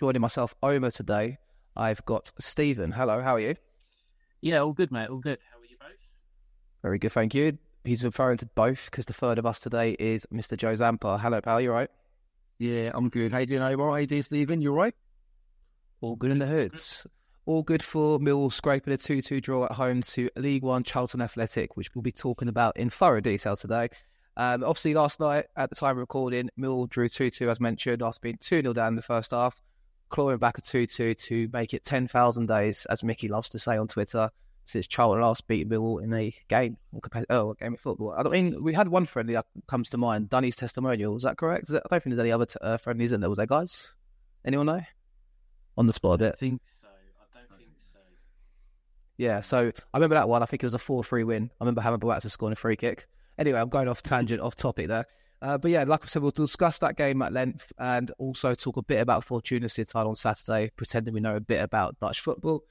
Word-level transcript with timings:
Joining 0.00 0.20
myself, 0.20 0.56
Omer, 0.60 0.90
today, 0.90 1.38
I've 1.76 2.04
got 2.04 2.32
Stephen. 2.40 2.90
Hello, 2.90 3.20
how 3.22 3.36
are 3.36 3.40
you? 3.40 3.54
Yeah, 4.40 4.58
all 4.58 4.72
good, 4.72 4.90
mate. 4.90 5.08
All 5.08 5.18
good. 5.18 5.38
How 5.52 5.60
are 5.60 5.64
you 5.64 5.76
both? 5.78 5.90
Very 6.82 6.98
good, 6.98 7.12
thank 7.12 7.32
you. 7.32 7.58
He's 7.84 8.04
referring 8.04 8.38
to 8.38 8.46
both 8.56 8.86
because 8.86 9.06
the 9.06 9.12
third 9.12 9.38
of 9.38 9.46
us 9.46 9.60
today 9.60 9.92
is 9.92 10.26
Mr. 10.32 10.56
Joe 10.56 10.74
Zampa. 10.74 11.16
Hello, 11.18 11.40
pal, 11.40 11.60
you 11.60 11.70
right? 11.70 11.88
Yeah, 12.58 12.90
I'm 12.92 13.08
good. 13.08 13.30
How 13.30 13.38
you 13.38 13.46
doing, 13.46 13.62
Omer? 13.62 13.90
How 13.90 13.94
you 13.96 14.08
doing, 14.08 14.24
Stephen? 14.24 14.60
You 14.60 14.72
right? 14.72 14.96
All 16.00 16.16
good 16.16 16.32
in 16.32 16.40
the 16.40 16.46
hoods. 16.46 17.06
All 17.46 17.62
good 17.62 17.82
for 17.82 18.18
Mill 18.18 18.50
scraping 18.50 18.92
a 18.92 18.96
2 18.96 19.22
2 19.22 19.40
draw 19.40 19.66
at 19.66 19.72
home 19.72 20.02
to 20.02 20.28
League 20.34 20.64
One 20.64 20.82
Charlton 20.82 21.20
Athletic, 21.20 21.76
which 21.76 21.94
we'll 21.94 22.02
be 22.02 22.10
talking 22.10 22.48
about 22.48 22.76
in 22.76 22.90
thorough 22.90 23.20
detail 23.20 23.54
today. 23.54 23.90
Um, 24.36 24.64
obviously, 24.64 24.94
last 24.94 25.20
night 25.20 25.44
at 25.54 25.70
the 25.70 25.76
time 25.76 25.92
of 25.92 25.98
recording, 25.98 26.50
Mill 26.56 26.86
drew 26.86 27.08
2 27.08 27.30
2, 27.30 27.48
as 27.48 27.60
mentioned, 27.60 28.02
after 28.02 28.18
being 28.20 28.38
2 28.40 28.62
0 28.62 28.72
down 28.72 28.88
in 28.88 28.96
the 28.96 29.02
first 29.02 29.30
half, 29.30 29.62
clawing 30.08 30.38
back 30.38 30.58
a 30.58 30.60
2 30.60 30.86
2 30.86 31.14
to 31.14 31.48
make 31.52 31.74
it 31.74 31.84
10,000 31.84 32.46
days, 32.46 32.86
as 32.90 33.02
Mickey 33.02 33.28
loves 33.28 33.48
to 33.50 33.58
say 33.58 33.76
on 33.76 33.88
Twitter, 33.88 34.30
since 34.64 34.86
Charlton 34.86 35.22
last 35.22 35.46
beat 35.46 35.68
Mill 35.68 35.98
in 35.98 36.12
a 36.14 36.32
game, 36.48 36.78
oh, 37.30 37.50
a 37.50 37.54
game 37.54 37.74
of 37.74 37.80
football. 37.80 38.14
I 38.16 38.22
mean, 38.28 38.62
we 38.62 38.74
had 38.74 38.88
one 38.88 39.04
friendly 39.06 39.34
that 39.34 39.46
comes 39.66 39.90
to 39.90 39.98
mind, 39.98 40.30
Dunny's 40.30 40.56
testimonial. 40.56 41.16
Is 41.16 41.22
that 41.22 41.36
correct? 41.36 41.70
I 41.70 41.74
don't 41.74 41.88
think 41.90 42.04
there's 42.04 42.18
any 42.18 42.32
other 42.32 42.46
t- 42.46 42.58
uh, 42.60 42.76
friendlies 42.78 43.12
in 43.12 43.20
there, 43.20 43.30
was 43.30 43.36
there, 43.36 43.46
guys? 43.46 43.94
Anyone 44.44 44.66
know? 44.66 44.82
On 45.76 45.86
the 45.86 45.92
spot 45.92 46.14
a 46.14 46.18
bit. 46.18 46.32
I 46.34 46.36
think 46.36 46.62
so. 46.80 46.88
I 46.88 47.38
don't 47.38 47.58
think 47.58 47.70
so. 47.76 47.98
Yeah, 49.16 49.40
so 49.40 49.72
I 49.92 49.96
remember 49.96 50.14
that 50.14 50.28
one. 50.28 50.42
I 50.42 50.46
think 50.46 50.62
it 50.62 50.66
was 50.66 50.74
a 50.74 50.78
4 50.78 51.04
3 51.04 51.24
win. 51.24 51.50
I 51.60 51.64
remember 51.64 51.80
having 51.80 52.00
Boatza 52.00 52.30
scoring 52.30 52.52
a 52.52 52.56
free 52.56 52.76
kick. 52.76 53.06
Anyway, 53.38 53.58
I'm 53.58 53.68
going 53.68 53.88
off 53.88 54.02
tangent, 54.02 54.40
off 54.40 54.54
topic 54.54 54.88
there. 54.88 55.06
Uh, 55.44 55.58
but 55.58 55.70
yeah, 55.70 55.84
like 55.84 56.02
I 56.02 56.06
said, 56.06 56.22
we'll 56.22 56.30
discuss 56.30 56.78
that 56.78 56.96
game 56.96 57.20
at 57.20 57.34
length 57.34 57.70
and 57.78 58.10
also 58.16 58.54
talk 58.54 58.78
a 58.78 58.82
bit 58.82 59.02
about 59.02 59.24
Fortuna 59.24 59.66
Sittard 59.66 60.06
on 60.06 60.16
Saturday, 60.16 60.70
pretending 60.74 61.12
we 61.12 61.20
know 61.20 61.36
a 61.36 61.40
bit 61.40 61.62
about 61.62 62.00
Dutch 62.00 62.20
football. 62.20 62.64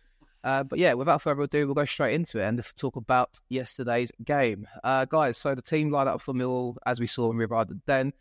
Uh, 0.44 0.64
but 0.64 0.80
yeah, 0.80 0.94
without 0.94 1.22
further 1.22 1.44
ado, 1.44 1.68
we'll 1.68 1.76
go 1.76 1.86
straight 1.86 2.16
into 2.16 2.40
it 2.40 2.46
and 2.46 2.64
talk 2.76 2.96
about 2.96 3.30
yesterday's 3.48 4.12
game. 4.26 4.68
Uh, 4.84 5.06
guys, 5.06 5.38
so 5.38 5.54
the 5.54 5.62
team 5.62 5.92
lineup 5.92 6.20
for 6.20 6.34
Millwall, 6.34 6.76
as 6.88 7.00
we 7.00 7.06
saw 7.06 7.32
arrived 7.32 7.70
at 7.70 7.86
Den, 7.86 8.12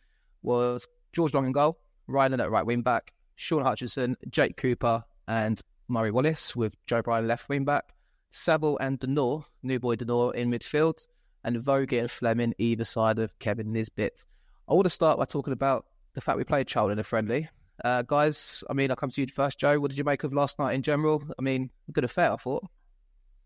was 0.42 0.86
George 1.14 1.32
Long 1.32 1.46
in 1.46 1.52
goal, 1.52 1.78
Ryan 2.06 2.38
at 2.38 2.50
right 2.50 2.66
wing 2.66 2.82
back, 2.82 3.14
Shaun 3.36 3.62
Hutchinson, 3.62 4.18
Jake 4.28 4.58
Cooper, 4.58 5.02
and 5.28 5.62
Murray 5.88 6.10
Wallace 6.10 6.54
with 6.54 6.76
Joe 6.84 7.00
Bryan 7.00 7.26
left 7.26 7.48
wing 7.48 7.64
back, 7.64 7.94
Saville 8.28 8.76
and 8.82 8.98
De 8.98 9.06
Norre, 9.06 9.46
new 9.62 9.80
boy 9.80 9.96
De 9.96 10.04
Norre 10.04 10.34
in 10.34 10.50
midfield, 10.50 11.06
and 11.42 11.56
Vogue 11.56 11.94
and 11.94 12.10
Flemming 12.10 12.52
either 12.58 12.84
side 12.84 13.18
of 13.18 13.38
Kevin 13.38 13.72
Nisbet. 13.72 14.26
I 14.72 14.74
want 14.74 14.86
to 14.86 14.90
start 14.90 15.18
by 15.18 15.26
talking 15.26 15.52
about 15.52 15.84
the 16.14 16.22
fact 16.22 16.38
we 16.38 16.44
played 16.44 16.66
Charlton 16.66 16.94
in 16.94 16.98
a 16.98 17.04
friendly. 17.04 17.46
Uh, 17.84 18.00
guys, 18.00 18.64
I 18.70 18.72
mean, 18.72 18.88
I'll 18.88 18.96
come 18.96 19.10
to 19.10 19.20
you 19.20 19.26
first, 19.26 19.58
Joe. 19.58 19.78
What 19.78 19.90
did 19.90 19.98
you 19.98 20.04
make 20.04 20.24
of 20.24 20.32
last 20.32 20.58
night 20.58 20.72
in 20.72 20.80
general? 20.80 21.22
I 21.38 21.42
mean, 21.42 21.68
a 21.90 21.92
good 21.92 22.04
affair, 22.04 22.32
I 22.32 22.36
thought. 22.36 22.64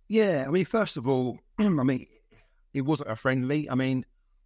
Yeah, 0.06 0.44
I 0.46 0.52
mean, 0.52 0.64
first 0.64 0.96
of 0.96 1.08
all, 1.08 1.40
I 1.58 1.68
mean, 1.68 2.06
it 2.72 2.82
wasn't 2.82 3.10
a 3.10 3.16
friendly. 3.16 3.68
I 3.68 3.74
mean, 3.74 4.04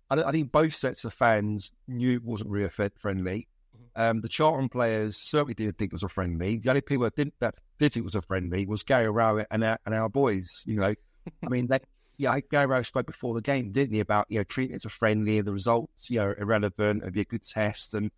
I, 0.08 0.22
I 0.22 0.32
think 0.32 0.52
both 0.52 0.74
sets 0.74 1.04
of 1.04 1.12
fans 1.12 1.70
knew 1.86 2.14
it 2.14 2.24
wasn't 2.24 2.48
really 2.48 2.64
a 2.64 2.90
friendly. 2.98 3.46
Um, 3.94 4.22
the 4.22 4.28
Charlton 4.30 4.70
players 4.70 5.18
certainly 5.18 5.52
didn't 5.52 5.76
think 5.76 5.92
it 5.92 5.96
was 5.96 6.02
a 6.02 6.08
friendly. 6.08 6.56
The 6.56 6.70
only 6.70 6.80
people 6.80 7.04
that 7.04 7.14
didn't 7.14 7.34
that 7.40 7.56
did 7.78 7.92
think 7.92 8.04
it 8.04 8.04
was 8.04 8.14
a 8.14 8.22
friendly 8.22 8.64
was 8.64 8.84
Gary 8.84 9.10
Rowett 9.10 9.48
and 9.50 9.62
our, 9.64 9.78
and 9.84 9.94
our 9.94 10.08
boys. 10.08 10.62
You 10.64 10.76
know, 10.76 10.94
I 11.44 11.48
mean, 11.50 11.66
they, 11.66 11.80
yeah, 12.20 12.38
Rowett 12.52 12.86
spoke 12.86 13.06
before 13.06 13.34
the 13.34 13.40
game, 13.40 13.72
didn't 13.72 13.94
he, 13.94 14.00
about 14.00 14.26
you 14.28 14.38
know 14.38 14.44
treating 14.44 14.74
it 14.74 14.76
as 14.76 14.84
a 14.84 14.90
friendly 14.90 15.38
and 15.38 15.46
the 15.46 15.52
results, 15.52 16.10
you 16.10 16.18
know, 16.18 16.34
irrelevant. 16.38 17.02
It'd 17.02 17.14
be 17.14 17.22
a 17.22 17.24
good 17.24 17.42
test, 17.42 17.94
and 17.94 18.10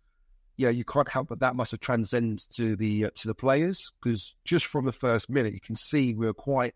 yeah, 0.57 0.69
you 0.69 0.83
can't 0.83 1.09
help 1.09 1.29
but 1.29 1.39
that 1.39 1.55
must 1.55 1.71
have 1.71 1.79
transcended 1.79 2.45
to 2.55 2.75
the 2.75 3.05
uh, 3.05 3.09
to 3.15 3.27
the 3.27 3.33
players 3.33 3.91
because 4.01 4.35
just 4.43 4.65
from 4.65 4.85
the 4.85 4.91
first 4.91 5.29
minute, 5.29 5.53
you 5.53 5.61
can 5.61 5.75
see 5.75 6.13
we 6.13 6.25
were 6.25 6.33
quite 6.33 6.75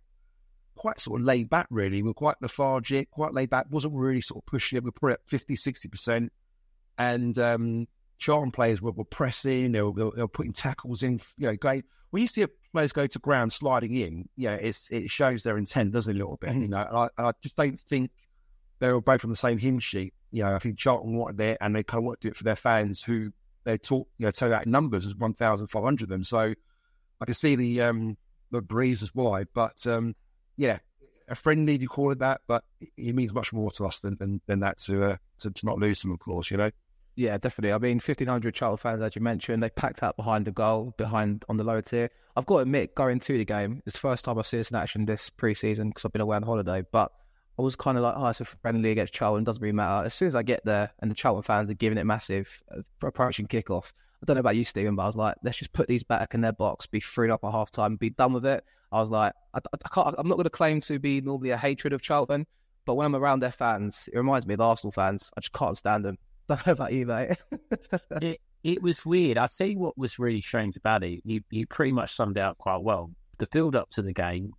quite 0.76 1.00
sort 1.00 1.20
of 1.20 1.26
laid 1.26 1.50
back. 1.50 1.68
Really, 1.70 2.02
we 2.02 2.10
were 2.10 2.14
quite 2.14 2.38
lethargic, 2.42 3.12
quite 3.12 3.34
laid 3.34 3.50
back. 3.50 3.66
wasn't 3.70 3.94
really 3.94 4.22
sort 4.22 4.44
of 4.44 4.46
pushing 4.46 4.78
it. 4.78 4.84
We 4.84 4.88
were 4.88 4.94
probably 4.94 5.14
at 5.14 5.28
50 5.28 5.56
60 5.56 5.90
percent, 5.90 6.34
and 6.98 7.38
um, 7.38 7.88
Charlton 8.18 8.52
players 8.52 8.82
were, 8.82 8.92
were 8.92 9.06
pressing. 9.06 9.72
They 9.72 9.82
were, 9.82 9.94
they 9.94 10.22
were 10.22 10.28
putting 10.28 10.54
tackles 10.54 11.04
in. 11.04 11.20
You 11.38 11.48
know, 11.48 11.56
going 11.56 11.84
when 12.10 12.22
you 12.22 12.28
see 12.28 12.42
a 12.42 12.50
players 12.72 12.92
go 12.94 13.08
to 13.08 13.20
ground 13.20 13.54
sliding 13.54 13.94
in, 13.94 14.30
yeah, 14.36 14.56
it's 14.56 14.90
it 14.92 15.10
shows 15.10 15.44
their 15.44 15.58
intent, 15.58 15.94
doesn't 15.94 16.16
it, 16.16 16.16
a 16.16 16.20
little 16.20 16.38
bit. 16.38 16.56
You 16.56 16.68
know, 16.68 16.86
and 16.88 16.98
I, 16.98 17.10
and 17.18 17.28
I 17.28 17.32
just 17.42 17.56
don't 17.56 17.80
think 17.80 18.12
they 18.80 18.92
were 18.92 19.02
both 19.02 19.24
on 19.24 19.30
the 19.30 19.36
same 19.36 19.58
hymn 19.58 19.80
sheet. 19.80 20.14
You 20.32 20.44
know, 20.44 20.56
I 20.56 20.60
think 20.60 20.78
Charlton 20.78 21.16
wanted 21.16 21.40
it, 21.42 21.58
and 21.62 21.76
they 21.76 21.84
kind 21.84 22.00
of 22.00 22.06
wanted 22.06 22.22
to 22.22 22.28
do 22.28 22.32
it 22.32 22.38
for 22.38 22.44
their 22.44 22.56
fans 22.56 23.02
who 23.02 23.32
they 23.64 23.78
talk, 23.78 24.08
you 24.18 24.26
know, 24.26 24.32
tell 24.32 24.54
out 24.54 24.68
numbers 24.68 25.06
as 25.06 25.16
one 25.16 25.34
thousand 25.34 25.68
five 25.68 25.84
hundred 25.84 26.06
of 26.06 26.10
them. 26.10 26.24
So 26.24 26.54
I 27.22 27.26
can 27.26 27.34
see 27.34 27.56
the 27.56 27.82
um 27.82 28.18
the 28.52 28.62
breeze 28.62 29.04
as 29.04 29.14
why, 29.14 29.46
but 29.54 29.86
um 29.86 30.16
yeah, 30.56 30.80
a 31.28 31.36
friendly 31.36 31.78
you 31.78 31.88
call 31.88 32.12
it 32.12 32.20
that, 32.20 32.42
but 32.48 32.64
it 32.80 33.14
means 33.14 33.34
much 33.34 33.54
more 33.54 33.72
to 33.72 33.86
us 33.86 34.00
than 34.00 34.16
than, 34.18 34.42
than 34.48 34.62
that 34.62 34.80
to, 34.80 35.04
uh, 35.04 35.18
to 35.40 35.52
to 35.52 35.66
not 35.66 35.78
lose 35.78 36.02
them, 36.02 36.12
of 36.12 36.20
course. 36.20 36.50
You 36.50 36.58
know. 36.58 36.72
Yeah, 37.18 37.36
definitely. 37.40 37.74
I 37.74 37.80
mean, 37.80 37.98
1,500 37.98 38.54
Charlton 38.54 38.78
fans, 38.78 39.02
as 39.02 39.16
you 39.16 39.24
mentioned, 39.24 39.64
they 39.64 39.72
packed 39.72 40.04
out 40.04 40.16
behind 40.18 40.46
the 40.46 40.52
goal, 40.52 40.94
behind 40.98 41.44
on 41.50 41.58
the 41.58 41.64
lower 41.64 41.82
tier. 41.82 42.12
I've 42.36 42.46
got 42.46 42.58
to 42.58 42.62
admit, 42.62 42.94
going 42.94 43.20
to 43.22 43.38
the 43.40 43.44
game, 43.44 43.82
it's 43.88 43.96
the 43.96 44.02
first 44.02 44.24
time 44.24 44.38
I've 44.38 44.46
seen 44.46 44.60
this 44.60 44.70
in 44.70 44.78
action 44.78 45.06
this 45.08 45.32
pre-season 45.32 45.90
because 45.90 46.06
I've 46.06 46.12
been 46.12 46.22
away 46.22 46.36
on 46.36 46.44
holiday. 46.44 46.84
But 46.92 47.12
I 47.58 47.64
was 47.64 47.76
kind 47.76 47.98
of 47.98 48.04
like, 48.04 48.14
oh, 48.16 48.28
it's 48.28 48.40
a 48.42 48.46
friendly 48.46 48.92
against 48.92 49.14
Charlton, 49.14 49.44
doesn't 49.44 49.64
really 49.64 49.74
matter. 49.74 50.06
As 50.06 50.14
soon 50.14 50.28
as 50.28 50.36
I 50.36 50.44
get 50.44 50.64
there 50.64 50.92
and 51.00 51.10
the 51.10 51.16
Charlton 51.16 51.42
fans 51.42 51.72
are 51.72 51.74
giving 51.74 51.98
it 51.98 52.06
massive, 52.06 52.62
uh, 52.72 52.82
approaching 53.02 53.48
kickoff, 53.48 53.94
I 54.22 54.26
don't 54.28 54.36
know 54.36 54.42
about 54.42 54.56
you, 54.56 54.64
Stephen, 54.64 54.96
but 54.96 55.02
I 55.02 55.08
was 55.08 55.18
like, 55.18 55.38
let's 55.42 55.58
just 55.58 55.74
put 55.74 55.88
these 55.88 56.04
back 56.04 56.36
in 56.36 56.42
their 56.42 56.54
box, 56.54 56.86
be 56.86 57.00
freed 57.00 57.32
up 57.32 57.44
at 57.44 57.52
half 57.52 57.72
time, 57.72 57.96
be 57.96 58.12
done 58.12 58.34
with 58.34 58.46
it. 58.46 58.64
I 58.92 59.02
was 59.02 59.10
like, 59.10 59.34
I, 59.56 59.60
I 59.74 59.90
can't, 59.90 60.14
I'm 60.20 60.28
not 60.28 60.36
going 60.36 60.44
to 60.44 60.52
claim 60.52 60.82
to 60.82 61.00
be 61.00 61.20
normally 61.22 61.50
a 61.50 61.58
hatred 61.58 61.94
of 61.94 62.04
Charlton, 62.04 62.46
but 62.86 62.94
when 62.94 63.08
I'm 63.08 63.16
around 63.16 63.40
their 63.40 63.52
fans, 63.52 64.08
it 64.14 64.18
reminds 64.18 64.46
me 64.46 64.54
of 64.54 64.62
Arsenal 64.62 64.92
fans. 64.92 65.32
I 65.36 65.42
just 65.42 65.54
can't 65.54 65.76
stand 65.76 66.06
them. 66.06 66.20
Don't 66.50 66.66
know 66.66 66.74
about 66.74 66.94
you, 66.94 67.06
mate. 67.06 67.38
it, 68.22 68.40
it 68.64 68.82
was 68.82 69.06
weird. 69.06 69.38
I'd 69.38 69.52
say 69.52 69.74
what 69.76 69.98
was 69.98 70.18
really 70.18 70.42
strange 70.42 70.78
about 70.78 71.04
it, 71.04 71.22
you, 71.26 71.42
you 71.50 71.68
pretty 71.68 71.92
much 71.92 72.16
summed 72.16 72.38
it 72.38 72.42
up 72.42 72.58
quite 72.58 72.82
well. 72.82 73.12
The 73.38 73.48
build 73.48 73.76
up 73.76 73.90
to 73.92 74.02
the 74.02 74.14
game, 74.14 74.54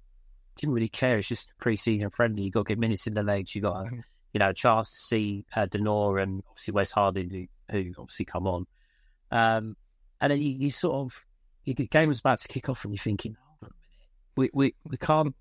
didn't 0.56 0.74
really 0.74 0.88
care. 0.88 1.18
It's 1.18 1.28
just 1.28 1.50
pre 1.58 1.76
season 1.76 2.10
friendly. 2.10 2.42
You 2.42 2.50
got 2.50 2.66
to 2.66 2.68
get 2.72 2.78
minutes 2.78 3.06
in 3.06 3.14
the 3.14 3.22
legs. 3.22 3.54
You 3.54 3.62
got, 3.62 3.86
a, 3.86 3.90
you 4.32 4.38
know, 4.38 4.50
a 4.50 4.54
chance 4.54 4.92
to 4.92 4.98
see 4.98 5.44
uh, 5.56 5.66
De 5.66 5.78
Norre 5.78 6.18
and 6.18 6.42
obviously 6.48 6.72
Wes 6.72 6.90
Harding, 6.90 7.30
who, 7.30 7.46
who 7.70 7.92
obviously 7.98 8.26
come 8.26 8.46
on. 8.46 8.66
Um, 9.30 9.76
and 10.20 10.32
then 10.32 10.40
you, 10.40 10.50
you 10.50 10.70
sort 10.70 10.96
of, 10.96 11.24
you, 11.64 11.74
the 11.74 11.86
game 11.86 12.08
was 12.08 12.20
about 12.20 12.40
to 12.40 12.48
kick 12.48 12.68
off 12.68 12.84
and 12.84 12.92
you're 12.92 12.98
thinking, 12.98 13.36
hold 13.40 13.58
on 13.62 13.68
a 13.68 13.70
minute. 13.70 13.74
We, 14.36 14.50
we, 14.52 14.74
we 14.84 14.96
can't, 14.96 15.34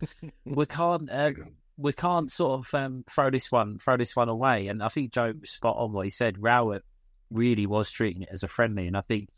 we 0.45 0.65
can't, 0.65 1.11
uh, 1.11 1.31
we 1.77 1.93
can't 1.93 2.31
sort 2.31 2.59
of 2.59 2.73
um, 2.73 3.03
throw 3.09 3.29
this 3.29 3.51
one, 3.51 3.77
throw 3.77 3.97
this 3.97 4.15
one 4.15 4.29
away. 4.29 4.67
And 4.67 4.81
I 4.81 4.87
think 4.87 5.13
Joe 5.13 5.33
was 5.39 5.51
spot 5.51 5.77
on 5.77 5.93
what 5.93 6.05
he 6.05 6.09
said. 6.09 6.41
Rowett 6.41 6.83
really 7.29 7.65
was 7.65 7.91
treating 7.91 8.23
it 8.23 8.29
as 8.31 8.43
a 8.43 8.47
friendly. 8.47 8.87
And 8.87 8.97
I 8.97 9.01
think 9.01 9.29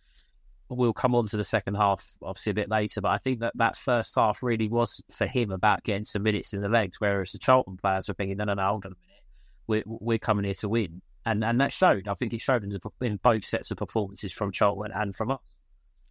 we'll 0.69 0.93
come 0.93 1.15
on 1.15 1.25
to 1.25 1.37
the 1.37 1.43
second 1.43 1.75
half 1.75 2.17
obviously 2.21 2.51
a 2.51 2.55
bit 2.55 2.69
later, 2.69 3.01
but 3.01 3.09
I 3.09 3.17
think 3.17 3.39
that 3.39 3.53
that 3.57 3.75
first 3.75 4.13
half 4.15 4.43
really 4.43 4.69
was 4.69 5.01
for 5.11 5.25
him 5.25 5.51
about 5.51 5.83
getting 5.83 6.05
some 6.05 6.23
minutes 6.23 6.53
in 6.53 6.61
the 6.61 6.69
legs, 6.69 6.99
whereas 6.99 7.31
the 7.31 7.39
Charlton 7.39 7.77
players 7.77 8.07
were 8.07 8.13
thinking, 8.13 8.37
no, 8.37 8.45
no, 8.45 8.53
no, 8.53 8.65
hold 8.65 8.85
on 8.85 8.91
a 8.91 8.95
minute, 8.95 9.23
we're, 9.67 9.83
we're 9.85 10.19
coming 10.19 10.45
here 10.45 10.53
to 10.55 10.69
win. 10.69 11.01
And 11.25 11.43
and 11.43 11.59
that 11.59 11.73
showed. 11.73 12.07
I 12.07 12.13
think 12.13 12.33
it 12.33 12.41
showed 12.41 12.63
in, 12.63 12.69
the, 12.69 12.79
in 13.01 13.17
both 13.17 13.43
sets 13.43 13.71
of 13.71 13.77
performances 13.77 14.31
from 14.31 14.51
Charlton 14.51 14.91
and 14.93 15.15
from 15.15 15.31
us. 15.31 15.39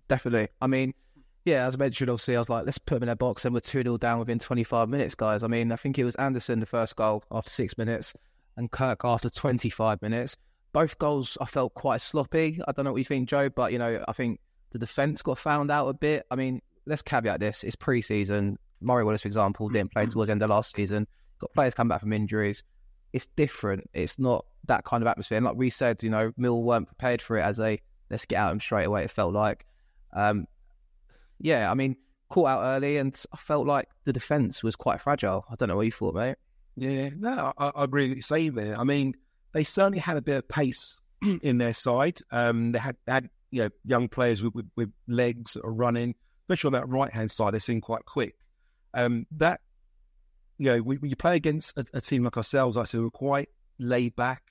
Definitely. 0.06 0.48
I 0.60 0.66
mean, 0.66 0.92
yeah, 1.48 1.66
as 1.66 1.74
I 1.74 1.78
mentioned, 1.78 2.10
obviously, 2.10 2.36
I 2.36 2.38
was 2.38 2.50
like, 2.50 2.66
let's 2.66 2.78
put 2.78 2.96
them 2.96 3.04
in 3.04 3.06
their 3.06 3.16
box 3.16 3.44
and 3.44 3.54
we're 3.54 3.60
2 3.60 3.82
0 3.82 3.96
down 3.96 4.18
within 4.18 4.38
25 4.38 4.88
minutes, 4.88 5.14
guys. 5.14 5.42
I 5.42 5.46
mean, 5.46 5.72
I 5.72 5.76
think 5.76 5.98
it 5.98 6.04
was 6.04 6.14
Anderson, 6.16 6.60
the 6.60 6.66
first 6.66 6.94
goal 6.96 7.24
after 7.30 7.50
six 7.50 7.78
minutes, 7.78 8.14
and 8.56 8.70
Kirk 8.70 9.00
after 9.04 9.30
25 9.30 10.02
minutes. 10.02 10.36
Both 10.72 10.98
goals 10.98 11.38
I 11.40 11.46
felt 11.46 11.72
quite 11.74 12.02
sloppy. 12.02 12.60
I 12.68 12.72
don't 12.72 12.84
know 12.84 12.92
what 12.92 12.98
you 12.98 13.04
think, 13.04 13.28
Joe, 13.28 13.48
but, 13.48 13.72
you 13.72 13.78
know, 13.78 14.04
I 14.06 14.12
think 14.12 14.40
the 14.72 14.78
defence 14.78 15.22
got 15.22 15.38
found 15.38 15.70
out 15.70 15.88
a 15.88 15.94
bit. 15.94 16.26
I 16.30 16.36
mean, 16.36 16.60
let's 16.84 17.02
caveat 17.02 17.40
this. 17.40 17.64
It's 17.64 17.76
pre 17.76 18.02
season. 18.02 18.58
Murray 18.80 19.04
Wallace, 19.04 19.22
for 19.22 19.28
example, 19.28 19.68
didn't 19.70 19.92
play 19.92 20.06
towards 20.06 20.28
the 20.28 20.32
end 20.32 20.42
of 20.42 20.50
last 20.50 20.76
season. 20.76 21.06
Got 21.38 21.54
players 21.54 21.74
come 21.74 21.88
back 21.88 22.00
from 22.00 22.12
injuries. 22.12 22.62
It's 23.12 23.26
different. 23.36 23.88
It's 23.94 24.18
not 24.18 24.44
that 24.66 24.84
kind 24.84 25.02
of 25.02 25.06
atmosphere. 25.06 25.38
And 25.38 25.46
like 25.46 25.56
we 25.56 25.70
said, 25.70 26.02
you 26.02 26.10
know, 26.10 26.32
Mill 26.36 26.62
weren't 26.62 26.86
prepared 26.86 27.22
for 27.22 27.38
it 27.38 27.42
as 27.42 27.58
a 27.58 27.80
let's 28.10 28.26
get 28.26 28.36
out 28.36 28.48
of 28.48 28.52
them 28.52 28.60
straight 28.60 28.84
away, 28.86 29.04
it 29.04 29.10
felt 29.10 29.32
like. 29.32 29.64
Um, 30.14 30.46
yeah, 31.40 31.70
I 31.70 31.74
mean, 31.74 31.96
caught 32.28 32.48
out 32.48 32.62
early, 32.62 32.96
and 32.96 33.18
I 33.32 33.36
felt 33.36 33.66
like 33.66 33.88
the 34.04 34.12
defence 34.12 34.62
was 34.62 34.76
quite 34.76 35.00
fragile. 35.00 35.44
I 35.50 35.54
don't 35.56 35.68
know 35.68 35.76
what 35.76 35.86
you 35.86 35.92
thought, 35.92 36.14
mate. 36.14 36.36
Yeah, 36.76 37.10
no, 37.16 37.52
I, 37.58 37.72
I 37.74 37.84
agree 37.84 38.08
with 38.08 38.16
you 38.16 38.22
saying 38.22 38.54
there. 38.54 38.78
I 38.78 38.84
mean, 38.84 39.14
they 39.52 39.64
certainly 39.64 39.98
had 39.98 40.16
a 40.16 40.22
bit 40.22 40.36
of 40.36 40.48
pace 40.48 41.00
in 41.42 41.58
their 41.58 41.74
side. 41.74 42.20
Um, 42.30 42.72
they 42.72 42.78
had, 42.78 42.96
had 43.06 43.30
you 43.50 43.64
know 43.64 43.70
young 43.84 44.08
players 44.08 44.42
with, 44.42 44.54
with, 44.54 44.66
with 44.76 44.90
legs 45.06 45.54
that 45.54 45.64
are 45.64 45.72
running, 45.72 46.14
especially 46.44 46.68
on 46.68 46.72
that 46.74 46.88
right 46.88 47.12
hand 47.12 47.30
side. 47.30 47.54
They 47.54 47.58
seem 47.58 47.80
quite 47.80 48.04
quick. 48.04 48.36
Um, 48.94 49.26
that 49.32 49.60
you 50.58 50.72
know, 50.72 50.78
when 50.78 50.98
you 51.02 51.16
play 51.16 51.36
against 51.36 51.76
a, 51.78 51.86
a 51.94 52.00
team 52.00 52.24
like 52.24 52.36
ourselves, 52.36 52.76
I 52.76 52.84
say 52.84 52.98
we're 52.98 53.10
quite 53.10 53.48
laid 53.78 54.16
back, 54.16 54.42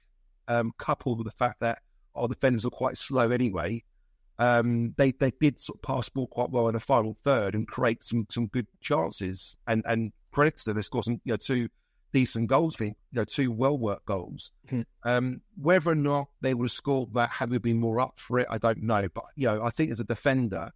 um, 0.47 0.73
coupled 0.77 1.19
with 1.19 1.25
the 1.25 1.31
fact 1.31 1.59
that 1.59 1.79
our 2.15 2.27
defenders 2.27 2.65
are 2.65 2.71
quite 2.71 2.97
slow 2.97 3.29
anyway 3.29 3.83
um, 4.39 4.93
they 4.97 5.11
they 5.11 5.31
did 5.39 5.59
sort 5.59 5.77
of 5.77 5.81
pass 5.81 6.09
ball 6.09 6.27
quite 6.27 6.49
well 6.49 6.67
in 6.67 6.73
the 6.73 6.79
final 6.79 7.15
third 7.23 7.55
and 7.55 7.67
create 7.67 8.03
some 8.03 8.27
some 8.29 8.47
good 8.47 8.67
chances. 8.81 9.55
And 9.67 9.83
and 9.85 10.11
credits 10.31 10.63
to 10.65 10.73
they 10.73 10.81
scored 10.81 11.05
some 11.05 11.21
you 11.23 11.33
know 11.33 11.37
two 11.37 11.69
decent 12.13 12.47
goals, 12.47 12.79
you 12.79 12.93
know 13.11 13.25
two 13.25 13.51
well 13.51 13.77
worked 13.77 14.05
goals. 14.05 14.51
Mm-hmm. 14.67 14.81
Um, 15.09 15.41
whether 15.55 15.91
or 15.91 15.95
not 15.95 16.27
they 16.41 16.53
would 16.53 16.65
have 16.65 16.71
scored 16.71 17.13
that 17.15 17.29
had 17.29 17.49
we 17.49 17.57
been 17.57 17.79
more 17.79 17.99
up 17.99 18.19
for 18.19 18.39
it, 18.39 18.47
I 18.49 18.57
don't 18.57 18.83
know. 18.83 19.07
But 19.13 19.25
you 19.35 19.47
know 19.47 19.63
I 19.63 19.71
think 19.71 19.91
as 19.91 19.99
a 19.99 20.05
defender, 20.05 20.71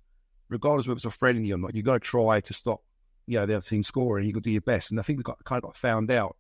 regardless 0.49 0.87
whether 0.87 0.97
it's 0.97 1.05
a 1.05 1.11
friendly 1.11 1.51
or 1.51 1.57
not, 1.57 1.75
you've 1.75 1.85
got 1.85 1.93
to 1.93 1.99
try 1.99 2.39
to 2.41 2.53
stop 2.53 2.81
you 3.27 3.39
know 3.39 3.45
the 3.45 3.55
other 3.55 3.65
team 3.65 3.83
scoring. 3.83 4.25
You've 4.25 4.35
got 4.35 4.43
to 4.43 4.49
do 4.49 4.51
your 4.51 4.61
best. 4.61 4.91
And 4.91 4.99
I 4.99 5.03
think 5.03 5.17
we 5.17 5.23
got 5.23 5.43
kind 5.43 5.57
of 5.57 5.63
got 5.63 5.77
found 5.77 6.11
out 6.11 6.35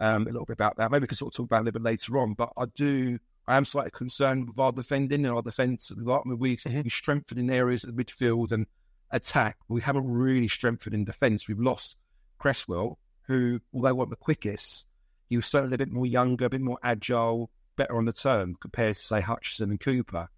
um, 0.00 0.22
a 0.22 0.30
little 0.30 0.44
bit 0.44 0.54
about 0.54 0.76
that. 0.76 0.90
Maybe 0.90 1.02
we 1.02 1.06
can 1.08 1.16
sort 1.16 1.32
of 1.32 1.36
talk 1.36 1.46
about 1.46 1.58
it 1.58 1.60
a 1.60 1.64
little 1.64 1.80
bit 1.80 1.90
later 1.90 2.18
on. 2.18 2.34
But 2.34 2.52
I 2.56 2.66
do 2.74 3.18
I 3.46 3.56
am 3.56 3.64
slightly 3.64 3.90
concerned 3.90 4.48
with 4.48 4.58
our 4.58 4.72
defending 4.72 5.24
and 5.24 5.34
our 5.34 5.42
defence. 5.42 5.92
I 5.92 6.00
mean, 6.24 6.38
we, 6.38 6.56
mm-hmm. 6.56 6.82
we 6.82 6.90
strengthened 6.90 7.40
in 7.40 7.50
areas 7.50 7.84
of 7.84 7.94
the 7.94 8.04
midfield 8.04 8.52
and 8.52 8.66
attack. 9.10 9.56
We 9.68 9.80
haven't 9.80 10.08
really 10.10 10.48
strengthened 10.48 10.94
in 10.94 11.04
defence. 11.04 11.46
We've 11.46 11.58
lost 11.58 11.96
Cresswell, 12.38 12.98
who, 13.22 13.60
although 13.72 13.94
wasn't 13.94 14.10
the 14.10 14.16
quickest, 14.16 14.86
he 15.28 15.36
was 15.36 15.46
certainly 15.46 15.74
a 15.74 15.78
bit 15.78 15.92
more 15.92 16.06
younger, 16.06 16.46
a 16.46 16.50
bit 16.50 16.60
more 16.60 16.78
agile, 16.82 17.50
better 17.76 17.96
on 17.96 18.04
the 18.04 18.12
turn 18.12 18.54
compared 18.60 18.94
to, 18.96 19.02
say, 19.02 19.20
Hutchinson 19.20 19.70
and 19.70 19.80
Cooper 19.80 20.28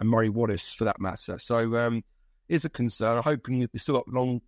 and 0.00 0.08
Murray 0.08 0.28
Wallace 0.28 0.72
for 0.72 0.84
that 0.84 1.00
matter. 1.00 1.38
So, 1.38 1.76
um, 1.76 2.02
is 2.48 2.64
a 2.64 2.70
concern. 2.70 3.16
I'm 3.16 3.22
hoping 3.22 3.58
we've 3.58 3.68
still 3.76 3.96
got 3.96 4.08
a 4.08 4.16
long 4.16 4.40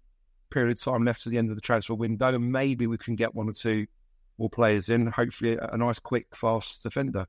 period 0.51 0.73
of 0.73 0.81
time 0.81 1.05
left 1.05 1.23
to 1.23 1.31
the 1.31 1.39
end 1.39 1.51
of 1.51 1.57
the 1.57 1.63
transfer 1.63 1.95
window, 1.95 2.35
and 2.35 2.53
maybe 2.53 2.87
we 2.87 2.99
can 2.99 3.17
get 3.17 3.35
one 3.35 3.49
or 3.49 3.53
two 3.53 3.87
more 4.39 4.51
players 4.51 4.89
in. 4.89 5.07
Hopefully, 5.09 5.59
a 5.61 5.77
nice, 5.77 5.99
quick, 5.99 6.27
fast 6.35 6.83
defender. 6.83 7.27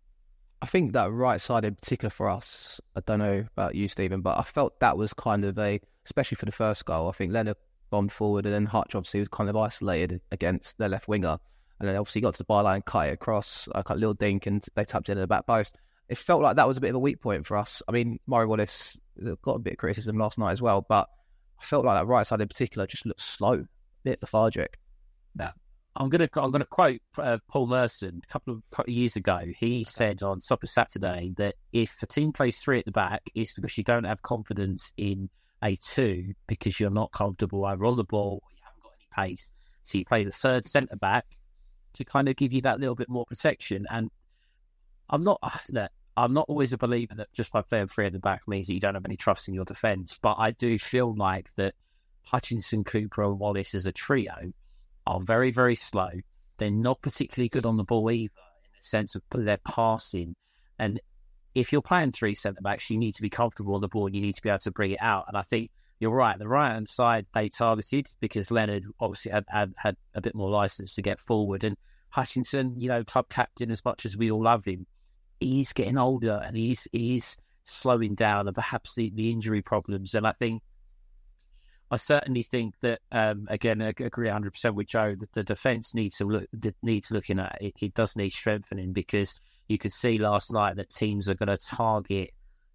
I 0.61 0.65
think 0.65 0.93
that 0.93 1.11
right 1.11 1.39
side 1.39 1.63
in 1.63 1.75
particular 1.75 2.09
for 2.09 2.29
us, 2.29 2.81
I 2.95 3.01
don't 3.05 3.19
know 3.19 3.45
about 3.53 3.75
you, 3.75 3.87
Stephen, 3.87 4.21
but 4.21 4.37
I 4.37 4.43
felt 4.43 4.79
that 4.81 4.97
was 4.97 5.13
kind 5.13 5.45
of 5.45 5.57
a, 5.57 5.79
especially 6.05 6.35
for 6.35 6.45
the 6.45 6.51
first 6.51 6.85
goal, 6.85 7.07
I 7.07 7.13
think 7.13 7.31
Leonard 7.31 7.55
bombed 7.89 8.11
forward 8.11 8.45
and 8.45 8.53
then 8.53 8.65
Hutch 8.65 8.93
obviously 8.93 9.21
was 9.21 9.29
kind 9.29 9.49
of 9.49 9.55
isolated 9.55 10.21
against 10.31 10.77
their 10.77 10.89
left 10.89 11.07
winger. 11.07 11.39
And 11.79 11.87
then 11.87 11.95
obviously 11.95 12.19
got 12.19 12.33
to 12.33 12.39
the 12.39 12.45
byline, 12.45 12.83
cut 12.83 13.07
it 13.07 13.13
across, 13.13 13.69
uh, 13.73 13.81
cut 13.83 13.95
a 13.95 13.99
little 13.99 14.13
dink, 14.13 14.47
and 14.47 14.61
they 14.75 14.83
tapped 14.83 15.07
it 15.07 15.13
in 15.13 15.19
the 15.19 15.27
back 15.27 15.47
post. 15.47 15.77
It 16.09 16.17
felt 16.17 16.41
like 16.41 16.57
that 16.57 16.67
was 16.67 16.75
a 16.75 16.81
bit 16.81 16.89
of 16.89 16.95
a 16.95 16.99
weak 16.99 17.21
point 17.21 17.45
for 17.45 17.55
us. 17.55 17.81
I 17.87 17.93
mean, 17.93 18.19
Murray 18.27 18.47
Wallace 18.47 18.99
got 19.41 19.55
a 19.55 19.59
bit 19.59 19.73
of 19.73 19.79
criticism 19.79 20.17
last 20.17 20.37
night 20.37 20.51
as 20.51 20.61
well, 20.61 20.85
but 20.87 21.07
I 21.57 21.63
felt 21.63 21.85
like 21.85 21.97
that 21.97 22.05
right 22.05 22.27
side 22.27 22.41
in 22.41 22.49
particular 22.49 22.85
just 22.85 23.05
looked 23.05 23.21
slow, 23.21 23.53
a 23.53 23.67
bit 24.03 24.19
lethargic. 24.21 24.77
Yeah, 25.39 25.51
I'm 25.99 26.07
gonna 26.07 26.29
I'm 26.37 26.51
gonna 26.51 26.65
quote 26.65 27.01
uh, 27.17 27.39
Paul 27.49 27.67
Merson 27.67 28.21
a 28.23 28.31
couple 28.31 28.53
of, 28.53 28.63
couple 28.71 28.91
of, 28.91 28.95
years 28.95 29.17
ago. 29.17 29.41
He 29.57 29.83
said 29.83 30.23
on 30.23 30.39
Soccer 30.39 30.67
Saturday 30.67 31.33
that 31.35 31.55
if 31.73 32.01
a 32.01 32.05
team 32.05 32.31
plays 32.31 32.57
three 32.59 32.79
at 32.79 32.85
the 32.85 32.91
back, 32.91 33.23
it's 33.35 33.53
because 33.53 33.77
you 33.77 33.83
don't 33.83 34.05
have 34.05 34.21
confidence 34.21 34.93
in 34.95 35.29
a 35.61 35.75
two 35.75 36.33
because 36.47 36.79
you're 36.79 36.89
not 36.89 37.11
comfortable 37.11 37.65
either 37.65 37.83
on 37.83 37.97
the 37.97 38.05
ball 38.05 38.41
or 38.41 38.49
you 38.55 38.61
haven't 38.63 38.83
got 38.83 38.93
any 38.93 39.29
pace. 39.31 39.51
So 39.83 39.97
you 39.97 40.05
play 40.05 40.23
the 40.23 40.31
third 40.31 40.65
centre 40.65 40.95
back 40.95 41.25
to 41.93 42.05
kind 42.05 42.29
of 42.29 42.37
give 42.37 42.53
you 42.53 42.61
that 42.61 42.79
little 42.79 42.95
bit 42.95 43.09
more 43.09 43.25
protection. 43.25 43.85
And 43.89 44.09
I'm 45.09 45.23
not 45.23 45.41
I'm 46.15 46.33
not 46.33 46.45
always 46.47 46.71
a 46.71 46.77
believer 46.77 47.15
that 47.15 47.33
just 47.33 47.51
by 47.51 47.61
playing 47.61 47.87
three 47.87 48.05
at 48.05 48.13
the 48.13 48.19
back 48.19 48.47
means 48.47 48.67
that 48.67 48.73
you 48.73 48.79
don't 48.79 48.95
have 48.95 49.05
any 49.05 49.17
trust 49.17 49.49
in 49.49 49.53
your 49.53 49.65
defence. 49.65 50.17
But 50.21 50.35
I 50.39 50.51
do 50.51 50.79
feel 50.79 51.13
like 51.13 51.49
that 51.57 51.75
Hutchinson, 52.23 52.85
Cooper, 52.85 53.23
and 53.23 53.37
Wallace 53.37 53.75
as 53.75 53.85
a 53.85 53.91
trio 53.91 54.53
are 55.09 55.19
very, 55.19 55.49
very 55.49 55.75
slow. 55.75 56.09
They're 56.57 56.69
not 56.69 57.01
particularly 57.01 57.49
good 57.49 57.65
on 57.65 57.77
the 57.77 57.83
ball 57.83 58.11
either, 58.11 58.31
in 58.63 58.71
the 58.79 58.83
sense 58.83 59.15
of 59.15 59.23
their 59.33 59.57
passing. 59.57 60.35
And 60.77 61.01
if 61.55 61.73
you're 61.73 61.81
playing 61.81 62.11
three 62.11 62.35
centre 62.35 62.61
backs, 62.61 62.89
you 62.91 62.97
need 62.97 63.15
to 63.15 63.21
be 63.23 63.29
comfortable 63.29 63.73
on 63.73 63.81
the 63.81 63.87
ball. 63.87 64.07
You 64.07 64.21
need 64.21 64.35
to 64.35 64.41
be 64.41 64.49
able 64.49 64.59
to 64.59 64.71
bring 64.71 64.91
it 64.91 65.01
out. 65.01 65.25
And 65.27 65.35
I 65.35 65.41
think 65.41 65.71
you're 65.99 66.11
right. 66.11 66.37
The 66.37 66.47
right 66.47 66.73
hand 66.73 66.87
side 66.87 67.25
they 67.33 67.49
targeted 67.49 68.07
because 68.19 68.51
Leonard 68.51 68.85
obviously 68.99 69.31
had, 69.31 69.45
had, 69.49 69.73
had 69.77 69.95
a 70.13 70.21
bit 70.21 70.35
more 70.35 70.49
license 70.49 70.93
to 70.93 71.01
get 71.01 71.19
forward. 71.19 71.63
And 71.63 71.75
Hutchinson, 72.09 72.75
you 72.77 72.87
know, 72.87 73.03
club 73.03 73.29
captain, 73.29 73.71
as 73.71 73.83
much 73.83 74.05
as 74.05 74.15
we 74.15 74.29
all 74.29 74.43
love 74.43 74.63
him, 74.63 74.85
he's 75.39 75.73
getting 75.73 75.97
older 75.97 76.39
and 76.45 76.55
he's 76.55 76.87
he's 76.91 77.35
slowing 77.63 78.13
down 78.13 78.47
and 78.47 78.55
perhaps 78.55 78.93
the, 78.93 79.11
the 79.15 79.31
injury 79.31 79.63
problems. 79.63 80.13
And 80.13 80.27
I 80.27 80.33
think 80.33 80.61
I 81.91 81.97
certainly 81.97 82.43
think 82.43 82.75
that 82.81 82.99
um, 83.11 83.47
again, 83.49 83.81
I 83.81 83.89
agree 83.89 84.27
100 84.27 84.51
percent 84.51 84.75
with 84.75 84.87
Joe 84.87 85.15
that 85.15 85.33
the 85.33 85.43
defence 85.43 85.93
needs 85.95 86.17
to 86.17 86.25
look 86.25 86.47
needs 86.83 87.11
looking 87.11 87.39
at. 87.39 87.57
It, 87.61 87.73
it 87.81 87.93
does 87.93 88.15
need 88.15 88.31
strengthening 88.31 88.93
because 88.93 89.39
you 89.67 89.77
could 89.77 89.93
see 89.93 90.17
last 90.17 90.53
night 90.53 90.75
that 90.75 90.89
teams 90.89 91.29
are 91.29 91.35
going 91.35 91.47
to 91.47 91.57
target 91.57 92.31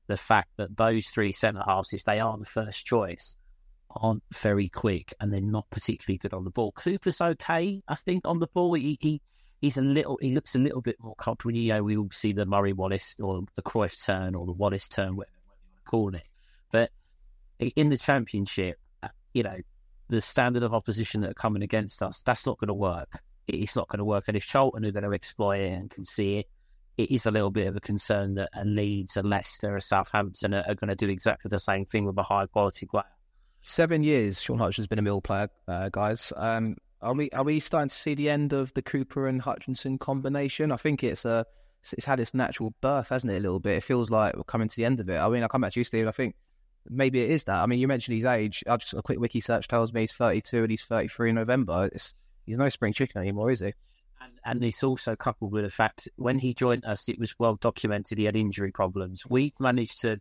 the 0.07 0.17
fact 0.17 0.51
that 0.57 0.77
those 0.77 1.07
three 1.07 1.33
centre 1.33 1.63
halves, 1.67 1.93
if 1.93 2.05
they 2.05 2.21
aren't 2.21 2.41
the 2.41 2.51
first 2.51 2.85
choice, 2.85 3.37
aren't 3.91 4.23
very 4.33 4.69
quick 4.69 5.15
and 5.21 5.33
they're 5.33 5.41
not 5.41 5.71
particularly 5.71 6.19
good 6.19 6.35
on 6.35 6.45
the 6.45 6.51
ball. 6.51 6.73
Cooper's 6.73 7.21
okay, 7.21 7.83
I 7.89 7.95
think, 7.95 8.27
on 8.27 8.41
the 8.41 8.49
ball. 8.49 8.75
He, 8.75 8.99
he 9.01 9.21
he's 9.61 9.79
a 9.79 9.83
little 9.83 10.19
he 10.21 10.33
looks 10.33 10.55
a 10.55 10.59
little 10.59 10.81
bit 10.81 10.97
more 11.01 11.15
comfortable. 11.15 11.55
You 11.55 11.75
know, 11.75 11.83
we 11.83 11.97
will 11.97 12.11
see 12.11 12.33
the 12.33 12.47
Murray 12.47 12.73
Wallace 12.73 13.17
or 13.21 13.43
the 13.55 13.63
Cruyff 13.63 14.05
turn 14.05 14.35
or 14.35 14.47
the 14.47 14.53
Wallace 14.53 14.89
turn, 14.89 15.17
whatever 15.17 15.37
you 15.37 15.51
want 15.51 15.61
to 15.77 15.91
call 15.91 16.15
it. 16.15 16.29
But 16.73 16.91
in 17.77 17.89
the 17.89 17.99
championship, 17.99 18.79
you 19.35 19.43
know, 19.43 19.57
the 20.09 20.21
standard 20.21 20.63
of 20.63 20.73
opposition 20.73 21.21
that 21.21 21.31
are 21.31 21.35
coming 21.35 21.63
against 21.63 22.03
us, 22.03 22.23
that's 22.23 22.47
not 22.47 22.59
going 22.59 22.69
to 22.69 22.75
work. 22.75 23.21
It's 23.47 23.77
not 23.77 23.89
going 23.89 23.99
to 23.99 24.05
work. 24.05 24.25
And 24.29 24.37
if 24.37 24.47
Charlton 24.47 24.85
are 24.85 24.91
going 24.93 25.05
to 25.05 25.13
exploit 25.13 25.61
it 25.61 25.73
and 25.73 25.91
can 25.91 26.05
see 26.05 26.39
it, 26.39 26.47
it 26.97 27.11
is 27.11 27.27
a 27.27 27.31
little 27.31 27.51
bit 27.51 27.67
of 27.67 27.77
a 27.77 27.81
concern 27.81 28.35
that 28.35 28.51
a 28.55 28.65
Leeds, 28.65 29.17
a 29.17 29.23
Leicester, 29.23 29.77
a 29.77 29.81
Southampton 29.81 30.55
are, 30.55 30.65
are 30.67 30.75
going 30.75 30.89
to 30.89 30.95
do 30.95 31.09
exactly 31.09 31.49
the 31.49 31.59
same 31.59 31.85
thing 31.85 32.05
with 32.07 32.17
a 32.17 32.23
high 32.23 32.47
quality 32.47 32.87
player. 32.87 33.05
Seven 33.63 34.03
years, 34.03 34.41
Shaun 34.41 34.59
Hutchinson's 34.59 34.87
been 34.87 34.99
a 34.99 35.03
mill 35.03 35.21
player, 35.21 35.49
uh, 35.67 35.89
guys. 35.91 36.33
Um, 36.37 36.77
are 37.03 37.15
we 37.15 37.31
are 37.31 37.43
we 37.43 37.61
starting 37.61 37.89
to 37.89 37.95
see 37.95 38.15
the 38.15 38.31
end 38.31 38.53
of 38.53 38.73
the 38.75 38.83
Cooper 38.83 39.27
and 39.27 39.43
Hutchinson 39.43 39.99
combination? 39.99 40.71
I 40.71 40.77
think 40.77 41.03
it's 41.03 41.25
a 41.25 41.31
uh, 41.31 41.45
it's 41.93 42.07
had 42.07 42.21
its 42.21 42.33
natural 42.33 42.75
birth, 42.81 43.09
hasn't 43.09 43.33
it? 43.33 43.37
A 43.37 43.41
little 43.41 43.61
bit. 43.61 43.79
It 43.79 43.83
feels 43.83 44.11
like 44.11 44.37
we're 44.37 44.45
coming 44.45 44.69
to 44.69 44.77
the 44.77 44.85
end 44.85 45.01
of 45.01 45.09
it. 45.11 45.19
I 45.19 45.29
mean, 45.29 45.43
I 45.43 45.49
come 45.49 45.63
back 45.63 45.73
to 45.73 45.81
you, 45.81 45.85
Steve. 45.85 46.07
I 46.07 46.13
think 46.13 46.35
maybe 46.89 47.23
it 47.23 47.31
is 47.31 47.45
that. 47.45 47.63
I 47.63 47.67
mean, 47.67 47.79
you 47.79 47.89
mentioned 47.89 48.17
his 48.17 48.25
age. 48.25 48.63
I 48.69 48.77
just 48.77 48.95
a 48.95 49.03
quick 49.03 49.21
wiki 49.21 49.41
search 49.41 49.69
tells 49.69 49.93
me 49.93 50.01
he's 50.01 50.13
32 50.13 50.63
and 50.63 50.71
he's 50.71 50.83
33 50.83 51.31
in 51.31 51.35
November. 51.37 51.91
It's, 51.93 52.15
he's 52.47 52.59
no 52.59 52.69
spring 52.69 52.93
chicken 52.93 53.21
anymore, 53.21 53.51
is 53.51 53.61
he? 53.61 53.73
And, 54.21 54.33
and 54.45 54.65
it's 54.65 54.83
also 54.83 55.17
coupled 55.17 55.53
with 55.53 55.65
the 55.65 55.71
fact 55.71 56.09
when 56.17 56.39
he 56.39 56.55
joined 56.55 56.85
us, 56.85 57.09
it 57.09 57.19
was 57.19 57.35
well 57.39 57.57
documented 57.57 58.19
he 58.19 58.25
had 58.25 58.37
injury 58.37 58.73
problems. 58.73 59.25
We've 59.29 59.59
managed 59.59 60.01
to, 60.03 60.21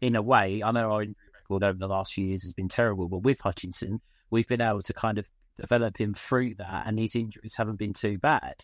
in 0.00 0.16
a 0.16 0.22
way, 0.22 0.62
I 0.62 0.70
know 0.70 0.90
our 0.90 1.02
injury 1.02 1.16
record 1.34 1.64
over 1.64 1.78
the 1.78 1.88
last 1.88 2.12
few 2.12 2.26
years 2.26 2.42
has 2.42 2.52
been 2.52 2.68
terrible, 2.68 3.08
but 3.08 3.18
with 3.18 3.40
Hutchinson, 3.40 4.00
we've 4.30 4.48
been 4.48 4.60
able 4.60 4.82
to 4.82 4.92
kind 4.92 5.18
of 5.18 5.28
develop 5.58 5.96
him 5.96 6.14
through 6.14 6.54
that, 6.56 6.84
and 6.86 6.98
his 6.98 7.16
injuries 7.16 7.56
haven't 7.56 7.78
been 7.78 7.92
too 7.92 8.18
bad. 8.18 8.54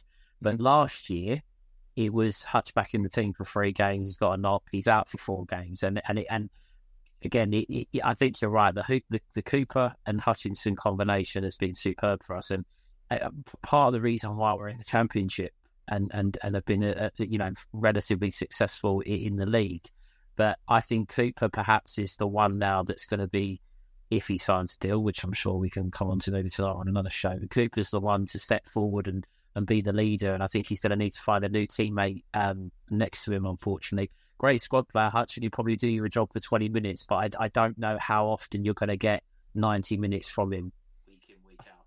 But 0.41 0.61
last 0.61 1.11
year, 1.11 1.43
it 1.97 2.13
was 2.13 2.45
Hutch 2.45 2.75
back 2.75 2.95
in 2.95 3.03
the 3.03 3.09
team 3.09 3.33
for 3.33 3.45
three 3.45 3.73
games. 3.73 4.07
He's 4.07 4.17
got 4.17 4.33
a 4.33 4.37
knock. 4.37 4.65
He's 4.71 4.89
out 4.89 5.09
for 5.09 5.19
four 5.19 5.45
games, 5.47 5.83
and 5.83 6.01
and 6.07 6.19
it, 6.19 6.27
and 6.31 6.51
again, 7.25 7.53
it, 7.53 7.67
it, 7.71 8.01
I 8.05 8.15
think 8.15 8.41
you're 8.41 8.51
right. 8.51 8.75
The, 8.75 9.03
the, 9.11 9.21
the 9.35 9.43
Cooper 9.43 9.95
and 10.07 10.21
Hutchinson 10.21 10.77
combination 10.77 11.45
has 11.45 11.57
been 11.57 11.75
superb 11.75 12.23
for 12.23 12.37
us, 12.37 12.51
and 12.51 12.65
uh, 13.11 13.31
part 13.63 13.89
of 13.89 13.93
the 13.93 14.01
reason 14.01 14.37
why 14.37 14.55
we're 14.55 14.69
in 14.69 14.79
the 14.79 14.85
championship 14.85 15.53
and 15.89 16.11
and 16.15 16.39
and 16.43 16.55
have 16.55 16.65
been 16.65 16.83
uh, 16.83 17.11
you 17.19 17.39
know 17.39 17.53
relatively 17.73 18.31
successful 18.31 19.01
in 19.01 19.37
the 19.37 19.47
league. 19.47 19.91
But 20.37 20.59
I 20.69 20.81
think 20.81 21.11
Cooper 21.11 21.49
perhaps 21.49 21.99
is 21.99 22.17
the 22.17 22.27
one 22.27 22.59
now 22.59 22.83
that's 22.83 23.07
going 23.07 23.21
to 23.21 23.29
be 23.29 23.61
if 24.11 24.27
he 24.27 24.39
signs 24.39 24.75
a 24.75 24.79
deal, 24.79 25.03
which 25.03 25.23
I'm 25.23 25.33
sure 25.33 25.55
we 25.55 25.71
can 25.71 25.91
come 25.91 26.11
on 26.11 26.19
to 26.21 26.33
maybe 26.33 26.49
tonight 26.49 26.73
on 26.73 26.89
another 26.89 27.11
show. 27.11 27.37
But 27.39 27.51
Cooper's 27.51 27.91
the 27.91 28.01
one 28.01 28.27
to 28.27 28.39
step 28.39 28.67
forward 28.67 29.07
and 29.09 29.27
and 29.55 29.67
be 29.67 29.81
the 29.81 29.93
leader. 29.93 30.35
And 30.35 30.43
I 30.43 30.47
think 30.47 30.67
he's 30.67 30.81
going 30.81 30.91
to 30.91 30.97
need 30.97 31.13
to 31.13 31.21
find 31.21 31.45
a 31.45 31.49
new 31.49 31.67
teammate 31.67 32.25
um, 32.35 32.73
next 32.91 33.25
to 33.25 33.33
him, 33.33 33.47
unfortunately. 33.47 34.11
Great 34.39 34.61
squad 34.61 34.89
player, 34.89 35.11
Hutch, 35.11 35.37
and 35.37 35.45
you 35.45 35.51
probably 35.51 35.77
do 35.77 35.89
your 35.89 36.09
job 36.09 36.33
for 36.33 36.41
20 36.41 36.69
minutes, 36.69 37.07
but 37.07 37.37
I, 37.37 37.45
I 37.45 37.49
don't 37.49 37.79
know 37.79 37.97
how 37.99 38.27
often 38.27 38.65
you're 38.65 38.75
going 38.75 38.89
to 38.89 38.97
get 38.97 39.23
90 39.55 39.97
minutes 39.97 40.29
from 40.29 40.53
him 40.53 40.73
week 41.07 41.25
in, 41.29 41.37
week 41.47 41.61
out. 41.61 41.87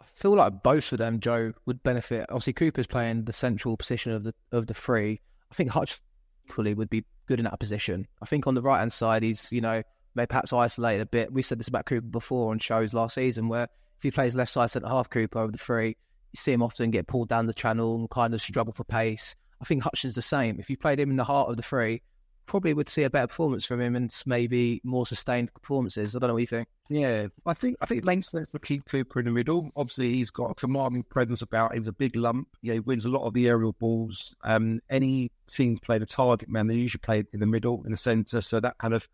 I 0.00 0.04
feel 0.14 0.34
like 0.36 0.62
both 0.62 0.92
of 0.92 0.98
them, 0.98 1.20
Joe, 1.20 1.52
would 1.66 1.82
benefit. 1.82 2.26
Obviously, 2.28 2.52
Cooper's 2.52 2.86
playing 2.86 3.24
the 3.24 3.32
central 3.32 3.76
position 3.76 4.12
of 4.12 4.24
the 4.24 4.34
of 4.52 4.66
the 4.66 4.74
three. 4.74 5.20
I 5.50 5.54
think 5.54 5.70
Hutch 5.70 6.00
equally 6.46 6.74
would 6.74 6.90
be 6.90 7.04
good 7.26 7.38
in 7.38 7.44
that 7.44 7.60
position. 7.60 8.06
I 8.20 8.26
think 8.26 8.46
on 8.46 8.54
the 8.54 8.62
right 8.62 8.78
hand 8.78 8.92
side, 8.92 9.22
he's, 9.22 9.52
you 9.52 9.60
know, 9.60 9.82
maybe 10.14 10.26
perhaps 10.26 10.52
isolated 10.52 11.02
a 11.02 11.06
bit. 11.06 11.32
We 11.32 11.42
said 11.42 11.58
this 11.58 11.68
about 11.68 11.86
Cooper 11.86 12.06
before 12.06 12.50
on 12.52 12.58
shows 12.58 12.94
last 12.94 13.14
season, 13.14 13.48
where 13.48 13.64
if 13.64 14.02
he 14.02 14.10
plays 14.10 14.34
left 14.34 14.50
side 14.50 14.70
centre 14.70 14.88
half 14.88 15.10
Cooper 15.10 15.38
over 15.38 15.52
the 15.52 15.58
three, 15.58 15.88
you 15.88 16.36
see 16.36 16.52
him 16.52 16.62
often 16.62 16.90
get 16.90 17.06
pulled 17.06 17.28
down 17.28 17.46
the 17.46 17.54
channel 17.54 17.96
and 17.96 18.10
kind 18.10 18.34
of 18.34 18.42
struggle 18.42 18.72
for 18.72 18.84
pace. 18.84 19.34
I 19.62 19.64
think 19.64 19.82
Hutchins 19.84 20.16
the 20.16 20.22
same. 20.22 20.58
If 20.58 20.68
you 20.68 20.76
played 20.76 20.98
him 20.98 21.10
in 21.10 21.16
the 21.16 21.24
heart 21.24 21.48
of 21.48 21.56
the 21.56 21.62
three, 21.62 22.02
probably 22.46 22.74
would 22.74 22.88
see 22.88 23.04
a 23.04 23.10
better 23.10 23.28
performance 23.28 23.64
from 23.64 23.80
him 23.80 23.94
and 23.94 24.12
maybe 24.26 24.80
more 24.84 25.06
sustained 25.06 25.54
performances. 25.54 26.14
I 26.14 26.18
don't 26.18 26.28
know 26.28 26.34
what 26.34 26.40
you 26.40 26.46
think. 26.46 26.68
Yeah, 26.88 27.28
I 27.46 27.54
think 27.54 27.76
I 27.80 27.86
think 27.86 28.24
sense 28.24 28.50
to 28.50 28.58
keep 28.58 28.84
Cooper 28.86 29.20
in 29.20 29.26
the 29.26 29.30
middle. 29.30 29.70
Obviously, 29.76 30.14
he's 30.14 30.30
got 30.30 30.50
a 30.50 30.54
commanding 30.54 31.04
presence 31.04 31.42
about 31.42 31.72
him. 31.72 31.78
He's 31.78 31.88
a 31.88 31.92
big 31.92 32.16
lump. 32.16 32.48
Yeah, 32.60 32.74
he 32.74 32.80
wins 32.80 33.04
a 33.04 33.08
lot 33.08 33.24
of 33.24 33.34
the 33.34 33.48
aerial 33.48 33.72
balls. 33.72 34.34
Um, 34.42 34.80
any 34.90 35.30
teams 35.48 35.80
play 35.80 35.98
the 35.98 36.06
target 36.06 36.48
man, 36.48 36.66
they 36.66 36.74
usually 36.74 37.00
play 37.00 37.24
in 37.32 37.40
the 37.40 37.46
middle, 37.46 37.82
in 37.84 37.92
the 37.92 37.96
centre. 37.96 38.40
So 38.40 38.60
that 38.60 38.78
kind 38.78 38.94
of 38.94 39.08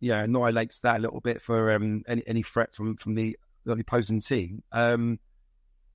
yeah 0.00 0.22
annihilates 0.22 0.80
that 0.80 0.98
a 0.98 1.00
little 1.00 1.20
bit 1.20 1.40
for 1.40 1.72
um, 1.72 2.02
any 2.06 2.22
any 2.26 2.42
threat 2.42 2.74
from 2.74 2.96
from 2.96 3.14
the, 3.14 3.38
the 3.64 3.72
opposing 3.72 4.20
team. 4.20 4.62
Um, 4.72 5.20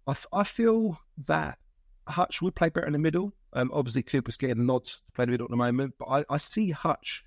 I, 0.08 0.16
I 0.32 0.44
feel 0.44 0.98
that 1.28 1.58
Hutch 2.08 2.42
would 2.42 2.56
play 2.56 2.70
better 2.70 2.88
in 2.88 2.94
the 2.94 3.00
middle. 3.00 3.34
Um, 3.54 3.72
obviously, 3.74 4.04
Cooper's 4.04 4.38
getting 4.38 4.58
the 4.58 4.64
nod 4.64 4.86
to 4.86 4.98
play 5.14 5.24
in 5.24 5.32
the 5.32 5.44
at 5.44 5.50
the 5.50 5.56
moment, 5.56 5.94
but 6.00 6.06
I, 6.06 6.26
I 6.30 6.38
see 6.38 6.72
Hutch 6.72 7.24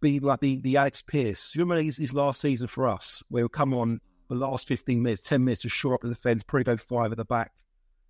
be 0.00 0.20
like 0.20 0.40
the, 0.40 0.60
the 0.60 0.76
Alex 0.76 1.02
Pearce. 1.02 1.54
You 1.54 1.62
remember 1.62 1.82
his, 1.82 1.96
his 1.96 2.12
last 2.12 2.40
season 2.40 2.68
for 2.68 2.88
us, 2.88 3.22
where 3.28 3.42
he'll 3.42 3.48
come 3.48 3.74
on 3.74 4.00
the 4.28 4.34
last 4.34 4.68
15 4.68 5.02
minutes, 5.02 5.28
10 5.28 5.44
minutes 5.44 5.62
to 5.62 5.68
shore 5.68 5.94
up 5.94 6.02
the 6.02 6.08
defence, 6.08 6.42
probably 6.42 6.64
go 6.64 6.76
five 6.76 7.12
at 7.12 7.18
the 7.18 7.24
back 7.24 7.52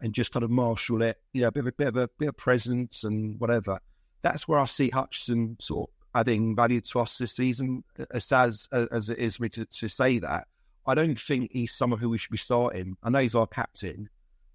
and 0.00 0.12
just 0.12 0.32
kind 0.32 0.44
of 0.44 0.50
marshal 0.50 1.02
it, 1.02 1.18
you 1.32 1.42
know, 1.42 1.48
a 1.48 1.52
bit 1.52 1.60
of 1.60 1.66
a 1.68 1.72
bit 1.72 1.88
of, 1.88 1.96
a, 1.96 2.08
bit 2.18 2.28
of 2.28 2.36
presence 2.36 3.04
and 3.04 3.38
whatever. 3.40 3.78
That's 4.22 4.46
where 4.46 4.58
I 4.58 4.66
see 4.66 4.90
Hutchinson 4.90 5.56
sort 5.60 5.88
of 5.88 6.20
adding 6.20 6.56
value 6.56 6.80
to 6.80 7.00
us 7.00 7.18
this 7.18 7.34
season, 7.34 7.84
as 8.10 8.24
sad 8.24 8.48
as, 8.48 8.68
as 8.72 9.10
it 9.10 9.18
is 9.18 9.36
for 9.36 9.44
me 9.44 9.48
to, 9.50 9.66
to 9.66 9.88
say 9.88 10.18
that. 10.18 10.46
I 10.86 10.94
don't 10.94 11.18
think 11.18 11.50
he's 11.52 11.74
someone 11.74 11.98
who 11.98 12.08
we 12.08 12.18
should 12.18 12.30
be 12.30 12.36
starting. 12.36 12.96
I 13.02 13.10
know 13.10 13.18
he's 13.18 13.34
our 13.34 13.46
captain, 13.46 14.08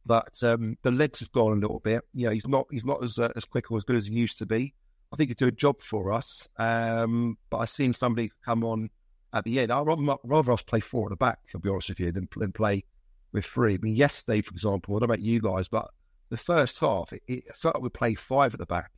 but 0.05 0.41
um, 0.43 0.77
the 0.83 0.91
legs 0.91 1.19
have 1.19 1.31
gone 1.31 1.53
a 1.53 1.61
little 1.61 1.79
bit. 1.79 2.03
You 2.13 2.27
know, 2.27 2.31
he's 2.31 2.47
not 2.47 2.67
he's 2.71 2.85
not 2.85 3.03
as 3.03 3.19
uh, 3.19 3.31
as 3.35 3.45
quick 3.45 3.71
or 3.71 3.77
as 3.77 3.83
good 3.83 3.95
as 3.95 4.07
he 4.07 4.13
used 4.13 4.37
to 4.39 4.45
be. 4.45 4.73
I 5.13 5.17
think 5.17 5.29
he'd 5.29 5.37
do 5.37 5.47
a 5.47 5.51
job 5.51 5.81
for 5.81 6.13
us, 6.13 6.47
um, 6.57 7.37
but 7.49 7.57
I've 7.57 7.69
seen 7.69 7.93
somebody 7.93 8.31
come 8.45 8.63
on 8.63 8.89
at 9.33 9.43
the 9.43 9.59
end. 9.59 9.71
I'd 9.71 9.85
rather, 9.85 10.17
rather 10.23 10.51
us 10.53 10.61
play 10.61 10.79
four 10.79 11.07
at 11.07 11.09
the 11.09 11.17
back, 11.17 11.39
I'll 11.53 11.61
be 11.61 11.69
honest 11.69 11.89
with 11.89 11.99
you, 11.99 12.11
than, 12.11 12.27
than 12.37 12.51
play 12.51 12.85
with 13.31 13.45
three. 13.45 13.75
I 13.75 13.77
mean, 13.81 13.95
yesterday, 13.95 14.41
for 14.41 14.51
example, 14.51 14.95
I 14.95 14.99
don't 14.99 15.09
know 15.09 15.13
about 15.13 15.23
you 15.23 15.41
guys, 15.41 15.67
but 15.67 15.89
the 16.29 16.37
first 16.37 16.79
half, 16.79 17.11
it, 17.13 17.21
it 17.27 17.43
like 17.63 17.81
we 17.81 17.89
played 17.89 18.19
five 18.19 18.53
at 18.53 18.59
the 18.59 18.65
back. 18.65 18.91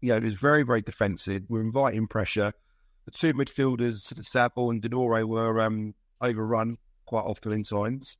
You 0.00 0.10
know, 0.10 0.16
it 0.16 0.24
was 0.24 0.34
very, 0.34 0.62
very 0.62 0.82
defensive. 0.82 1.44
We 1.48 1.60
are 1.60 1.62
inviting 1.62 2.06
pressure. 2.06 2.52
The 3.04 3.12
two 3.12 3.32
midfielders, 3.34 4.24
Saville 4.24 4.70
and 4.70 4.82
De 4.82 4.88
Norre, 4.88 5.26
were 5.26 5.60
um, 5.60 5.94
overrun 6.20 6.76
quite 7.06 7.22
often 7.22 7.52
in 7.52 7.62
times. 7.62 8.18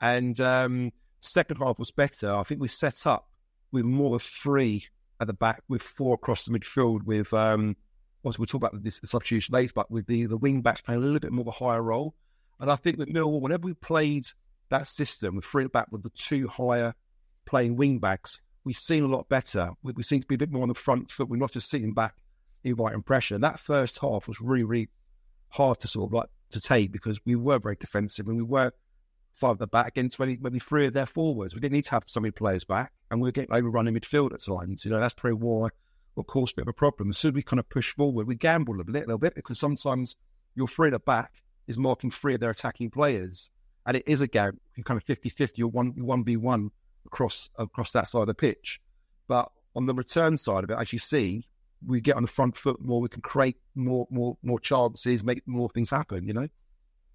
And 0.00 0.40
um, 0.40 0.92
second 1.20 1.58
half 1.58 1.78
was 1.78 1.90
better. 1.90 2.34
I 2.34 2.42
think 2.42 2.60
we 2.60 2.68
set 2.68 3.06
up 3.06 3.28
with 3.72 3.84
more 3.84 4.16
of 4.16 4.22
three 4.22 4.86
at 5.20 5.26
the 5.26 5.32
back, 5.32 5.62
with 5.68 5.82
four 5.82 6.14
across 6.14 6.44
the 6.44 6.58
midfield. 6.58 7.04
With 7.04 7.32
um, 7.34 7.76
obviously 8.24 8.42
we'll 8.42 8.46
talk 8.46 8.68
about 8.70 8.82
this 8.82 9.00
the 9.00 9.06
substitution 9.06 9.52
later, 9.52 9.72
but 9.74 9.90
with 9.90 10.06
the 10.06 10.26
the 10.26 10.36
wing 10.36 10.62
backs 10.62 10.80
playing 10.80 11.02
a 11.02 11.04
little 11.04 11.20
bit 11.20 11.32
more 11.32 11.42
of 11.42 11.48
a 11.48 11.50
higher 11.52 11.82
role. 11.82 12.14
And 12.58 12.70
I 12.70 12.76
think 12.76 12.98
with 12.98 13.08
Millwall, 13.08 13.40
whenever 13.40 13.66
we 13.66 13.74
played 13.74 14.26
that 14.68 14.86
system 14.86 15.36
with 15.36 15.44
three 15.44 15.66
back 15.66 15.88
with 15.90 16.02
the 16.02 16.10
two 16.10 16.46
higher 16.48 16.94
playing 17.46 17.76
wing 17.76 17.98
backs, 17.98 18.38
we've 18.64 18.76
seen 18.76 19.02
a 19.02 19.08
lot 19.08 19.28
better. 19.28 19.70
We, 19.82 19.92
we 19.92 20.02
seem 20.02 20.20
to 20.20 20.26
be 20.26 20.34
a 20.34 20.38
bit 20.38 20.52
more 20.52 20.62
on 20.62 20.68
the 20.68 20.74
front 20.74 21.10
foot. 21.10 21.28
We're 21.28 21.38
not 21.38 21.52
just 21.52 21.70
sitting 21.70 21.94
back, 21.94 22.16
inviting 22.64 23.02
pressure. 23.02 23.34
And 23.34 23.44
that 23.44 23.58
first 23.58 23.98
half 23.98 24.28
was 24.28 24.40
really, 24.40 24.64
really 24.64 24.88
hard 25.48 25.80
to 25.80 25.88
sort 25.88 26.08
of 26.08 26.12
like 26.12 26.28
to 26.50 26.60
take 26.60 26.92
because 26.92 27.20
we 27.24 27.34
were 27.34 27.58
very 27.58 27.76
defensive 27.76 28.28
and 28.28 28.36
we 28.36 28.42
were 28.42 28.72
the 29.58 29.66
back 29.66 29.88
against 29.88 30.18
maybe, 30.18 30.38
maybe 30.40 30.58
three 30.58 30.86
of 30.86 30.92
their 30.92 31.06
forwards. 31.06 31.54
We 31.54 31.60
didn't 31.60 31.74
need 31.74 31.84
to 31.84 31.92
have 31.92 32.04
so 32.06 32.20
many 32.20 32.32
players 32.32 32.64
back 32.64 32.92
and 33.10 33.20
we 33.20 33.28
were 33.28 33.32
getting 33.32 33.52
overrun 33.52 33.88
in 33.88 33.94
midfield 33.94 34.32
at 34.32 34.42
times. 34.42 34.84
You 34.84 34.90
know, 34.90 35.00
that's 35.00 35.14
probably 35.14 35.38
why 35.38 35.68
what 36.14 36.26
caused 36.26 36.54
a 36.54 36.56
bit 36.56 36.62
of 36.62 36.68
a 36.68 36.72
problem. 36.72 37.10
As 37.10 37.18
soon 37.18 37.30
as 37.30 37.34
we 37.34 37.42
kind 37.42 37.60
of 37.60 37.68
push 37.68 37.92
forward, 37.92 38.26
we 38.26 38.34
gamble 38.34 38.80
a 38.80 38.82
little 38.82 39.18
bit 39.18 39.34
because 39.34 39.58
sometimes 39.58 40.16
your 40.54 40.68
three 40.68 40.88
at 40.88 40.92
the 40.92 40.98
back 40.98 41.42
is 41.66 41.78
marking 41.78 42.10
three 42.10 42.34
of 42.34 42.40
their 42.40 42.50
attacking 42.50 42.90
players. 42.90 43.50
And 43.86 43.96
it 43.96 44.04
is 44.06 44.20
a. 44.20 44.28
You 44.76 44.84
kind 44.84 45.00
of 45.00 45.04
50-50 45.04 45.62
or 45.62 45.68
one 45.68 45.94
one 45.96 46.24
v 46.24 46.36
one 46.36 46.70
across 47.06 47.48
across 47.56 47.92
that 47.92 48.08
side 48.08 48.22
of 48.22 48.26
the 48.26 48.34
pitch. 48.34 48.80
But 49.26 49.50
on 49.74 49.86
the 49.86 49.94
return 49.94 50.36
side 50.36 50.64
of 50.64 50.70
it, 50.70 50.78
as 50.78 50.92
you 50.92 50.98
see, 50.98 51.46
we 51.86 52.00
get 52.00 52.16
on 52.16 52.22
the 52.22 52.28
front 52.28 52.56
foot 52.56 52.80
more, 52.80 53.00
we 53.00 53.08
can 53.08 53.22
create 53.22 53.56
more 53.74 54.06
more 54.10 54.36
more 54.42 54.60
chances, 54.60 55.24
make 55.24 55.46
more 55.46 55.68
things 55.70 55.90
happen, 55.90 56.26
you 56.26 56.34
know? 56.34 56.48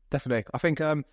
Definitely. 0.10 0.46
I 0.54 0.58
think 0.58 0.82
um, 0.82 1.06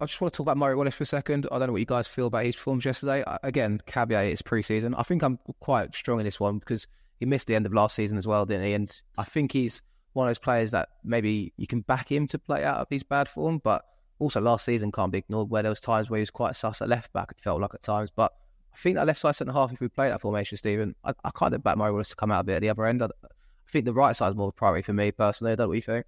I 0.00 0.06
just 0.06 0.20
want 0.20 0.32
to 0.32 0.38
talk 0.38 0.44
about 0.44 0.56
Murray 0.56 0.74
Wallace 0.74 0.94
for 0.94 1.04
a 1.04 1.06
second. 1.06 1.46
I 1.50 1.58
don't 1.58 1.68
know 1.68 1.72
what 1.72 1.80
you 1.80 1.86
guys 1.86 2.08
feel 2.08 2.26
about 2.26 2.44
his 2.44 2.56
performance 2.56 2.84
yesterday. 2.84 3.24
Again, 3.42 3.80
caveat 3.86 4.26
it's 4.26 4.42
preseason. 4.42 4.94
I 4.96 5.02
think 5.02 5.22
I'm 5.22 5.38
quite 5.60 5.94
strong 5.94 6.20
in 6.20 6.24
this 6.24 6.40
one 6.40 6.58
because 6.58 6.86
he 7.20 7.26
missed 7.26 7.46
the 7.46 7.54
end 7.54 7.66
of 7.66 7.74
last 7.74 7.94
season 7.94 8.18
as 8.18 8.26
well, 8.26 8.46
didn't 8.46 8.66
he? 8.66 8.72
And 8.72 9.00
I 9.18 9.24
think 9.24 9.52
he's 9.52 9.82
one 10.14 10.26
of 10.26 10.30
those 10.30 10.38
players 10.38 10.70
that 10.70 10.88
maybe 11.04 11.52
you 11.56 11.66
can 11.66 11.80
back 11.80 12.10
him 12.10 12.26
to 12.28 12.38
play 12.38 12.64
out 12.64 12.78
of 12.78 12.86
his 12.88 13.02
bad 13.02 13.28
form, 13.28 13.58
but 13.58 13.84
also 14.18 14.40
last 14.40 14.64
season 14.64 14.92
can't 14.92 15.12
be 15.12 15.18
ignored 15.18 15.50
where 15.50 15.62
there 15.62 15.70
was 15.70 15.80
times 15.80 16.08
where 16.08 16.18
he 16.18 16.22
was 16.22 16.30
quite 16.30 16.56
sus 16.56 16.80
at 16.80 16.88
left 16.88 17.12
back, 17.12 17.32
it 17.32 17.42
felt 17.42 17.60
like 17.60 17.74
at 17.74 17.82
times. 17.82 18.10
But 18.10 18.32
I 18.72 18.76
think 18.76 18.96
that 18.96 19.06
left 19.06 19.20
side 19.20 19.36
centre 19.36 19.52
half, 19.52 19.72
if 19.72 19.80
we 19.80 19.88
play 19.88 20.08
that 20.08 20.20
formation, 20.20 20.56
Stephen, 20.56 20.94
I, 21.04 21.12
I 21.24 21.30
kind 21.30 21.54
of 21.54 21.62
back 21.62 21.76
Murray 21.76 21.92
Wallace 21.92 22.10
to 22.10 22.16
come 22.16 22.30
out 22.30 22.40
a 22.40 22.44
bit 22.44 22.56
at 22.56 22.62
the 22.62 22.70
other 22.70 22.86
end. 22.86 23.02
I, 23.02 23.06
I 23.06 23.28
think 23.68 23.84
the 23.84 23.92
right 23.92 24.14
side 24.16 24.30
is 24.30 24.36
more 24.36 24.48
of 24.48 24.54
a 24.54 24.56
priority 24.56 24.82
for 24.82 24.92
me 24.92 25.10
personally. 25.10 25.52
I 25.52 25.56
don't 25.56 25.64
know 25.64 25.68
what 25.68 25.76
you 25.76 25.82
think. 25.82 26.06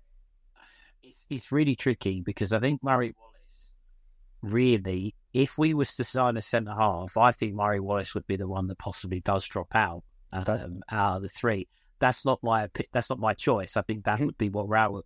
It's, 1.02 1.26
it's 1.28 1.52
really 1.52 1.76
tricky 1.76 2.21
because 2.21 2.52
I 2.52 2.59
think 2.59 2.83
Murray 2.83 3.14
Wallace, 3.18 3.36
really, 4.43 5.14
if 5.33 5.59
we 5.59 5.75
was 5.75 5.97
to 5.97 6.05
sign 6.05 6.37
a 6.37 6.43
centre 6.43 6.75
half, 6.75 7.16
I 7.16 7.33
think 7.33 7.55
Murray 7.55 7.81
Wallace 7.81 8.14
would 8.14 8.26
be 8.26 8.37
the 8.37 8.49
one 8.49 8.66
that 8.69 8.78
possibly 8.78 9.21
does 9.21 9.45
drop 9.47 9.75
out 9.75 10.02
um, 10.33 10.83
out 10.90 11.16
of 11.16 11.23
the 11.23 11.28
three. 11.28 11.69
That's 11.99 12.25
not 12.25 12.40
my 12.43 12.69
that's 12.93 13.11
not 13.11 13.19
my 13.19 13.35
choice. 13.35 13.76
I 13.76 13.83
think 13.83 14.05
that 14.05 14.16
mm-hmm. 14.16 14.26
would 14.26 14.38
be 14.38 14.50
what 14.50 14.69
Rowett 14.69 14.93
would 14.93 15.05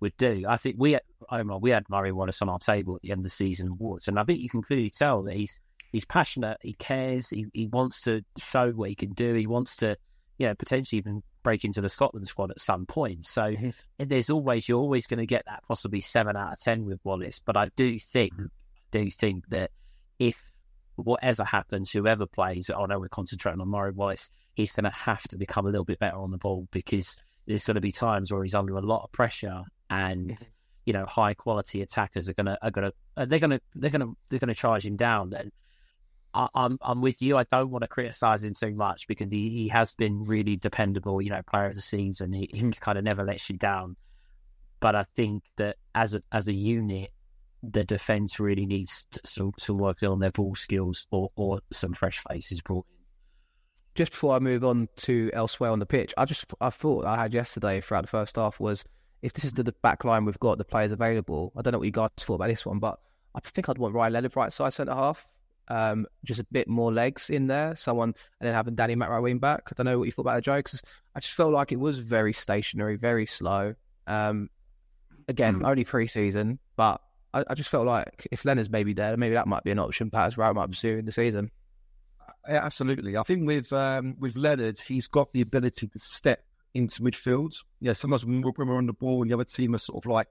would 0.00 0.16
do. 0.16 0.44
I 0.46 0.56
think 0.56 0.76
we, 0.78 0.98
Omer, 1.30 1.58
we 1.58 1.70
had 1.70 1.88
Murray 1.88 2.12
Wallace 2.12 2.42
on 2.42 2.48
our 2.48 2.58
table 2.58 2.96
at 2.96 3.02
the 3.02 3.12
end 3.12 3.20
of 3.20 3.24
the 3.24 3.30
season 3.30 3.68
awards, 3.68 4.08
and 4.08 4.18
I 4.18 4.24
think 4.24 4.40
you 4.40 4.48
can 4.48 4.62
clearly 4.62 4.90
tell 4.90 5.22
that 5.22 5.34
he's 5.34 5.58
he's 5.92 6.04
passionate, 6.04 6.58
he 6.60 6.74
cares, 6.74 7.30
he, 7.30 7.46
he 7.52 7.66
wants 7.68 8.02
to 8.02 8.22
show 8.36 8.70
what 8.72 8.90
he 8.90 8.94
can 8.94 9.12
do, 9.12 9.34
he 9.34 9.46
wants 9.46 9.76
to, 9.76 9.96
you 10.38 10.46
know, 10.46 10.54
potentially 10.54 10.98
even 10.98 11.22
break 11.42 11.64
into 11.64 11.80
the 11.80 11.88
Scotland 11.88 12.26
squad 12.28 12.50
at 12.50 12.60
some 12.60 12.86
point. 12.86 13.24
So 13.24 13.54
there's 13.98 14.30
always 14.30 14.68
you're 14.68 14.80
always 14.80 15.06
going 15.06 15.20
to 15.20 15.26
get 15.26 15.44
that 15.46 15.62
possibly 15.66 16.00
seven 16.00 16.36
out 16.36 16.52
of 16.52 16.60
ten 16.60 16.84
with 16.84 17.00
Wallace, 17.04 17.40
but 17.44 17.56
I 17.56 17.70
do 17.76 17.98
think 17.98 18.34
mm-hmm. 18.34 18.46
do 18.90 19.10
think 19.10 19.48
that 19.48 19.70
if 20.18 20.52
whatever 20.96 21.44
happens, 21.44 21.90
whoever 21.90 22.26
plays, 22.26 22.70
I 22.70 22.86
know 22.86 22.98
we're 22.98 23.08
concentrating 23.08 23.60
on 23.60 23.68
Murray 23.68 23.92
Wallace, 23.92 24.30
he's 24.54 24.72
going 24.72 24.84
to 24.84 24.90
have 24.90 25.22
to 25.24 25.36
become 25.36 25.66
a 25.66 25.70
little 25.70 25.84
bit 25.84 25.98
better 25.98 26.16
on 26.16 26.30
the 26.30 26.38
ball 26.38 26.66
because 26.70 27.20
there's 27.46 27.64
going 27.64 27.74
to 27.76 27.80
be 27.80 27.92
times 27.92 28.32
where 28.32 28.42
he's 28.42 28.54
under 28.54 28.76
a 28.76 28.80
lot 28.80 29.04
of 29.04 29.12
pressure 29.12 29.62
and 29.90 30.36
you 30.84 30.92
know 30.92 31.04
high 31.04 31.34
quality 31.34 31.82
attackers 31.82 32.28
are 32.28 32.34
going 32.34 32.46
to 32.46 32.58
are 32.62 32.70
going 32.70 32.90
to 32.90 33.26
they're 33.26 33.38
going 33.38 33.50
to 33.50 33.60
they're 33.74 33.90
going 33.90 34.00
to 34.00 34.16
they're 34.28 34.40
going 34.40 34.48
to 34.48 34.54
charge 34.54 34.84
him 34.84 34.96
down 34.96 35.32
and 35.34 35.52
I, 36.36 36.48
I'm 36.54 36.78
I'm 36.82 37.00
with 37.00 37.22
you. 37.22 37.38
I 37.38 37.44
don't 37.44 37.70
want 37.70 37.82
to 37.82 37.88
criticize 37.88 38.44
him 38.44 38.54
too 38.54 38.74
much 38.74 39.08
because 39.08 39.30
he, 39.30 39.48
he 39.48 39.68
has 39.68 39.94
been 39.94 40.24
really 40.24 40.56
dependable. 40.56 41.22
You 41.22 41.30
know, 41.30 41.40
player 41.42 41.66
of 41.66 41.74
the 41.74 41.80
season. 41.80 42.32
He, 42.32 42.46
kind 42.80 42.98
of 42.98 43.04
never 43.04 43.24
lets 43.24 43.48
you 43.48 43.56
down. 43.56 43.96
But 44.78 44.94
I 44.94 45.06
think 45.16 45.42
that 45.56 45.76
as 45.94 46.14
a 46.14 46.22
as 46.30 46.46
a 46.46 46.52
unit, 46.52 47.10
the 47.62 47.84
defense 47.84 48.38
really 48.38 48.66
needs 48.66 49.06
to, 49.12 49.20
to, 49.22 49.52
to 49.58 49.74
work 49.74 50.02
on 50.02 50.20
their 50.20 50.30
ball 50.30 50.54
skills 50.54 51.06
or, 51.10 51.30
or 51.36 51.60
some 51.72 51.94
fresh 51.94 52.22
faces 52.28 52.60
brought 52.60 52.84
in. 52.90 52.96
just 53.94 54.12
before 54.12 54.36
I 54.36 54.38
move 54.38 54.62
on 54.62 54.88
to 54.96 55.30
elsewhere 55.32 55.70
on 55.70 55.78
the 55.78 55.86
pitch, 55.86 56.12
I 56.18 56.26
just 56.26 56.52
I 56.60 56.68
thought 56.70 57.06
I 57.06 57.16
had 57.16 57.32
yesterday 57.32 57.80
throughout 57.80 58.02
the 58.02 58.08
first 58.08 58.36
half 58.36 58.60
was 58.60 58.84
if 59.22 59.32
this 59.32 59.44
is 59.44 59.54
the, 59.54 59.62
the 59.62 59.72
back 59.82 60.04
line 60.04 60.26
we've 60.26 60.38
got, 60.38 60.58
the 60.58 60.64
players 60.64 60.92
available. 60.92 61.52
I 61.56 61.62
don't 61.62 61.72
know 61.72 61.78
what 61.78 61.86
you 61.86 61.92
guys 61.92 62.10
thought 62.18 62.34
about 62.34 62.48
this 62.48 62.66
one, 62.66 62.78
but 62.78 63.00
I 63.34 63.40
think 63.40 63.68
I'd 63.70 63.78
want 63.78 63.94
Ryan 63.94 64.12
Leonard 64.12 64.36
right 64.36 64.52
side 64.52 64.74
centre 64.74 64.94
half. 64.94 65.26
Um, 65.68 66.06
just 66.24 66.40
a 66.40 66.46
bit 66.52 66.68
more 66.68 66.92
legs 66.92 67.28
in 67.28 67.48
there, 67.48 67.74
someone, 67.74 68.14
and 68.40 68.46
then 68.46 68.54
having 68.54 68.76
Danny 68.76 68.94
McRae 68.94 69.22
wing 69.22 69.38
back. 69.38 69.62
I 69.66 69.74
don't 69.76 69.86
know 69.86 69.98
what 69.98 70.04
you 70.04 70.12
thought 70.12 70.22
about 70.22 70.36
the 70.36 70.42
joke 70.42 70.66
because 70.66 70.82
I 71.14 71.20
just 71.20 71.34
felt 71.34 71.52
like 71.52 71.72
it 71.72 71.80
was 71.80 71.98
very 71.98 72.32
stationary, 72.32 72.96
very 72.96 73.26
slow. 73.26 73.74
Um, 74.06 74.48
again, 75.28 75.64
only 75.64 75.84
pre-season, 75.84 76.60
but 76.76 77.00
I, 77.34 77.44
I, 77.50 77.54
just 77.54 77.68
felt 77.68 77.86
like 77.86 78.28
if 78.30 78.44
Leonard's 78.44 78.70
maybe 78.70 78.92
there, 78.92 79.16
maybe 79.16 79.34
that 79.34 79.48
might 79.48 79.64
be 79.64 79.70
an 79.70 79.78
option. 79.78 80.10
Perhaps 80.10 80.38
Rowett 80.38 80.54
might 80.54 80.70
pursue 80.70 80.98
in 80.98 81.04
the 81.04 81.12
season. 81.12 81.50
Yeah, 82.48 82.64
absolutely. 82.64 83.16
I 83.16 83.22
think 83.24 83.46
with 83.46 83.72
um, 83.72 84.16
with 84.20 84.36
Leonard, 84.36 84.78
he's 84.78 85.08
got 85.08 85.32
the 85.32 85.40
ability 85.40 85.88
to 85.88 85.98
step 85.98 86.44
into 86.74 87.02
midfield. 87.02 87.54
Yeah, 87.80 87.94
sometimes 87.94 88.24
when 88.24 88.42
we're 88.42 88.76
on 88.76 88.86
the 88.86 88.92
ball 88.92 89.22
and 89.22 89.30
the 89.30 89.34
other 89.34 89.44
team 89.44 89.74
are 89.74 89.78
sort 89.78 90.04
of 90.04 90.10
like 90.10 90.28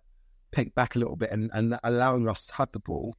pegged 0.52 0.76
back 0.76 0.96
a 0.96 1.00
little 1.00 1.16
bit 1.16 1.32
and, 1.32 1.52
and 1.54 1.78
allowing 1.84 2.28
us 2.30 2.48
to 2.48 2.54
have 2.56 2.72
the 2.72 2.80
ball, 2.80 3.16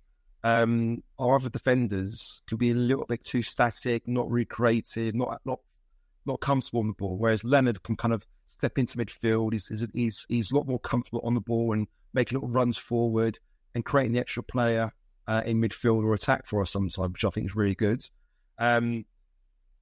um, 0.46 1.02
our 1.18 1.34
other 1.34 1.48
defenders 1.48 2.40
can 2.46 2.56
be 2.56 2.70
a 2.70 2.74
little 2.74 3.04
bit 3.04 3.24
too 3.24 3.42
static, 3.42 4.06
not 4.06 4.30
recreative, 4.30 5.12
not 5.12 5.40
not 5.44 5.58
not 6.24 6.40
comfortable 6.40 6.80
on 6.80 6.86
the 6.86 6.92
ball. 6.92 7.18
Whereas 7.18 7.42
Leonard 7.42 7.82
can 7.82 7.96
kind 7.96 8.14
of 8.14 8.24
step 8.46 8.78
into 8.78 8.96
midfield. 8.96 9.54
He's 9.54 9.66
he's 9.66 9.84
he's, 9.92 10.26
he's 10.28 10.52
a 10.52 10.54
lot 10.54 10.68
more 10.68 10.78
comfortable 10.78 11.20
on 11.24 11.34
the 11.34 11.40
ball 11.40 11.72
and 11.72 11.88
making 12.14 12.36
little 12.36 12.54
runs 12.54 12.78
forward 12.78 13.40
and 13.74 13.84
creating 13.84 14.12
the 14.12 14.20
extra 14.20 14.44
player 14.44 14.92
uh, 15.26 15.42
in 15.44 15.60
midfield 15.60 16.04
or 16.04 16.14
attack 16.14 16.46
for 16.46 16.62
us 16.62 16.70
sometimes, 16.70 16.96
which 16.96 17.24
I 17.24 17.30
think 17.30 17.46
is 17.46 17.56
really 17.56 17.74
good. 17.74 18.08
Um, 18.56 19.04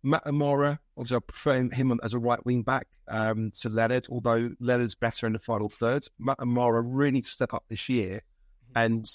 McNamara, 0.03 0.79
obviously, 0.97 1.17
I 1.19 1.21
prefer 1.21 1.69
him 1.75 2.01
as 2.03 2.15
a 2.15 2.19
right 2.19 2.45
wing 2.47 2.63
back 2.63 2.87
um, 3.09 3.51
to 3.61 3.69
Leonard, 3.69 4.07
although 4.09 4.51
Leonard's 4.61 4.95
better 4.95 5.27
in 5.27 5.35
the 5.35 5.39
final 5.39 5.69
third. 5.69 6.07
McNamara 6.19 6.83
really 6.87 7.13
needs 7.13 7.29
to 7.29 7.35
step 7.35 7.53
up 7.53 7.65
this 7.69 7.91
year 7.91 8.23
and 8.75 9.07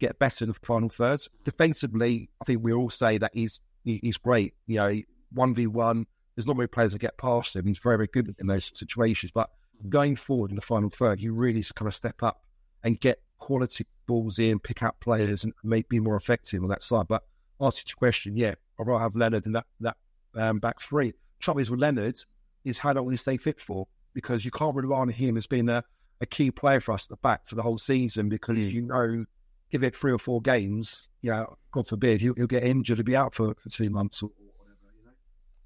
get 0.00 0.18
better 0.18 0.44
in 0.44 0.50
the 0.50 0.58
final 0.62 0.88
third. 0.88 1.20
Defensively, 1.44 2.28
I 2.40 2.44
think 2.44 2.64
we 2.64 2.72
all 2.72 2.90
say 2.90 3.18
that 3.18 3.30
he's 3.34 3.60
he's 3.84 4.16
great. 4.16 4.54
You 4.66 4.76
know, 4.76 5.00
one 5.32 5.54
v 5.54 5.66
one. 5.66 6.06
There's 6.34 6.46
not 6.46 6.56
many 6.56 6.68
players 6.68 6.92
that 6.92 7.00
get 7.00 7.18
past 7.18 7.54
him. 7.54 7.66
He's 7.66 7.78
very 7.78 7.96
very 7.96 8.08
good 8.12 8.34
in 8.38 8.46
those 8.46 8.70
situations. 8.76 9.30
But 9.32 9.50
going 9.88 10.16
forward 10.16 10.50
in 10.50 10.56
the 10.56 10.62
final 10.62 10.90
third, 10.90 11.20
you 11.20 11.32
really 11.32 11.62
kind 11.74 11.86
of 11.86 11.94
step 11.94 12.22
up 12.22 12.42
and 12.82 12.98
get 12.98 13.20
quality 13.38 13.86
balls 14.06 14.38
in, 14.38 14.58
pick 14.58 14.82
out 14.82 14.98
players, 15.00 15.44
and 15.44 15.52
maybe 15.62 15.86
be 15.88 16.00
more 16.00 16.16
effective 16.16 16.62
on 16.62 16.68
that 16.70 16.82
side. 16.82 17.06
But 17.08 17.24
answer 17.60 17.82
to 17.82 17.88
your 17.88 17.96
question, 17.96 18.36
yeah, 18.36 18.54
I'd 18.78 18.86
rather 18.86 19.02
have 19.02 19.16
Leonard 19.16 19.46
in 19.46 19.52
that 19.52 19.66
that 19.80 19.96
um, 20.34 20.58
back 20.58 20.80
three. 20.80 21.12
Trouble 21.38 21.60
is 21.60 21.70
with 21.70 21.80
Leonard 21.80 22.18
is 22.64 22.78
how 22.78 22.92
long 22.92 23.04
will 23.04 23.12
he 23.12 23.16
stay 23.16 23.36
fit 23.36 23.60
for? 23.60 23.86
Because 24.12 24.44
you 24.44 24.50
can't 24.50 24.74
rely 24.74 24.98
on 24.98 25.08
him 25.08 25.36
as 25.36 25.46
being 25.46 25.68
a, 25.68 25.82
a 26.20 26.26
key 26.26 26.50
player 26.50 26.80
for 26.80 26.92
us 26.92 27.06
at 27.06 27.10
the 27.10 27.16
back 27.16 27.46
for 27.46 27.54
the 27.54 27.62
whole 27.62 27.78
season 27.78 28.28
because 28.28 28.58
mm. 28.58 28.72
you 28.72 28.82
know, 28.82 29.24
give 29.70 29.82
it 29.82 29.96
three 29.96 30.12
or 30.12 30.18
four 30.18 30.40
games, 30.40 31.08
you 31.22 31.30
know, 31.30 31.56
God 31.72 31.86
forbid, 31.86 32.20
he'll, 32.20 32.34
he'll 32.34 32.46
get 32.46 32.64
injured 32.64 32.98
he'll 32.98 33.04
be 33.04 33.16
out 33.16 33.34
for, 33.34 33.54
for 33.54 33.68
two 33.68 33.90
months 33.90 34.22
or 34.22 34.30
whatever, 34.56 34.76
you 34.98 35.04
know. 35.04 35.12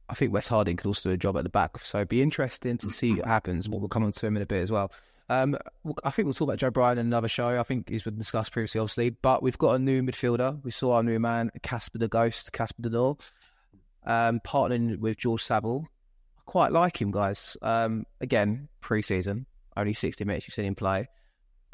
I 0.08 0.14
think 0.14 0.32
Wes 0.32 0.49
Harding 0.49 0.76
could 0.76 0.87
also 0.87 1.08
do 1.08 1.14
a 1.14 1.16
job 1.16 1.37
at 1.37 1.44
the 1.44 1.50
back. 1.50 1.78
So 1.80 1.99
it'd 1.99 2.08
be 2.08 2.23
interesting 2.23 2.78
to 2.78 2.90
see 2.90 3.14
what 3.14 3.26
happens. 3.26 3.68
What 3.68 3.80
we'll 3.80 3.88
come 3.88 4.04
on 4.04 4.12
to 4.12 4.26
him 4.26 4.37
in 4.37 4.42
a 4.42 4.46
bit 4.46 4.62
as 4.62 4.70
well. 4.70 4.92
Um, 5.30 5.56
I 6.04 6.11
think 6.11 6.26
we'll 6.26 6.34
talk 6.34 6.49
about 6.49 6.58
Joe 6.58 6.70
Bryan 6.70 6.99
in 6.99 7.06
another 7.06 7.28
show. 7.28 7.58
I 7.58 7.62
think 7.62 7.88
he's 7.88 8.02
been 8.02 8.18
discussed 8.18 8.52
previously, 8.52 8.80
obviously. 8.80 9.11
But 9.11 9.42
we've 9.42 9.56
got 9.56 9.73
a 9.73 9.78
new 9.78 10.02
midfielder. 10.02 10.62
We 10.62 10.70
saw 10.70 10.96
our 10.96 11.02
new 11.02 11.18
man, 11.18 11.50
Casper 11.62 11.99
the 11.99 12.08
Ghost, 12.08 12.52
Casper 12.52 12.82
De 12.82 12.90
Norre 12.90 13.32
um, 14.06 14.40
partnering 14.40 14.99
with 14.99 15.18
George 15.18 15.42
Saville. 15.42 15.87
I 16.38 16.42
quite 16.44 16.73
like 16.73 17.00
him, 17.00 17.11
guys. 17.11 17.56
Um, 17.62 18.04
again, 18.20 18.68
pre-season, 18.80 19.46
only 19.76 19.94
60 19.94 20.25
minutes 20.25 20.46
you've 20.46 20.54
seen 20.54 20.66
him 20.66 20.75
play. 20.75 21.08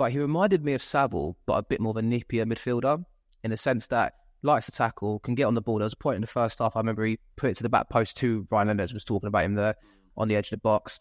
But 0.00 0.12
he 0.12 0.18
reminded 0.18 0.64
me 0.64 0.72
of 0.72 0.82
Saville, 0.82 1.36
but 1.44 1.58
a 1.58 1.62
bit 1.62 1.78
more 1.78 1.90
of 1.90 1.98
a 1.98 2.00
nippier 2.00 2.46
midfielder 2.50 3.04
in 3.44 3.50
the 3.50 3.58
sense 3.58 3.86
that 3.88 4.14
likes 4.42 4.64
to 4.64 4.72
tackle, 4.72 5.18
can 5.18 5.34
get 5.34 5.44
on 5.44 5.52
the 5.52 5.60
ball. 5.60 5.76
There 5.76 5.84
was 5.84 5.92
a 5.92 5.96
point 5.98 6.14
in 6.14 6.22
the 6.22 6.26
first 6.26 6.58
half, 6.58 6.74
I 6.74 6.80
remember 6.80 7.04
he 7.04 7.18
put 7.36 7.50
it 7.50 7.58
to 7.58 7.62
the 7.62 7.68
back 7.68 7.90
post 7.90 8.16
too. 8.16 8.48
Ryan 8.50 8.68
Leonard 8.68 8.94
was 8.94 9.04
talking 9.04 9.26
about 9.26 9.44
him 9.44 9.56
there 9.56 9.74
on 10.16 10.28
the 10.28 10.36
edge 10.36 10.46
of 10.46 10.52
the 10.52 10.56
box. 10.56 11.00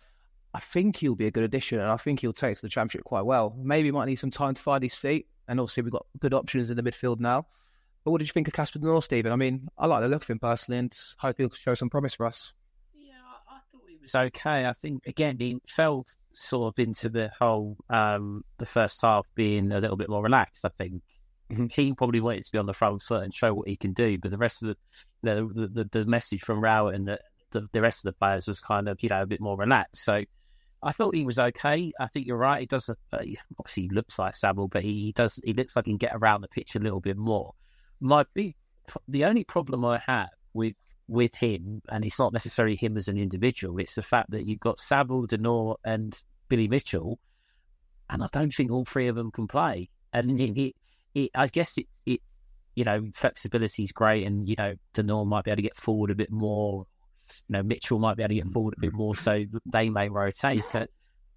I 0.54 0.60
think 0.60 0.98
he'll 0.98 1.16
be 1.16 1.28
a 1.28 1.32
good 1.32 1.46
addition, 1.46 1.80
and 1.80 1.90
I 1.90 1.96
think 1.96 2.20
he'll 2.20 2.34
take 2.34 2.58
to 2.58 2.62
the 2.62 2.68
championship 2.68 3.06
quite 3.06 3.24
well. 3.24 3.56
Maybe 3.58 3.88
he 3.88 3.94
might 3.94 4.04
need 4.04 4.18
some 4.18 4.32
time 4.32 4.54
to 4.56 4.62
find 4.62 4.84
his 4.84 4.96
feet, 4.96 5.28
and 5.48 5.62
obviously 5.62 5.84
we've 5.84 5.94
got 5.94 6.06
good 6.20 6.34
options 6.34 6.70
in 6.70 6.76
the 6.76 6.84
midfield 6.84 7.22
now. 7.22 7.48
But 8.04 8.12
what 8.12 8.18
did 8.18 8.28
you 8.28 8.34
think 8.34 8.50
of 8.50 8.54
Casper 8.54 8.80
De 8.80 8.86
Norre, 8.86 9.02
Stephen? 9.02 9.32
I 9.32 9.38
mean, 9.38 9.70
I 9.78 9.86
like 9.86 10.02
the 10.02 10.10
look 10.10 10.24
of 10.24 10.30
him 10.30 10.40
personally 10.40 10.78
and 10.78 10.94
hope 11.20 11.38
he'll 11.38 11.52
show 11.52 11.74
some 11.74 11.90
promise 11.90 12.16
for 12.16 12.26
us. 12.26 12.54
Yeah, 12.94 13.14
I 13.50 13.60
thought 13.72 13.84
he 13.88 13.96
was 14.02 14.14
okay. 14.14 14.66
I 14.66 14.74
think, 14.74 15.08
again, 15.08 15.38
he 15.40 15.62
fell 15.66 16.06
sort 16.34 16.74
of 16.74 16.80
into 16.80 17.10
the 17.10 17.32
whole, 17.40 17.78
um, 17.90 18.44
the 18.58 18.66
first 18.66 19.02
half 19.02 19.26
being 19.36 19.72
a 19.72 19.80
little 19.80 19.98
bit 19.98 20.10
more 20.10 20.24
relaxed, 20.24 20.66
I 20.66 20.70
think. 20.70 21.02
Mm-hmm. 21.52 21.66
He 21.72 21.94
probably 21.94 22.22
wanted 22.22 22.46
to 22.46 22.52
be 22.52 22.58
on 22.58 22.68
the 22.68 22.74
front 22.74 23.02
foot 23.02 23.24
and 23.24 23.34
show 23.34 23.54
what 23.54 23.68
he 23.68 23.76
can 23.76 23.94
do, 23.94 24.18
but 24.20 24.32
the 24.32 24.38
rest 24.38 24.62
of 24.64 24.70
the 24.70 24.76
the, 25.24 25.70
the, 25.74 25.90
the 25.92 26.06
message 26.06 26.42
from 26.42 26.62
Rowett 26.62 26.96
and 26.96 27.08
the, 27.08 27.20
the, 27.52 27.68
the 27.72 27.82
rest 27.82 28.06
of 28.06 28.14
the 28.14 28.18
players 28.20 28.48
was 28.48 28.62
kind 28.62 28.88
of, 28.88 29.02
you 29.02 29.10
know, 29.10 29.24
a 29.24 29.26
bit 29.26 29.42
more 29.42 29.58
relaxed. 29.58 30.04
So 30.04 30.24
I 30.84 30.92
thought 30.92 31.16
he 31.16 31.26
was 31.26 31.40
okay. 31.40 31.92
I 32.00 32.08
think 32.08 32.28
you're 32.28 32.38
right. 32.38 32.60
He 32.60 32.66
does, 32.68 32.90
uh, 32.90 32.94
obviously, 33.58 33.84
he 33.84 33.90
looks 33.90 34.20
like 34.20 34.36
Samuel, 34.36 34.68
but 34.68 34.84
he, 34.84 35.06
he 35.06 35.12
does, 35.12 35.40
he 35.44 35.54
looks 35.54 35.76
like 35.76 35.86
he 35.86 35.92
can 35.92 35.98
get 35.98 36.14
around 36.14 36.42
the 36.42 36.48
pitch 36.48 36.76
a 36.76 36.80
little 36.80 37.02
bit 37.02 37.18
more 37.18 37.54
my 38.00 38.26
big, 38.34 38.56
the 39.08 39.26
only 39.26 39.44
problem 39.44 39.86
I 39.86 39.98
have 40.06 40.30
with 40.54 40.76
with 41.10 41.36
him, 41.36 41.82
and 41.90 42.06
it's 42.06 42.20
not 42.20 42.34
necessarily 42.34 42.76
him 42.76 42.96
as 42.96 43.08
an 43.08 43.18
individual, 43.18 43.80
it's 43.80 43.96
the 43.96 44.04
fact 44.04 44.32
that 44.32 44.46
you've 44.46 44.60
got 44.60 44.80
Saville, 44.80 45.26
De 45.26 45.38
Norre, 45.38 45.76
and 45.84 46.22
Billy 46.48 46.68
Mitchell, 46.68 47.20
and 48.10 48.24
I 48.24 48.28
don't 48.32 48.54
think 48.54 48.72
all 48.72 48.86
three 48.86 49.08
of 49.08 49.16
them 49.16 49.32
can 49.32 49.48
play. 49.48 49.90
And 50.14 50.40
it, 50.40 50.60
it, 50.60 50.76
it 51.14 51.32
I 51.36 51.48
guess 51.48 51.78
it, 51.78 51.88
it, 52.06 52.22
you 52.76 52.84
know, 52.84 53.10
flexibility 53.14 53.84
is 53.84 53.92
great, 53.92 54.26
and 54.26 54.48
you 54.48 54.56
know, 54.58 54.76
De 54.94 55.04
Norre 55.04 55.26
might 55.26 55.44
be 55.44 55.52
able 55.52 55.58
to 55.58 55.64
get 55.64 55.78
forward 55.78 56.12
a 56.12 56.16
bit 56.16 56.32
more. 56.32 56.86
You 57.48 57.54
know, 57.54 57.64
Mitchell 57.64 58.00
might 58.00 58.18
be 58.18 58.24
able 58.24 58.30
to 58.30 58.36
get 58.36 58.48
mm. 58.48 58.54
forward 58.54 58.76
a 58.78 58.82
bit 58.82 58.94
more, 58.94 59.16
so 59.16 59.46
they 59.66 59.90
may 59.90 60.10
rotate. 60.10 60.64
But 60.72 60.90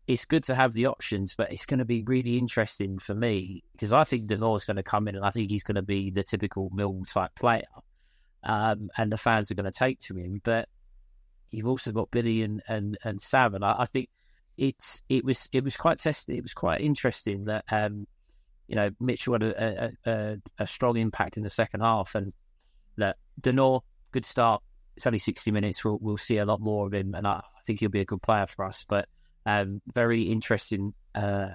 it's 0.06 0.24
good 0.24 0.44
to 0.44 0.54
have 0.54 0.72
the 0.72 0.86
options, 0.86 1.34
but 1.36 1.52
it's 1.52 1.66
going 1.66 1.78
to 1.78 1.84
be 1.84 2.02
really 2.02 2.38
interesting 2.38 2.98
for 2.98 3.14
me 3.14 3.62
because 3.72 3.92
I 3.92 4.04
think 4.04 4.26
De 4.26 4.36
Norre's 4.36 4.64
going 4.64 4.76
to 4.76 4.82
come 4.82 5.08
in 5.08 5.16
and 5.16 5.24
I 5.24 5.30
think 5.30 5.50
he's 5.50 5.62
going 5.62 5.76
to 5.76 5.82
be 5.82 6.10
the 6.10 6.22
typical 6.22 6.70
Mill 6.72 7.02
type 7.08 7.34
player. 7.36 7.62
Um, 8.44 8.90
and 8.96 9.12
the 9.12 9.18
fans 9.18 9.50
are 9.50 9.54
going 9.54 9.70
to 9.70 9.78
take 9.78 10.00
to 10.00 10.16
him. 10.16 10.40
But 10.42 10.68
you've 11.50 11.68
also 11.68 11.92
got 11.92 12.10
Billy 12.10 12.42
and 12.42 12.62
and, 12.66 12.98
and 13.04 13.20
Sam, 13.20 13.54
and 13.54 13.64
I, 13.64 13.76
I 13.80 13.86
think 13.86 14.08
it's 14.56 15.02
it 15.08 15.24
was 15.24 15.48
it 15.52 15.64
was 15.64 15.76
quite 15.76 15.98
tested. 15.98 16.36
It 16.36 16.42
was 16.42 16.54
quite 16.54 16.80
interesting 16.80 17.44
that 17.46 17.64
um, 17.70 18.06
you 18.68 18.76
know 18.76 18.90
Mitchell 19.00 19.34
had 19.34 19.42
a, 19.42 19.92
a, 20.06 20.10
a, 20.10 20.36
a, 20.58 20.66
strong 20.66 20.96
impact 20.96 21.36
in 21.36 21.42
the 21.42 21.50
second 21.50 21.80
half, 21.80 22.14
and 22.14 22.32
that 22.96 23.16
De 23.40 23.52
Norre, 23.52 23.82
good 24.10 24.24
start. 24.24 24.62
It's 24.96 25.06
only 25.06 25.18
sixty 25.18 25.50
minutes. 25.50 25.84
We'll 25.84 25.98
we'll 26.00 26.16
see 26.16 26.38
a 26.38 26.44
lot 26.44 26.60
more 26.60 26.86
of 26.86 26.94
him, 26.94 27.14
and 27.14 27.26
I, 27.26 27.34
I 27.36 27.60
think 27.66 27.80
he'll 27.80 27.90
be 27.90 28.00
a 28.00 28.04
good 28.04 28.22
player 28.22 28.46
for 28.46 28.64
us. 28.64 28.84
But 28.88 29.08
um, 29.46 29.80
very 29.94 30.22
interesting 30.22 30.94
uh, 31.14 31.50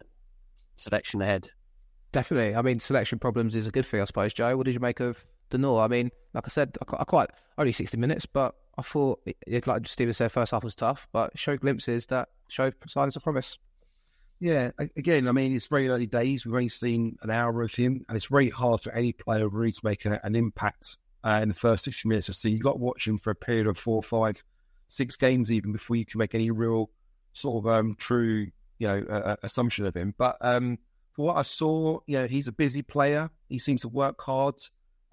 selection 0.75 1.21
ahead. 1.21 1.49
Definitely. 2.11 2.55
I 2.55 2.61
mean, 2.61 2.79
selection 2.79 3.19
problems 3.19 3.55
is 3.55 3.67
a 3.67 3.71
good 3.71 3.85
thing, 3.85 4.01
I 4.01 4.05
suppose. 4.05 4.33
Joe, 4.33 4.55
what 4.57 4.65
did 4.65 4.73
you 4.73 4.79
make 4.79 4.99
of 4.99 5.23
De 5.49 5.57
Norre? 5.57 5.83
I 5.83 5.87
mean, 5.87 6.11
like 6.33 6.45
I 6.45 6.49
said, 6.49 6.77
I 6.81 7.03
quite 7.03 7.29
only 7.57 7.71
sixty 7.71 7.97
minutes, 7.97 8.25
but 8.25 8.55
I 8.77 8.81
thought, 8.81 9.27
like 9.65 9.87
Stephen 9.87 10.13
said, 10.13 10.31
first 10.31 10.51
half 10.51 10.63
was 10.63 10.75
tough, 10.75 11.07
but 11.11 11.37
showed 11.37 11.61
glimpses 11.61 12.05
that 12.07 12.29
showed 12.47 12.75
signs 12.87 13.15
of 13.15 13.23
promise. 13.23 13.57
Yeah, 14.39 14.69
again, 14.95 15.27
I 15.27 15.31
mean, 15.31 15.55
it's 15.55 15.65
very 15.65 15.89
early 15.89 16.05
days. 16.05 16.45
We've 16.45 16.53
only 16.53 16.69
seen 16.69 17.17
an 17.23 17.31
hour 17.31 17.63
of 17.63 17.73
him, 17.73 18.05
and 18.07 18.15
it's 18.15 18.27
very 18.27 18.49
hard 18.49 18.81
for 18.81 18.91
any 18.91 19.13
player 19.13 19.49
really 19.49 19.71
to 19.71 19.81
make 19.83 20.05
a, 20.05 20.19
an 20.23 20.35
impact 20.35 20.97
uh, 21.23 21.39
in 21.41 21.49
the 21.49 21.55
first 21.55 21.83
60 21.85 22.07
minutes. 22.07 22.37
So 22.37 22.47
you've 22.47 22.61
got 22.61 22.73
to 22.73 22.77
watch 22.77 23.07
him 23.07 23.17
for 23.17 23.31
a 23.31 23.35
period 23.35 23.65
of 23.65 23.79
four, 23.79 24.03
five, 24.03 24.43
six 24.89 25.15
games 25.15 25.51
even 25.51 25.71
before 25.71 25.95
you 25.95 26.05
can 26.05 26.19
make 26.19 26.35
any 26.35 26.51
real 26.51 26.91
sort 27.33 27.65
of 27.65 27.71
um, 27.71 27.95
true, 27.97 28.47
you 28.77 28.87
know, 28.87 29.03
uh, 29.09 29.35
assumption 29.41 29.87
of 29.87 29.95
him. 29.95 30.13
But 30.17 30.37
um, 30.41 30.77
for 31.13 31.25
what 31.25 31.37
I 31.37 31.41
saw, 31.41 31.99
you 32.05 32.19
know, 32.19 32.27
he's 32.27 32.47
a 32.47 32.51
busy 32.51 32.83
player. 32.83 33.31
He 33.49 33.57
seems 33.57 33.81
to 33.81 33.89
work 33.89 34.21
hard. 34.21 34.55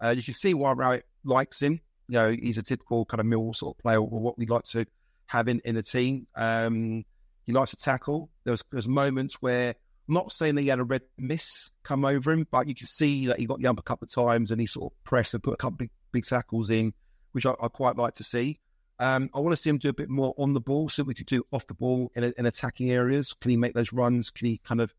Uh, 0.05 0.11
you 0.11 0.23
can 0.23 0.35
see 0.35 0.53
why 0.53 0.73
Rowett 0.73 1.07
likes 1.25 1.63
him. 1.63 1.81
You 2.09 2.15
know, 2.15 2.31
he's 2.31 2.59
a 2.59 2.63
typical 2.63 3.07
kind 3.07 3.21
of 3.21 3.27
mill 3.27 3.55
sort 3.55 3.77
of 3.77 3.83
player, 3.83 3.99
or 3.99 4.21
what 4.21 4.37
we 4.37 4.47
like 4.47 4.65
to 4.65 4.85
have 5.27 5.49
in, 5.49 5.61
in 5.65 5.77
a 5.77 5.83
team. 5.83 6.27
Um, 6.35 7.05
he 7.45 7.53
likes 7.53 7.71
to 7.71 7.77
tackle. 7.77 8.29
There's 8.45 8.63
there's 8.71 8.89
moments 8.89 9.37
where 9.41 9.75
I'm 10.09 10.15
not 10.15 10.33
saying 10.33 10.57
that 10.57 10.63
he 10.63 10.69
had 10.69 10.81
a 10.81 10.85
red 10.85 11.03
miss 11.17 11.71
come 11.83 12.05
over 12.05 12.33
him, 12.33 12.47
but 12.51 12.69
you 12.69 12.75
can 12.75 12.87
see 12.87 13.29
that 13.29 13.39
he 13.39 13.47
got 13.47 13.61
the 13.61 13.71
a 13.71 13.83
couple 13.83 14.05
of 14.05 14.13
times 14.13 14.51
and 14.51 14.61
he 14.61 14.67
sort 14.67 14.93
of 14.93 15.05
pressed 15.05 15.33
and 15.33 15.43
put 15.43 15.55
a 15.55 15.57
couple 15.57 15.79
big, 15.79 15.91
big 16.13 16.27
tackles 16.27 16.69
in, 16.69 16.93
which 17.33 17.47
I, 17.47 17.55
I 17.61 17.69
quite 17.69 17.97
like 17.97 18.15
to 18.17 18.25
see. 18.25 18.61
Um, 18.99 19.31
I 19.35 19.41
want 19.41 19.53
to 19.53 19.57
see 19.57 19.71
him 19.71 19.79
do 19.79 19.89
a 19.89 19.95
bit 19.95 20.11
more 20.11 20.35
on 20.37 20.53
the 20.53 20.61
ball, 20.61 20.91
we 21.05 21.15
could 21.15 21.27
do 21.27 21.45
off 21.51 21.67
the 21.67 21.75
ball 21.75 22.13
in, 22.15 22.33
in 22.37 22.47
attacking 22.47 22.91
areas. 22.91 23.35
Can 23.41 23.51
he 23.51 23.57
make 23.57 23.75
those 23.75 23.93
runs? 23.93 24.31
Can 24.31 24.47
he 24.47 24.59
kind 24.59 24.81
of, 24.81 24.95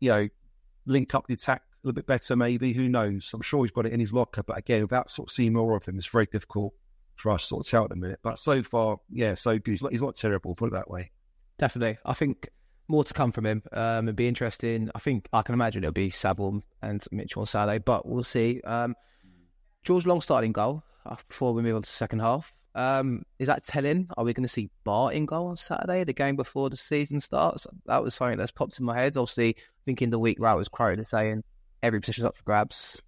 you 0.00 0.08
know, 0.08 0.28
link 0.86 1.14
up 1.14 1.26
the 1.26 1.34
attack 1.34 1.62
a 1.82 1.86
little 1.86 1.94
bit 1.94 2.06
better? 2.06 2.36
Maybe 2.36 2.72
who 2.72 2.88
knows? 2.88 3.30
I'm 3.32 3.42
sure 3.42 3.64
he's 3.64 3.70
got 3.70 3.86
it 3.86 3.92
in 3.92 4.00
his 4.00 4.12
locker, 4.12 4.42
but 4.42 4.58
again, 4.58 4.82
without 4.82 5.10
sort 5.10 5.30
of 5.30 5.32
seeing 5.32 5.52
more 5.52 5.76
of 5.76 5.84
him, 5.86 5.96
it's 5.96 6.06
very 6.06 6.26
difficult 6.26 6.74
for 7.16 7.32
us 7.32 7.42
to 7.42 7.46
sort 7.48 7.66
of 7.66 7.70
tell 7.70 7.84
at 7.84 7.90
the 7.90 7.96
minute. 7.96 8.20
But 8.22 8.38
so 8.38 8.62
far, 8.62 8.98
yeah, 9.10 9.34
so 9.34 9.58
good. 9.58 9.70
He's 9.70 9.82
not, 9.82 9.92
he's 9.92 10.02
not 10.02 10.14
terrible, 10.14 10.54
put 10.54 10.68
it 10.68 10.72
that 10.72 10.90
way. 10.90 11.10
Definitely. 11.58 11.98
I 12.04 12.14
think 12.14 12.48
more 12.88 13.04
to 13.04 13.14
come 13.14 13.32
from 13.32 13.46
him. 13.46 13.62
Um, 13.72 14.06
it'd 14.06 14.16
be 14.16 14.28
interesting. 14.28 14.90
I 14.94 14.98
think 14.98 15.28
I 15.32 15.42
can 15.42 15.54
imagine 15.54 15.84
it'll 15.84 15.92
be 15.92 16.10
Saville 16.10 16.62
and 16.82 17.04
Mitchell 17.12 17.40
on 17.40 17.46
Saturday, 17.46 17.78
but 17.78 18.06
we'll 18.06 18.22
see. 18.22 18.60
Um, 18.62 18.94
George 19.82 20.06
Long 20.06 20.20
starting 20.20 20.52
goal 20.52 20.82
uh, 21.06 21.16
before 21.28 21.54
we 21.54 21.62
move 21.62 21.76
on 21.76 21.82
to 21.82 21.88
the 21.88 21.92
second 21.92 22.20
half. 22.20 22.52
Um, 22.74 23.24
is 23.38 23.48
that 23.48 23.64
telling? 23.64 24.08
Are 24.16 24.24
we 24.24 24.32
going 24.32 24.44
to 24.44 24.48
see 24.48 24.70
Bart 24.84 25.14
in 25.14 25.26
goal 25.26 25.48
on 25.48 25.56
Saturday, 25.56 26.04
the 26.04 26.12
game 26.12 26.36
before 26.36 26.70
the 26.70 26.76
season 26.76 27.20
starts? 27.20 27.66
That 27.86 28.02
was 28.02 28.14
something 28.14 28.38
that's 28.38 28.52
popped 28.52 28.78
in 28.78 28.84
my 28.84 28.94
head. 28.94 29.16
Obviously, 29.16 29.56
thinking 29.84 30.10
the 30.10 30.18
week 30.18 30.38
I 30.40 30.54
was 30.54 30.68
quoted 30.68 31.00
as 31.00 31.08
saying 31.08 31.42
every 31.82 32.00
position's 32.00 32.26
up 32.26 32.36
for 32.36 32.42
grabs. 32.44 33.00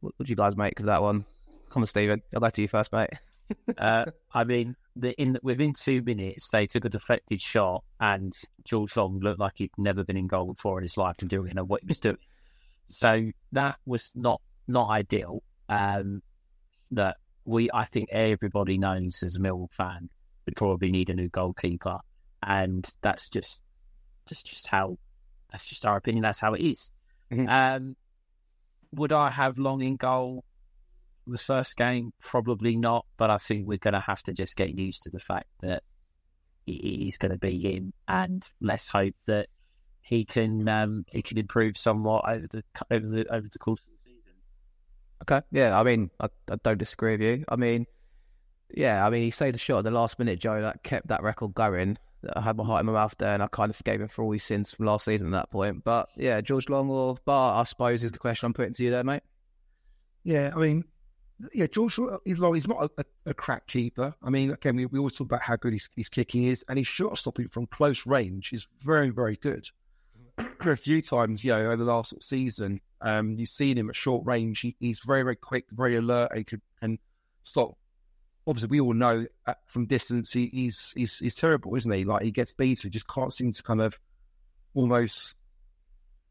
What 0.00 0.14
would 0.18 0.28
you 0.28 0.36
guys 0.36 0.56
make 0.56 0.78
of 0.80 0.86
that 0.86 1.02
one? 1.02 1.24
Come 1.70 1.82
on, 1.82 1.86
Stephen. 1.86 2.22
I'll 2.34 2.40
go 2.40 2.50
to 2.50 2.62
you 2.62 2.68
first, 2.68 2.92
mate. 2.92 3.10
uh, 3.78 4.06
I 4.32 4.44
mean, 4.44 4.76
the, 4.96 5.20
in 5.20 5.38
within 5.42 5.72
two 5.72 6.02
minutes, 6.02 6.50
they 6.50 6.66
took 6.66 6.84
a 6.84 6.88
deflected 6.88 7.40
shot, 7.40 7.84
and 8.00 8.36
George 8.64 8.96
Long 8.96 9.20
looked 9.20 9.40
like 9.40 9.54
he'd 9.56 9.70
never 9.78 10.04
been 10.04 10.16
in 10.16 10.26
goal 10.26 10.46
before 10.46 10.78
in 10.78 10.82
his 10.82 10.96
life 10.96 11.16
and 11.20 11.32
know 11.32 11.64
what 11.64 11.82
he 11.82 11.86
was 11.86 12.00
doing. 12.00 12.18
So 12.86 13.30
that 13.52 13.78
was 13.86 14.12
not 14.14 14.40
not 14.66 14.88
ideal. 14.90 15.42
Um, 15.68 16.22
that 16.90 17.18
we, 17.44 17.70
I 17.72 17.84
think, 17.84 18.08
everybody 18.10 18.78
knows 18.78 19.22
as 19.22 19.36
a 19.36 19.40
Millwall 19.40 19.70
fan, 19.70 20.08
we 20.46 20.52
probably 20.54 20.90
need 20.90 21.10
a 21.10 21.14
new 21.14 21.28
goalkeeper, 21.28 21.98
and 22.42 22.88
that's 23.02 23.28
just 23.28 23.62
just 24.26 24.46
just 24.46 24.68
how 24.68 24.98
that's 25.50 25.66
just 25.66 25.86
our 25.86 25.96
opinion. 25.96 26.22
That's 26.22 26.40
how 26.40 26.54
it 26.54 26.62
is. 26.62 26.90
Mm-hmm. 27.32 27.48
Um, 27.48 27.96
would 28.92 29.12
I 29.12 29.30
have 29.30 29.58
Long 29.58 29.82
in 29.82 29.96
goal? 29.96 30.44
the 31.28 31.38
first 31.38 31.76
game? 31.76 32.12
Probably 32.20 32.76
not, 32.76 33.06
but 33.16 33.30
I 33.30 33.38
think 33.38 33.66
we're 33.66 33.78
going 33.78 33.94
to 33.94 34.00
have 34.00 34.22
to 34.24 34.32
just 34.32 34.56
get 34.56 34.76
used 34.76 35.02
to 35.04 35.10
the 35.10 35.20
fact 35.20 35.48
that 35.60 35.82
he's 36.66 37.18
going 37.18 37.32
to 37.32 37.38
be 37.38 37.58
him, 37.60 37.92
and 38.06 38.46
let's 38.60 38.90
hope 38.90 39.14
that 39.26 39.48
he 40.00 40.24
can 40.24 40.68
um, 40.68 41.04
he 41.10 41.22
can 41.22 41.38
improve 41.38 41.76
somewhat 41.76 42.24
over 42.28 42.46
the 42.50 42.62
over 42.90 43.06
the 43.06 43.26
over 43.32 43.48
the 43.50 43.58
course 43.58 43.80
of 43.80 43.92
the 43.92 43.98
season. 43.98 44.32
Okay, 45.22 45.46
yeah, 45.52 45.78
I 45.78 45.82
mean, 45.82 46.10
I, 46.20 46.28
I 46.50 46.56
don't 46.62 46.78
disagree 46.78 47.12
with 47.12 47.20
you. 47.22 47.44
I 47.48 47.56
mean, 47.56 47.86
yeah, 48.74 49.06
I 49.06 49.10
mean, 49.10 49.22
he 49.22 49.30
saved 49.30 49.56
a 49.56 49.58
shot 49.58 49.78
at 49.78 49.84
the 49.84 49.90
last 49.90 50.18
minute, 50.18 50.40
Joe, 50.40 50.60
that 50.62 50.82
kept 50.82 51.08
that 51.08 51.22
record 51.22 51.54
going. 51.54 51.98
I 52.34 52.40
had 52.40 52.56
my 52.56 52.64
heart 52.64 52.80
in 52.80 52.86
my 52.86 52.92
mouth 52.92 53.14
there, 53.18 53.32
and 53.32 53.42
I 53.42 53.46
kind 53.46 53.70
of 53.70 53.76
forgave 53.76 54.00
him 54.00 54.08
for 54.08 54.24
all 54.24 54.32
his 54.32 54.42
sins 54.42 54.72
from 54.72 54.86
last 54.86 55.04
season 55.04 55.28
at 55.28 55.38
that 55.38 55.50
point. 55.50 55.84
But 55.84 56.08
yeah, 56.16 56.40
George 56.40 56.68
Long 56.68 56.90
or 56.90 57.16
Bart, 57.24 57.60
I 57.60 57.64
suppose, 57.64 58.02
is 58.02 58.12
the 58.12 58.18
question 58.18 58.46
I'm 58.46 58.54
putting 58.54 58.74
to 58.74 58.84
you 58.84 58.90
there, 58.90 59.04
mate. 59.04 59.22
Yeah, 60.24 60.52
I 60.54 60.58
mean, 60.58 60.84
yeah, 61.52 61.66
George 61.66 61.98
long. 61.98 62.18
He's 62.24 62.66
not 62.66 62.90
a, 62.98 63.04
a, 63.26 63.34
crack 63.34 63.66
keeper. 63.66 64.14
I 64.22 64.30
mean, 64.30 64.50
again, 64.50 64.76
we, 64.76 64.86
we 64.86 64.98
always 64.98 65.14
talk 65.14 65.26
about 65.26 65.42
how 65.42 65.56
good 65.56 65.72
his, 65.72 65.88
his 65.96 66.08
kicking 66.08 66.44
is, 66.44 66.64
and 66.68 66.78
his 66.78 66.86
shot 66.86 67.16
stopping 67.18 67.48
from 67.48 67.66
close 67.66 68.06
range 68.06 68.52
is 68.52 68.66
very, 68.80 69.10
very 69.10 69.36
good. 69.36 69.68
a 70.60 70.76
few 70.76 71.00
times, 71.00 71.44
you 71.44 71.52
know, 71.52 71.66
over 71.66 71.76
the 71.76 71.84
last 71.84 72.14
season, 72.22 72.80
um, 73.00 73.36
you've 73.38 73.48
seen 73.48 73.78
him 73.78 73.88
at 73.88 73.96
short 73.96 74.26
range. 74.26 74.60
He, 74.60 74.76
he's 74.80 75.00
very, 75.00 75.22
very 75.22 75.36
quick, 75.36 75.66
very 75.70 75.96
alert, 75.96 76.30
and 76.34 76.46
can, 76.46 76.60
can 76.80 76.98
stop. 77.44 77.76
Obviously, 78.48 78.70
we 78.70 78.80
all 78.80 78.94
know 78.94 79.26
uh, 79.46 79.54
from 79.66 79.86
distance 79.86 80.32
he, 80.32 80.48
he's, 80.52 80.92
he's 80.96 81.18
he's 81.18 81.36
terrible, 81.36 81.76
isn't 81.76 81.92
he? 81.92 82.04
Like 82.04 82.22
he 82.22 82.30
gets 82.30 82.54
beat, 82.54 82.80
he 82.80 82.88
just 82.88 83.06
can't 83.06 83.32
seem 83.32 83.52
to 83.52 83.62
kind 83.62 83.82
of 83.82 84.00
almost, 84.74 85.36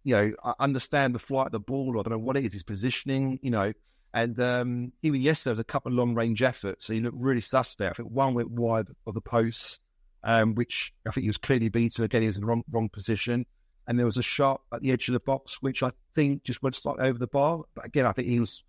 you 0.03 0.15
know, 0.15 0.53
understand 0.59 1.13
the 1.13 1.19
flight 1.19 1.45
of 1.45 1.51
the 1.51 1.59
ball. 1.59 1.95
Or 1.95 1.99
I 1.99 2.03
don't 2.03 2.13
know 2.13 2.25
what 2.25 2.35
it 2.35 2.43
is. 2.43 2.53
His 2.53 2.63
positioning, 2.63 3.39
you 3.43 3.51
know. 3.51 3.71
And 4.13 4.39
um, 4.39 4.93
even 5.03 5.21
yesterday, 5.21 5.51
was 5.51 5.59
a 5.59 5.63
couple 5.63 5.91
of 5.91 5.97
long 5.97 6.15
range 6.15 6.41
efforts. 6.41 6.87
So 6.87 6.93
he 6.93 7.01
looked 7.01 7.21
really 7.21 7.41
suspect. 7.41 7.91
I 7.91 8.03
think 8.03 8.09
one 8.11 8.33
went 8.33 8.49
wide 8.49 8.87
of 9.05 9.13
the 9.13 9.21
post, 9.21 9.79
um, 10.23 10.55
which 10.55 10.93
I 11.07 11.11
think 11.11 11.23
he 11.23 11.29
was 11.29 11.37
clearly 11.37 11.69
beaten. 11.69 12.03
Again, 12.03 12.23
he 12.23 12.27
was 12.27 12.37
in 12.37 12.41
the 12.41 12.47
wrong, 12.47 12.63
wrong 12.71 12.89
position. 12.89 13.45
And 13.85 13.99
there 13.99 14.07
was 14.07 14.17
a 14.17 14.23
shot 14.23 14.61
at 14.73 14.81
the 14.81 14.91
edge 14.91 15.07
of 15.07 15.13
the 15.13 15.19
box, 15.19 15.61
which 15.61 15.83
I 15.83 15.91
think 16.15 16.43
just 16.43 16.63
went 16.63 16.75
slightly 16.75 17.07
over 17.07 17.19
the 17.19 17.27
bar. 17.27 17.61
But 17.75 17.85
again, 17.85 18.05
I 18.07 18.11
think 18.11 18.27
he 18.27 18.39
was 18.39 18.63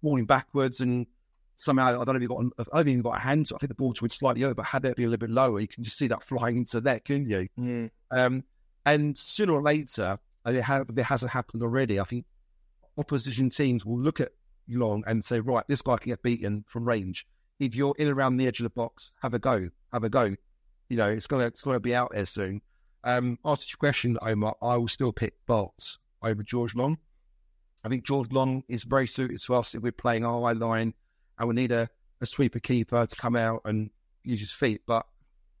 falling 0.00 0.24
backwards 0.24 0.80
and 0.80 1.06
somehow, 1.56 2.00
I 2.00 2.04
don't 2.04 2.08
know 2.08 2.14
if 2.14 2.22
he 2.22 2.26
got, 2.26 2.44
I 2.72 2.78
don't 2.78 2.88
even 2.88 3.02
got 3.02 3.16
a 3.16 3.20
hand 3.20 3.46
to 3.46 3.56
I 3.56 3.58
think 3.58 3.68
the 3.68 3.74
ball 3.74 3.94
went 4.00 4.12
slightly 4.12 4.44
over, 4.44 4.54
but 4.54 4.66
had 4.66 4.82
that 4.82 4.96
been 4.96 5.06
a 5.06 5.08
little 5.08 5.26
bit 5.26 5.30
lower, 5.30 5.60
you 5.60 5.68
can 5.68 5.84
just 5.84 5.98
see 5.98 6.08
that 6.08 6.22
flying 6.22 6.56
into 6.56 6.80
the 6.80 6.90
net, 6.90 7.04
couldn't 7.04 7.28
you? 7.28 7.48
Yeah. 7.56 7.88
Um, 8.10 8.44
and 8.84 9.16
sooner 9.16 9.52
or 9.52 9.62
later, 9.62 10.18
it, 10.46 10.60
ha- 10.60 10.84
it 10.88 11.02
hasn't 11.02 11.30
happened 11.30 11.62
already. 11.62 12.00
I 12.00 12.04
think 12.04 12.26
opposition 12.98 13.50
teams 13.50 13.84
will 13.84 13.98
look 13.98 14.20
at 14.20 14.32
long 14.68 15.04
and 15.06 15.24
say, 15.24 15.40
right, 15.40 15.64
this 15.68 15.82
guy 15.82 15.96
can 15.96 16.10
get 16.10 16.22
beaten 16.22 16.64
from 16.66 16.84
range. 16.84 17.26
If 17.58 17.74
you're 17.74 17.94
in 17.98 18.08
around 18.08 18.36
the 18.36 18.46
edge 18.46 18.60
of 18.60 18.64
the 18.64 18.70
box, 18.70 19.12
have 19.22 19.34
a 19.34 19.38
go, 19.38 19.68
have 19.92 20.04
a 20.04 20.10
go. 20.10 20.34
You 20.88 20.96
know, 20.96 21.08
it's 21.08 21.26
gonna 21.26 21.46
it's 21.46 21.62
gonna 21.62 21.80
be 21.80 21.94
out 21.94 22.10
there 22.12 22.26
soon. 22.26 22.60
Um, 23.04 23.38
answer 23.44 23.66
your 23.68 23.78
question, 23.78 24.18
Omer, 24.20 24.52
I 24.60 24.76
will 24.76 24.88
still 24.88 25.12
pick 25.12 25.34
Bolts 25.46 25.98
over 26.22 26.42
George 26.42 26.74
Long. 26.74 26.98
I 27.84 27.88
think 27.88 28.04
George 28.04 28.30
Long 28.32 28.62
is 28.68 28.84
very 28.84 29.06
suited 29.06 29.40
to 29.40 29.54
us 29.54 29.74
if 29.74 29.82
we're 29.82 29.92
playing 29.92 30.24
our 30.24 30.40
high 30.40 30.52
line 30.52 30.94
and 31.38 31.48
we 31.48 31.54
need 31.54 31.72
a, 31.72 31.88
a 32.20 32.26
sweeper 32.26 32.60
keeper 32.60 33.06
to 33.06 33.16
come 33.16 33.36
out 33.36 33.62
and 33.64 33.90
use 34.24 34.40
his 34.40 34.52
feet. 34.52 34.82
But 34.86 35.06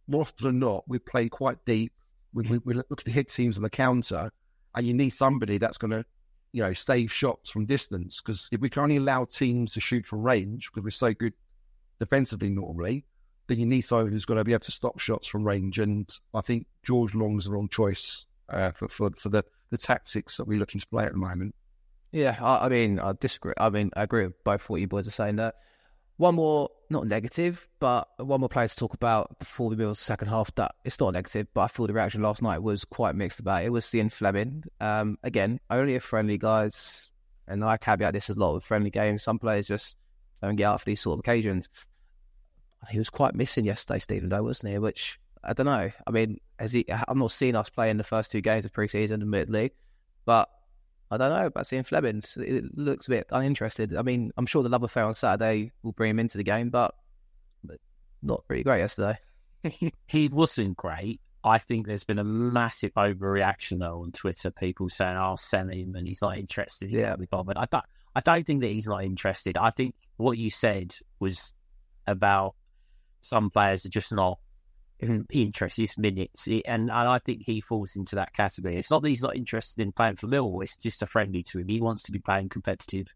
more 0.06 0.22
often 0.22 0.46
than 0.46 0.58
not, 0.58 0.84
we 0.88 0.98
play 0.98 1.28
quite 1.28 1.64
deep. 1.64 1.92
We, 2.34 2.44
we, 2.44 2.58
we 2.58 2.74
look 2.74 3.02
to 3.04 3.10
hit 3.10 3.28
teams 3.28 3.56
on 3.56 3.62
the 3.62 3.70
counter, 3.70 4.30
and 4.74 4.86
you 4.86 4.94
need 4.94 5.10
somebody 5.10 5.58
that's 5.58 5.78
going 5.78 5.90
to 5.90 6.04
you 6.52 6.62
know, 6.62 6.72
save 6.72 7.12
shots 7.12 7.50
from 7.50 7.66
distance. 7.66 8.20
Because 8.20 8.48
if 8.52 8.60
we 8.60 8.70
can 8.70 8.82
only 8.82 8.96
allow 8.98 9.24
teams 9.24 9.72
to 9.74 9.80
shoot 9.80 10.06
from 10.06 10.22
range, 10.22 10.70
because 10.70 10.84
we're 10.84 10.90
so 10.90 11.12
good 11.12 11.32
defensively 11.98 12.50
normally, 12.50 13.04
then 13.48 13.58
you 13.58 13.66
need 13.66 13.82
someone 13.82 14.08
who's 14.08 14.24
going 14.24 14.38
to 14.38 14.44
be 14.44 14.52
able 14.52 14.60
to 14.60 14.72
stop 14.72 14.98
shots 14.98 15.26
from 15.26 15.44
range. 15.44 15.78
And 15.78 16.08
I 16.34 16.42
think 16.42 16.66
George 16.84 17.14
Long's 17.14 17.46
the 17.46 17.52
wrong 17.52 17.68
choice 17.68 18.26
uh, 18.48 18.70
for, 18.72 18.88
for 18.88 19.10
for 19.16 19.30
the 19.30 19.44
the 19.70 19.78
tactics 19.78 20.36
that 20.36 20.46
we're 20.46 20.58
looking 20.58 20.80
to 20.80 20.86
play 20.86 21.04
at 21.04 21.12
the 21.12 21.18
moment. 21.18 21.54
Yeah, 22.12 22.36
I, 22.40 22.66
I 22.66 22.68
mean, 22.68 22.98
I 23.00 23.14
disagree. 23.18 23.54
I 23.56 23.70
mean, 23.70 23.90
I 23.96 24.02
agree 24.02 24.24
with 24.24 24.44
both 24.44 24.68
what 24.68 24.80
you 24.80 24.86
boys 24.86 25.06
are 25.06 25.12
saying 25.12 25.36
there. 25.36 25.54
One 26.18 26.34
more, 26.34 26.68
not 26.90 27.06
negative, 27.06 27.66
but 27.80 28.06
one 28.18 28.40
more 28.40 28.50
player 28.50 28.68
to 28.68 28.76
talk 28.76 28.92
about 28.92 29.38
before 29.38 29.70
we 29.70 29.76
move 29.76 29.96
to 29.96 29.98
the 29.98 30.04
second 30.04 30.28
half. 30.28 30.54
That 30.54 30.74
it's 30.84 31.00
not 31.00 31.14
negative, 31.14 31.48
but 31.54 31.62
I 31.62 31.66
feel 31.68 31.86
the 31.86 31.94
reaction 31.94 32.22
last 32.22 32.42
night 32.42 32.62
was 32.62 32.84
quite 32.84 33.14
mixed 33.14 33.40
about 33.40 33.62
it. 33.62 33.66
It 33.66 33.70
was 33.70 33.86
Zian 33.86 34.12
Flemming. 34.12 34.64
Um, 34.78 35.18
again, 35.22 35.58
only 35.70 35.96
a 35.96 36.00
friendly 36.00 36.36
guys, 36.36 37.10
and 37.48 37.64
I 37.64 37.78
caveat 37.78 38.12
this 38.12 38.28
as 38.28 38.36
a 38.36 38.38
lot 38.38 38.54
with 38.54 38.62
friendly 38.62 38.90
games. 38.90 39.22
Some 39.22 39.38
players 39.38 39.66
just 39.66 39.96
don't 40.42 40.56
get 40.56 40.64
out 40.64 40.80
for 40.80 40.84
these 40.84 41.00
sort 41.00 41.14
of 41.14 41.20
occasions. 41.20 41.70
He 42.90 42.98
was 42.98 43.10
quite 43.10 43.34
missing 43.34 43.64
yesterday, 43.64 44.00
Stephen, 44.00 44.28
though, 44.28 44.42
wasn't 44.42 44.72
he? 44.72 44.78
Which 44.78 45.18
I 45.42 45.54
don't 45.54 45.66
know. 45.66 45.90
I 46.06 46.10
mean, 46.10 46.40
has 46.58 46.72
he? 46.72 46.84
I'm 47.08 47.18
not 47.18 47.30
seeing 47.30 47.56
us 47.56 47.70
play 47.70 47.88
in 47.88 47.96
the 47.96 48.04
first 48.04 48.30
two 48.30 48.42
games 48.42 48.66
of 48.66 48.72
preseason, 48.72 49.22
admittedly, 49.22 49.72
but 50.26 50.48
I 51.12 51.18
don't 51.18 51.30
know 51.30 51.46
about 51.46 51.64
Zian 51.64 51.84
Flemming. 51.84 52.22
It 52.38 52.76
looks 52.76 53.06
a 53.06 53.10
bit 53.10 53.26
uninterested. 53.30 53.94
I 53.94 54.00
mean, 54.00 54.32
I'm 54.38 54.46
sure 54.46 54.62
the 54.62 54.70
love 54.70 54.82
affair 54.82 55.04
on 55.04 55.12
Saturday 55.12 55.70
will 55.82 55.92
bring 55.92 56.10
him 56.10 56.18
into 56.18 56.38
the 56.38 56.44
game, 56.44 56.70
but, 56.70 56.94
not 58.22 58.46
pretty 58.46 58.62
great 58.62 58.78
yesterday. 58.78 59.18
he 60.06 60.28
wasn't 60.28 60.76
great. 60.76 61.20
I 61.44 61.58
think 61.58 61.86
there's 61.86 62.04
been 62.04 62.20
a 62.20 62.24
massive 62.24 62.94
overreaction 62.94 63.80
though 63.80 64.02
on 64.02 64.12
Twitter. 64.12 64.50
People 64.52 64.88
saying, 64.88 65.16
"I'll 65.16 65.36
sell 65.36 65.68
him," 65.68 65.96
and 65.96 66.06
he's 66.06 66.22
not 66.22 66.38
interested. 66.38 66.88
He 66.88 66.98
yeah, 66.98 67.16
be 67.16 67.26
bothered. 67.26 67.56
I 67.56 67.66
don't. 67.70 67.84
I 68.14 68.20
don't 68.20 68.46
think 68.46 68.60
that 68.62 68.68
he's 68.68 68.86
not 68.86 69.04
interested. 69.04 69.56
I 69.56 69.70
think 69.70 69.96
what 70.18 70.38
you 70.38 70.50
said 70.50 70.94
was 71.18 71.52
about 72.06 72.54
some 73.22 73.50
players 73.50 73.84
are 73.84 73.90
just 73.90 74.12
not 74.12 74.38
interested. 75.30 75.82
It's 75.82 75.98
minutes, 75.98 76.46
and, 76.46 76.62
and 76.64 76.90
I 76.90 77.18
think 77.18 77.42
he 77.44 77.60
falls 77.60 77.96
into 77.96 78.16
that 78.16 78.32
category. 78.32 78.76
It's 78.76 78.90
not 78.90 79.02
that 79.02 79.08
he's 79.08 79.22
not 79.22 79.36
interested 79.36 79.82
in 79.82 79.92
playing 79.92 80.16
for 80.16 80.28
Millwall; 80.28 80.62
it's 80.62 80.76
just 80.76 81.02
a 81.02 81.06
friendly 81.06 81.42
to 81.44 81.58
him. 81.58 81.68
He 81.68 81.80
wants 81.80 82.02
to 82.04 82.12
be 82.12 82.18
playing 82.18 82.48
competitive 82.48 83.08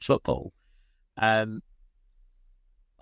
football. 0.00 0.52
Um, 1.16 1.62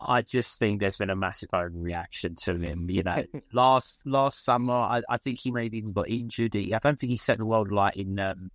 I 0.00 0.22
just 0.22 0.58
think 0.58 0.80
there's 0.80 0.96
been 0.96 1.10
a 1.10 1.16
massive 1.16 1.50
overreaction 1.50 2.36
to 2.44 2.56
him. 2.56 2.88
You 2.90 3.02
know, 3.02 3.24
last 3.52 4.06
last 4.06 4.44
summer, 4.44 4.74
I, 4.74 5.02
I, 5.08 5.16
think 5.16 5.38
he 5.38 5.50
maybe 5.50 5.78
even 5.78 5.92
got 5.92 6.08
injured. 6.08 6.54
He, 6.54 6.74
I 6.74 6.78
don't 6.78 6.98
think 6.98 7.10
he 7.10 7.16
set 7.16 7.38
the 7.38 7.46
world 7.46 7.70
alight 7.70 7.96
in. 7.96 8.18
Um, 8.18 8.50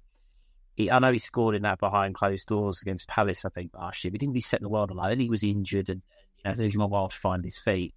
he, 0.75 0.89
I 0.89 0.99
know 0.99 1.11
he 1.11 1.19
scored 1.19 1.55
in 1.55 1.63
that 1.63 1.79
behind 1.79 2.15
closed 2.15 2.47
doors 2.47 2.81
against 2.81 3.07
Palace. 3.07 3.45
I 3.45 3.49
think 3.49 3.71
last 3.73 4.03
year, 4.03 4.11
but 4.11 4.21
he 4.21 4.25
didn't 4.25 4.33
really 4.33 4.41
set 4.41 4.61
the 4.61 4.69
world 4.69 4.91
alight. 4.91 5.13
And 5.13 5.21
he 5.21 5.29
was 5.29 5.43
injured, 5.43 5.89
and 5.89 6.01
you 6.37 6.43
know, 6.45 6.51
it 6.51 6.55
took 6.55 6.73
him 6.73 6.81
a 6.81 6.87
while 6.87 7.09
to 7.09 7.15
find 7.15 7.43
his 7.43 7.57
feet. 7.57 7.93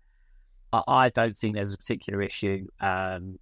I 0.86 1.10
don't 1.10 1.36
think 1.36 1.54
there's 1.54 1.74
a 1.74 1.78
particular 1.78 2.22
issue 2.22 2.66
um, 2.80 3.38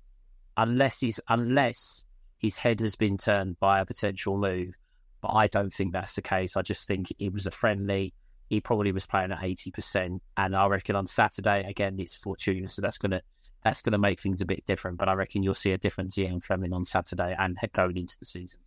unless 0.56 1.00
he's 1.00 1.20
unless 1.28 2.04
his 2.38 2.58
head 2.58 2.80
has 2.80 2.96
been 2.96 3.16
turned 3.16 3.58
by 3.60 3.80
a 3.80 3.86
potential 3.86 4.38
move. 4.38 4.74
But 5.20 5.28
I 5.28 5.46
don't 5.46 5.72
think 5.72 5.92
that's 5.92 6.14
the 6.14 6.22
case. 6.22 6.56
I 6.56 6.62
just 6.62 6.86
think 6.86 7.12
it 7.18 7.32
was 7.32 7.46
a 7.46 7.50
friendly. 7.50 8.12
He 8.50 8.60
probably 8.60 8.92
was 8.92 9.06
playing 9.06 9.32
at 9.32 9.42
eighty 9.42 9.70
percent, 9.70 10.22
and 10.36 10.54
I 10.54 10.66
reckon 10.66 10.96
on 10.96 11.06
Saturday 11.06 11.64
again 11.68 11.96
it's 11.98 12.14
Fortuna, 12.14 12.68
so 12.68 12.82
that's 12.82 12.98
gonna 12.98 13.22
that's 13.64 13.80
gonna 13.80 13.98
make 13.98 14.20
things 14.20 14.40
a 14.42 14.46
bit 14.46 14.64
different. 14.66 14.98
But 14.98 15.08
I 15.08 15.14
reckon 15.14 15.42
you'll 15.42 15.54
see 15.54 15.72
a 15.72 15.78
difference 15.78 16.16
here 16.16 16.28
in 16.28 16.40
Flemming 16.40 16.72
on 16.72 16.84
Saturday 16.84 17.34
and 17.38 17.56
going 17.72 17.96
into 17.96 18.18
the 18.20 18.26
season. 18.26 18.60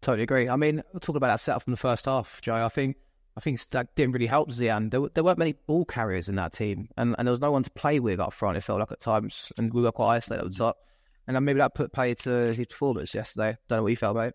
Totally 0.00 0.22
agree. 0.22 0.48
I 0.48 0.54
mean, 0.54 0.82
talk 1.00 1.16
about 1.16 1.28
that 1.28 1.40
setup 1.40 1.64
from 1.64 1.72
the 1.72 1.76
first 1.76 2.04
half, 2.04 2.40
Joe. 2.40 2.64
I 2.64 2.68
think 2.68 2.96
I 3.38 3.40
think 3.40 3.64
that 3.68 3.94
didn't 3.94 4.14
really 4.14 4.26
help 4.26 4.50
Zian. 4.50 4.90
There, 4.90 5.00
there 5.14 5.22
weren't 5.22 5.38
many 5.38 5.52
ball 5.52 5.84
carriers 5.84 6.28
in 6.28 6.34
that 6.34 6.52
team, 6.52 6.88
and, 6.96 7.14
and 7.16 7.28
there 7.28 7.30
was 7.30 7.40
no 7.40 7.52
one 7.52 7.62
to 7.62 7.70
play 7.70 8.00
with 8.00 8.18
up 8.18 8.32
front. 8.32 8.56
It 8.56 8.62
felt 8.62 8.80
like 8.80 8.90
at 8.90 8.98
times, 8.98 9.52
and 9.56 9.72
we 9.72 9.80
were 9.80 9.92
quite 9.92 10.16
isolated 10.16 10.46
at 10.46 10.50
the 10.50 10.58
top. 10.58 10.78
And 11.24 11.36
then 11.36 11.44
maybe 11.44 11.60
that 11.60 11.72
put 11.72 11.92
play 11.92 12.14
to 12.14 12.52
his 12.52 12.66
performance 12.66 13.14
yesterday. 13.14 13.56
Don't 13.68 13.78
know 13.78 13.82
what 13.84 13.90
you 13.90 13.96
felt, 13.96 14.16
mate. 14.16 14.32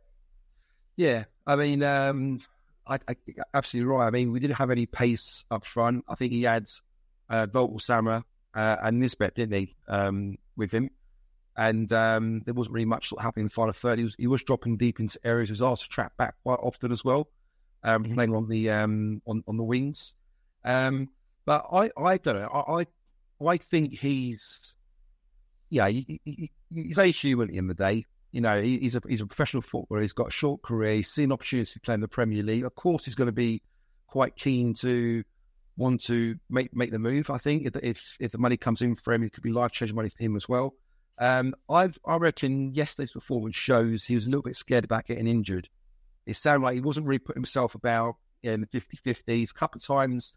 Yeah, 0.96 1.26
I 1.46 1.58
mean, 1.58 1.84
um, 1.84 2.40
I, 2.88 2.98
I, 3.06 3.16
absolutely 3.54 3.94
right. 3.94 4.08
I 4.08 4.12
mean, 4.12 4.32
we 4.32 4.40
didn't 4.40 4.56
have 4.56 4.72
any 4.72 4.86
pace 4.86 5.44
up 5.52 5.66
front. 5.66 6.06
I 6.08 6.16
think 6.16 6.32
he 6.32 6.44
had 6.44 6.70
uh, 7.30 7.48
Voglsammer 7.48 8.24
uh, 8.54 8.78
and 8.82 9.02
Nisbet, 9.02 9.36
didn't 9.36 9.60
he, 9.60 9.76
um, 9.90 10.38
with 10.56 10.72
him? 10.72 10.92
And 11.58 11.92
um, 11.92 12.42
there 12.46 12.54
wasn't 12.54 12.76
really 12.76 12.86
much 12.86 13.12
happening 13.20 13.44
in 13.44 13.48
the 13.48 13.54
final 13.54 13.74
third. 13.74 13.98
He 13.98 14.06
was, 14.06 14.16
he 14.18 14.28
was 14.28 14.44
dropping 14.44 14.78
deep 14.78 15.02
into 15.02 15.20
areas. 15.26 15.50
He 15.50 15.54
was 15.54 15.62
asked 15.62 15.84
to 15.84 15.90
track 15.90 16.16
back 16.16 16.36
quite 16.44 16.60
often 16.62 16.94
as 16.94 17.04
well, 17.04 17.28
um, 17.84 18.04
mm-hmm. 18.04 18.14
playing 18.14 18.36
on 18.36 18.48
the 18.48 18.70
um, 18.70 19.22
on 19.28 19.44
on 19.48 19.58
the 19.58 19.64
wings. 19.64 20.14
Um, 20.64 21.10
but 21.46 21.66
I, 21.72 21.92
I 21.98 22.18
don't 22.18 22.40
know. 22.40 22.48
I, 22.48 22.82
I, 22.82 23.48
I 23.48 23.58
think 23.58 23.94
he's 23.94 24.74
yeah, 25.70 25.88
he, 25.88 26.22
he, 26.24 26.52
he's 26.74 26.96
very 26.96 27.12
human 27.12 27.50
in 27.50 27.68
the 27.68 27.74
day. 27.74 28.06
You 28.32 28.42
know, 28.42 28.62
he, 28.62 28.80
he's 28.80 28.96
a 28.96 29.02
he's 29.08 29.22
a 29.22 29.26
professional 29.26 29.62
footballer. 29.62 30.02
He's 30.02 30.14
got 30.14 30.28
a 30.28 30.32
short 30.32 30.62
career. 30.62 30.96
He's 30.96 31.12
seen 31.12 31.32
opportunities 31.32 31.74
to 31.74 31.80
play 31.80 31.96
in 31.96 32.02
the 32.02 32.08
Premier 32.08 32.44
League. 32.44 32.64
Of 32.64 32.76
course, 32.76 33.06
he's 33.06 33.16
going 33.16 33.28
to 33.28 33.32
be 33.32 33.62
quite 34.08 34.36
keen 34.36 34.74
to 34.76 35.24
want 35.76 36.04
to 36.04 36.36
make 36.50 36.76
make 36.76 36.92
the 36.92 37.00
move. 37.00 37.30
I 37.30 37.38
think 37.38 37.66
if 37.66 37.76
if, 37.84 38.18
if 38.20 38.32
the 38.32 38.38
money 38.38 38.58
comes 38.58 38.82
in 38.82 38.96
for 38.96 39.14
him, 39.14 39.24
it 39.24 39.34
could 39.34 39.44
be 39.44 39.52
life 39.52 39.72
changing 39.72 39.96
money 39.96 40.10
for 40.10 40.24
him 40.24 40.36
as 40.36 40.48
well. 40.48 40.76
Um, 41.18 41.54
I've 41.70 41.98
I 42.06 42.18
reckon 42.18 42.74
yesterday's 42.74 43.12
performance 43.12 43.56
shows 43.56 44.04
he 44.04 44.16
was 44.16 44.26
a 44.26 44.30
little 44.30 44.42
bit 44.42 44.56
scared 44.56 44.84
about 44.84 45.06
getting 45.06 45.28
injured. 45.28 45.70
It 46.26 46.38
sounded 46.38 46.66
like 46.66 46.76
he 46.76 46.82
wasn't 46.82 47.08
really 47.08 47.20
putting 47.20 47.42
himself 47.42 47.76
about 47.76 48.16
in 48.42 48.62
the 48.62 48.68
50-50s. 48.68 49.52
A 49.52 49.54
couple 49.54 49.80
of 49.80 49.86
times 49.86 50.34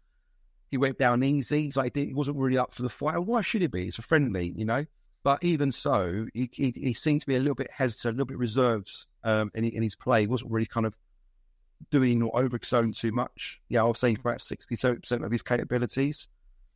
he 0.69 0.77
went 0.77 0.97
down 0.97 1.23
easy. 1.23 1.63
He's 1.63 1.77
like 1.77 1.95
he 1.95 2.13
wasn't 2.13 2.37
really 2.37 2.57
up 2.57 2.73
for 2.73 2.81
the 2.81 2.89
fight. 2.89 3.17
Why 3.19 3.41
should 3.41 3.61
he 3.61 3.67
be? 3.67 3.87
It's 3.87 3.99
a 3.99 4.01
friendly, 4.01 4.53
you 4.55 4.65
know. 4.65 4.85
But 5.23 5.43
even 5.43 5.71
so, 5.71 6.27
he, 6.33 6.49
he, 6.53 6.73
he 6.75 6.93
seemed 6.93 7.21
to 7.21 7.27
be 7.27 7.35
a 7.35 7.39
little 7.39 7.55
bit 7.55 7.71
hesitant, 7.71 8.13
a 8.13 8.15
little 8.15 8.27
bit 8.27 8.37
reserved 8.37 8.89
um, 9.23 9.51
in, 9.53 9.65
in 9.65 9.83
his 9.83 9.95
play. 9.95 10.21
He 10.21 10.27
wasn't 10.27 10.51
really 10.51 10.67
kind 10.67 10.85
of 10.85 10.97
doing 11.91 12.21
or 12.23 12.31
overexerting 12.31 12.97
too 12.97 13.11
much. 13.11 13.59
Yeah, 13.67 13.81
I'll 13.81 13.93
say 13.93 14.15
about 14.15 14.41
60 14.41 14.75
percent 14.75 15.23
of 15.25 15.31
his 15.31 15.41
capabilities. 15.41 16.27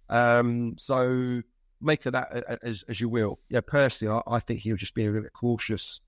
Um, 0.10 0.76
so 0.78 1.42
make 1.80 2.06
of 2.06 2.14
that 2.14 2.60
as, 2.62 2.84
as 2.88 3.00
you 3.00 3.10
will. 3.10 3.40
Yeah, 3.50 3.62
personally, 3.62 4.22
I, 4.28 4.36
I 4.36 4.40
think 4.40 4.60
he 4.60 4.72
was 4.72 4.80
just 4.80 4.94
being 4.94 5.08
a 5.08 5.12
little 5.12 5.24
bit 5.24 5.34
cautious. 5.34 6.02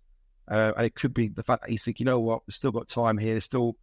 Uh, 0.47 0.73
and 0.75 0.86
it 0.86 0.95
could 0.95 1.13
be 1.13 1.29
the 1.29 1.43
fact 1.43 1.63
that 1.63 1.69
he's 1.69 1.84
thinking, 1.84 2.06
you 2.06 2.12
know 2.12 2.19
what, 2.19 2.41
we've 2.45 2.53
still 2.53 2.71
got 2.71 2.88
time 2.88 3.17
here. 3.17 3.34
There's 3.34 3.45
still 3.45 3.75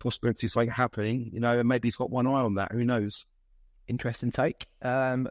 possibility 0.00 0.46
of 0.46 0.52
something 0.52 0.70
happening, 0.70 1.30
you 1.32 1.38
know, 1.40 1.58
and 1.58 1.68
maybe 1.68 1.86
he's 1.86 1.96
got 1.96 2.10
one 2.10 2.26
eye 2.26 2.40
on 2.40 2.54
that. 2.54 2.72
Who 2.72 2.84
knows? 2.84 3.26
Interesting 3.86 4.32
take. 4.32 4.66
Um, 4.82 5.28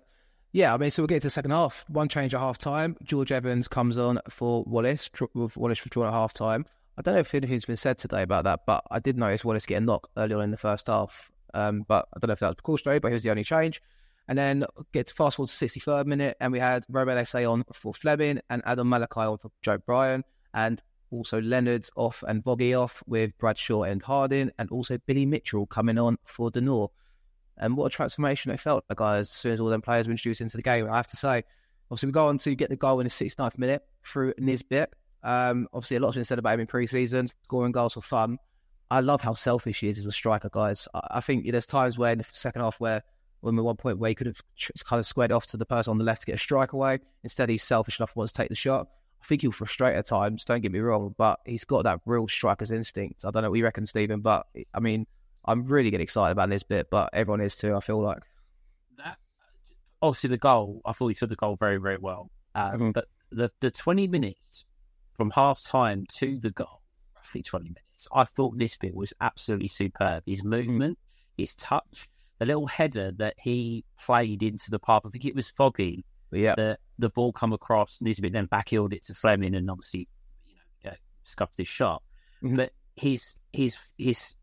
yeah, 0.52 0.74
I 0.74 0.78
mean, 0.78 0.90
so 0.90 1.04
we'll 1.04 1.08
get 1.08 1.22
to 1.22 1.28
the 1.28 1.32
second 1.32 1.52
half. 1.52 1.86
One 1.90 2.08
change 2.08 2.34
at 2.34 2.40
half 2.40 2.58
time. 2.58 2.96
George 3.04 3.32
Evans 3.32 3.68
comes 3.68 3.98
on 3.98 4.20
for 4.30 4.64
Wallace, 4.66 5.10
with 5.34 5.58
Wallace 5.58 5.84
withdrawn 5.84 6.08
at 6.08 6.14
half 6.14 6.34
time. 6.34 6.66
I 6.98 7.02
don't 7.02 7.14
know 7.14 7.20
if 7.20 7.34
anything's 7.36 7.66
been 7.66 7.78
said 7.78 7.98
today 7.98 8.24
about 8.24 8.46
that, 8.46 8.62
but 8.66 8.84
I 8.90 9.00
did 9.00 9.18
notice 9.18 9.46
Wallace 9.46 9.66
getting 9.66 9.86
knocked 9.86 10.10
early 10.18 10.34
on 10.36 10.42
in 10.42 10.52
the 10.52 10.58
first 10.58 10.88
half. 10.88 11.32
Um, 11.54 11.86
but 11.88 12.08
I 12.14 12.20
don't 12.20 12.30
know 12.30 12.34
if 12.34 12.40
that 12.40 12.48
was 12.48 12.56
precautionary, 12.56 13.00
but 13.00 13.10
he 13.10 13.14
was 13.14 13.24
the 13.24 13.32
only 13.32 13.44
change. 13.44 13.82
And 14.28 14.38
then 14.38 14.66
get 14.92 15.08
to 15.08 15.14
fast 15.14 15.38
forward 15.38 15.50
to 15.50 15.66
63rd 15.66 16.06
minute, 16.06 16.38
and 16.40 16.52
we 16.52 16.60
had 16.60 16.84
Romain 16.90 17.18
Esse 17.18 17.36
on 17.36 17.64
for 17.74 17.94
Flemming 17.94 18.42
and 18.50 18.62
Adam 18.66 18.90
Malachi 18.90 19.22
on 19.22 19.38
for 19.38 19.50
Joe 19.62 19.78
Bryan, 19.78 20.24
and 20.54 20.82
also 21.12 21.42
Leonard's 21.42 21.92
off 21.96 22.24
and 22.28 22.44
Boggy 22.44 22.74
off 22.74 23.04
with 23.08 23.38
Bradshaw 23.38 23.84
and 23.84 24.02
Harding, 24.02 24.52
and 24.60 24.70
also 24.72 24.98
Billy 25.06 25.26
Mitchell 25.26 25.66
coming 25.66 25.98
on 25.98 26.18
for 26.26 26.52
De 26.52 26.62
Norre. 26.62 26.90
And 27.58 27.76
what 27.76 27.88
a 27.88 27.90
transformation 27.90 28.52
it 28.52 28.60
felt 28.60 28.86
guys, 28.96 29.28
as 29.28 29.32
soon 29.32 29.54
as 29.54 29.60
all 29.60 29.68
them 29.68 29.82
players 29.82 30.08
were 30.08 30.12
introduced 30.12 30.42
into 30.42 30.58
the 30.58 30.64
game. 30.64 30.90
I 30.90 30.96
have 30.96 31.08
to 31.08 31.18
say, 31.18 31.44
obviously, 31.92 32.08
we 32.08 32.14
go 32.14 32.28
on 32.28 32.38
to 32.40 32.56
get 32.56 32.70
the 32.70 32.78
goal 32.78 33.00
in 33.00 33.06
the 33.06 33.12
69th 33.12 33.58
minute 33.58 33.84
through 34.04 34.34
Nisbet. 34.38 34.94
Um, 35.24 35.68
obviously, 35.74 35.98
a 35.98 36.00
lot's 36.00 36.16
been 36.16 36.24
said 36.24 36.40
about 36.40 36.54
him 36.54 36.62
in 36.62 36.68
pre 36.68 36.88
season, 36.88 37.30
scoring 37.44 37.74
goals 37.74 37.94
for 37.94 38.02
fun. 38.02 38.38
I 38.92 39.02
love 39.02 39.22
how 39.22 39.34
selfish 39.34 39.82
he 39.82 39.90
is 39.90 40.00
as 40.00 40.06
a 40.06 40.12
striker, 40.12 40.50
guys. 40.52 40.88
I, 40.94 41.20
think 41.20 41.50
there's 41.52 41.68
times 41.68 41.98
where 41.98 42.12
in 42.12 42.18
the 42.20 42.26
second 42.32 42.62
half 42.62 42.80
where, 42.80 43.04
when 43.42 43.56
we 43.56 43.62
one 43.62 43.76
point 43.76 44.00
where 44.00 44.10
he 44.10 44.16
could 44.16 44.28
have 44.28 44.42
kind 44.86 45.00
of 45.00 45.06
squared 45.06 45.32
off 45.32 45.46
to 45.48 45.58
the 45.58 45.66
person 45.66 45.92
on 45.92 45.98
the 45.98 46.04
left 46.04 46.22
to 46.22 46.26
get 46.26 46.36
a 46.36 46.40
strike 46.40 46.74
away. 46.74 47.00
Instead, 47.24 47.50
he's 47.50 47.62
selfish 47.62 48.00
enough 48.00 48.14
to 48.14 48.18
want 48.18 48.30
to 48.30 48.34
take 48.34 48.50
the 48.50 48.56
shot. 48.56 48.88
I 49.22 49.26
think 49.26 49.42
he'll 49.42 49.52
frustrate 49.52 49.96
at 49.96 50.06
times, 50.06 50.46
don't 50.46 50.62
get 50.62 50.72
me 50.72 50.80
wrong, 50.80 51.14
but 51.18 51.40
he's 51.46 51.66
got 51.66 51.84
that 51.84 52.00
real 52.06 52.28
striker's 52.28 52.72
instinct. 52.72 53.26
I 53.26 53.32
don't 53.32 53.44
know 53.44 53.50
what 53.50 53.58
you 53.58 53.66
reckon, 53.66 53.86
Stephen, 53.86 54.22
but 54.22 54.48
I 54.74 54.80
mean, 54.80 55.06
I'm 55.46 55.66
really 55.66 55.92
getting 55.92 56.04
excited 56.04 56.32
about 56.32 56.50
Nisbet, 56.50 56.88
but 56.90 57.10
everyone 57.14 57.42
is 57.42 57.56
too. 57.56 57.76
I 57.76 57.80
feel 57.80 58.02
like 58.02 58.20
that. 58.98 59.18
Obviously, 60.02 60.30
the 60.30 60.38
goal. 60.38 60.82
I 60.86 60.94
thought 60.94 61.10
he 61.10 61.16
took 61.16 61.30
the 61.30 61.36
goal 61.36 61.58
very, 61.58 61.78
very 61.78 61.98
well. 61.98 62.30
Um, 62.56 62.72
mm-hmm. 62.72 62.92
But 62.92 63.06
the 63.32 63.52
the 63.60 63.72
20 63.72 64.08
minutes 64.08 64.66
from 65.16 65.32
half 65.32 65.62
time 65.62 66.06
to 66.18 66.40
the 66.40 66.52
goal, 66.52 66.82
roughly 67.16 67.42
20 67.42 67.66
minutes. 67.66 68.08
I 68.14 68.24
thought 68.24 68.56
Nisbet 68.56 68.96
was 68.96 69.14
absolutely 69.22 69.68
superb. 69.68 70.24
His 70.26 70.40
mm-hmm. 70.40 70.50
movement, 70.50 70.98
mm-hmm. 70.98 71.42
his 71.42 71.56
touch, 71.56 72.10
the 72.40 72.46
little 72.46 72.68
header 72.68 73.12
that 73.18 73.36
he 73.38 73.84
played 74.00 74.44
into 74.44 74.72
the 74.72 74.80
path. 74.80 75.02
I 75.06 75.10
think 75.10 75.26
it 75.26 75.36
was 75.36 75.50
Foggy. 75.50 76.06
Yeah. 76.32 76.56
The 76.56 76.78
the 77.00 77.10
ball 77.10 77.32
come 77.32 77.54
across, 77.54 78.00
Nisbet 78.02 78.34
then 78.34 78.48
backheeled 78.48 78.94
it 78.94 79.06
to 79.06 79.16
Flemming, 79.16 79.56
and 79.56 79.72
obviously, 79.72 80.08
you 80.46 80.92
know, 80.92 80.96
scuffed 81.24 81.58
his 81.58 81.68
shot. 81.68 82.04
Mm-hmm. 82.44 82.58
But 82.58 82.74
his 82.96 83.38
his 83.54 83.94
his 83.98 84.36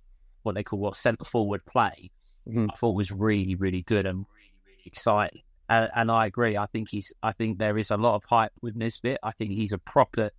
what 0.43 0.55
they 0.55 0.65
call 0.65 0.79
what 0.79 0.97
centre 0.97 1.25
forward 1.25 1.65
play, 1.67 2.11
mm-hmm. 2.49 2.69
I 2.71 2.75
thought 2.77 2.95
was 2.95 3.13
really 3.13 3.55
really 3.55 3.83
good 3.83 4.07
and 4.07 4.27
really 4.35 4.53
really 4.67 4.83
exciting. 4.87 5.43
And, 5.69 5.91
and, 5.97 6.11
I 6.13 6.27
agree. 6.27 6.57
I 6.57 6.67
think 6.67 6.91
he's. 6.91 7.13
I 7.23 7.33
think 7.33 7.59
there 7.59 7.77
is 7.77 7.91
a 7.91 7.97
lot 7.97 8.15
of 8.15 8.25
hype 8.25 8.53
with 8.63 8.77
Nisbet. 8.77 9.19
I 9.23 9.33
think 9.33 9.51
he's 9.51 9.73
a 9.73 9.79
proper 9.79 10.31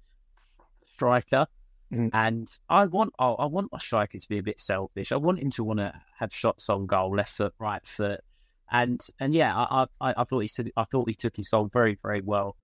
striker, 0.85 1.47
mm-hmm. 1.93 2.07
and 2.13 2.47
I 2.69 2.85
want. 2.85 3.13
Oh, 3.19 3.35
I 3.35 3.45
want 3.45 3.71
my 3.71 3.77
striker 3.77 4.17
to 4.17 4.29
be 4.29 4.37
a 4.37 4.43
bit 4.43 4.59
selfish. 4.59 5.11
I 5.11 5.17
want 5.17 5.39
him 5.39 5.51
to 5.51 5.65
want 5.65 5.79
to 5.79 5.93
have 6.17 6.33
shots 6.33 6.69
on 6.69 6.85
goal, 6.85 7.13
left 7.13 7.31
foot, 7.31 7.53
right 7.59 7.85
foot, 7.85 8.21
and 8.71 9.01
and 9.19 9.33
yeah, 9.33 9.55
I 9.55 9.85
I, 10.01 10.13
I 10.17 10.23
thought 10.23 10.39
he 10.39 10.47
took. 10.47 10.67
I 10.75 10.83
thought 10.83 11.09
he 11.09 11.15
took 11.15 11.35
his 11.35 11.49
goal 11.49 11.69
very 11.71 11.97
very 12.01 12.21
well. 12.21 12.55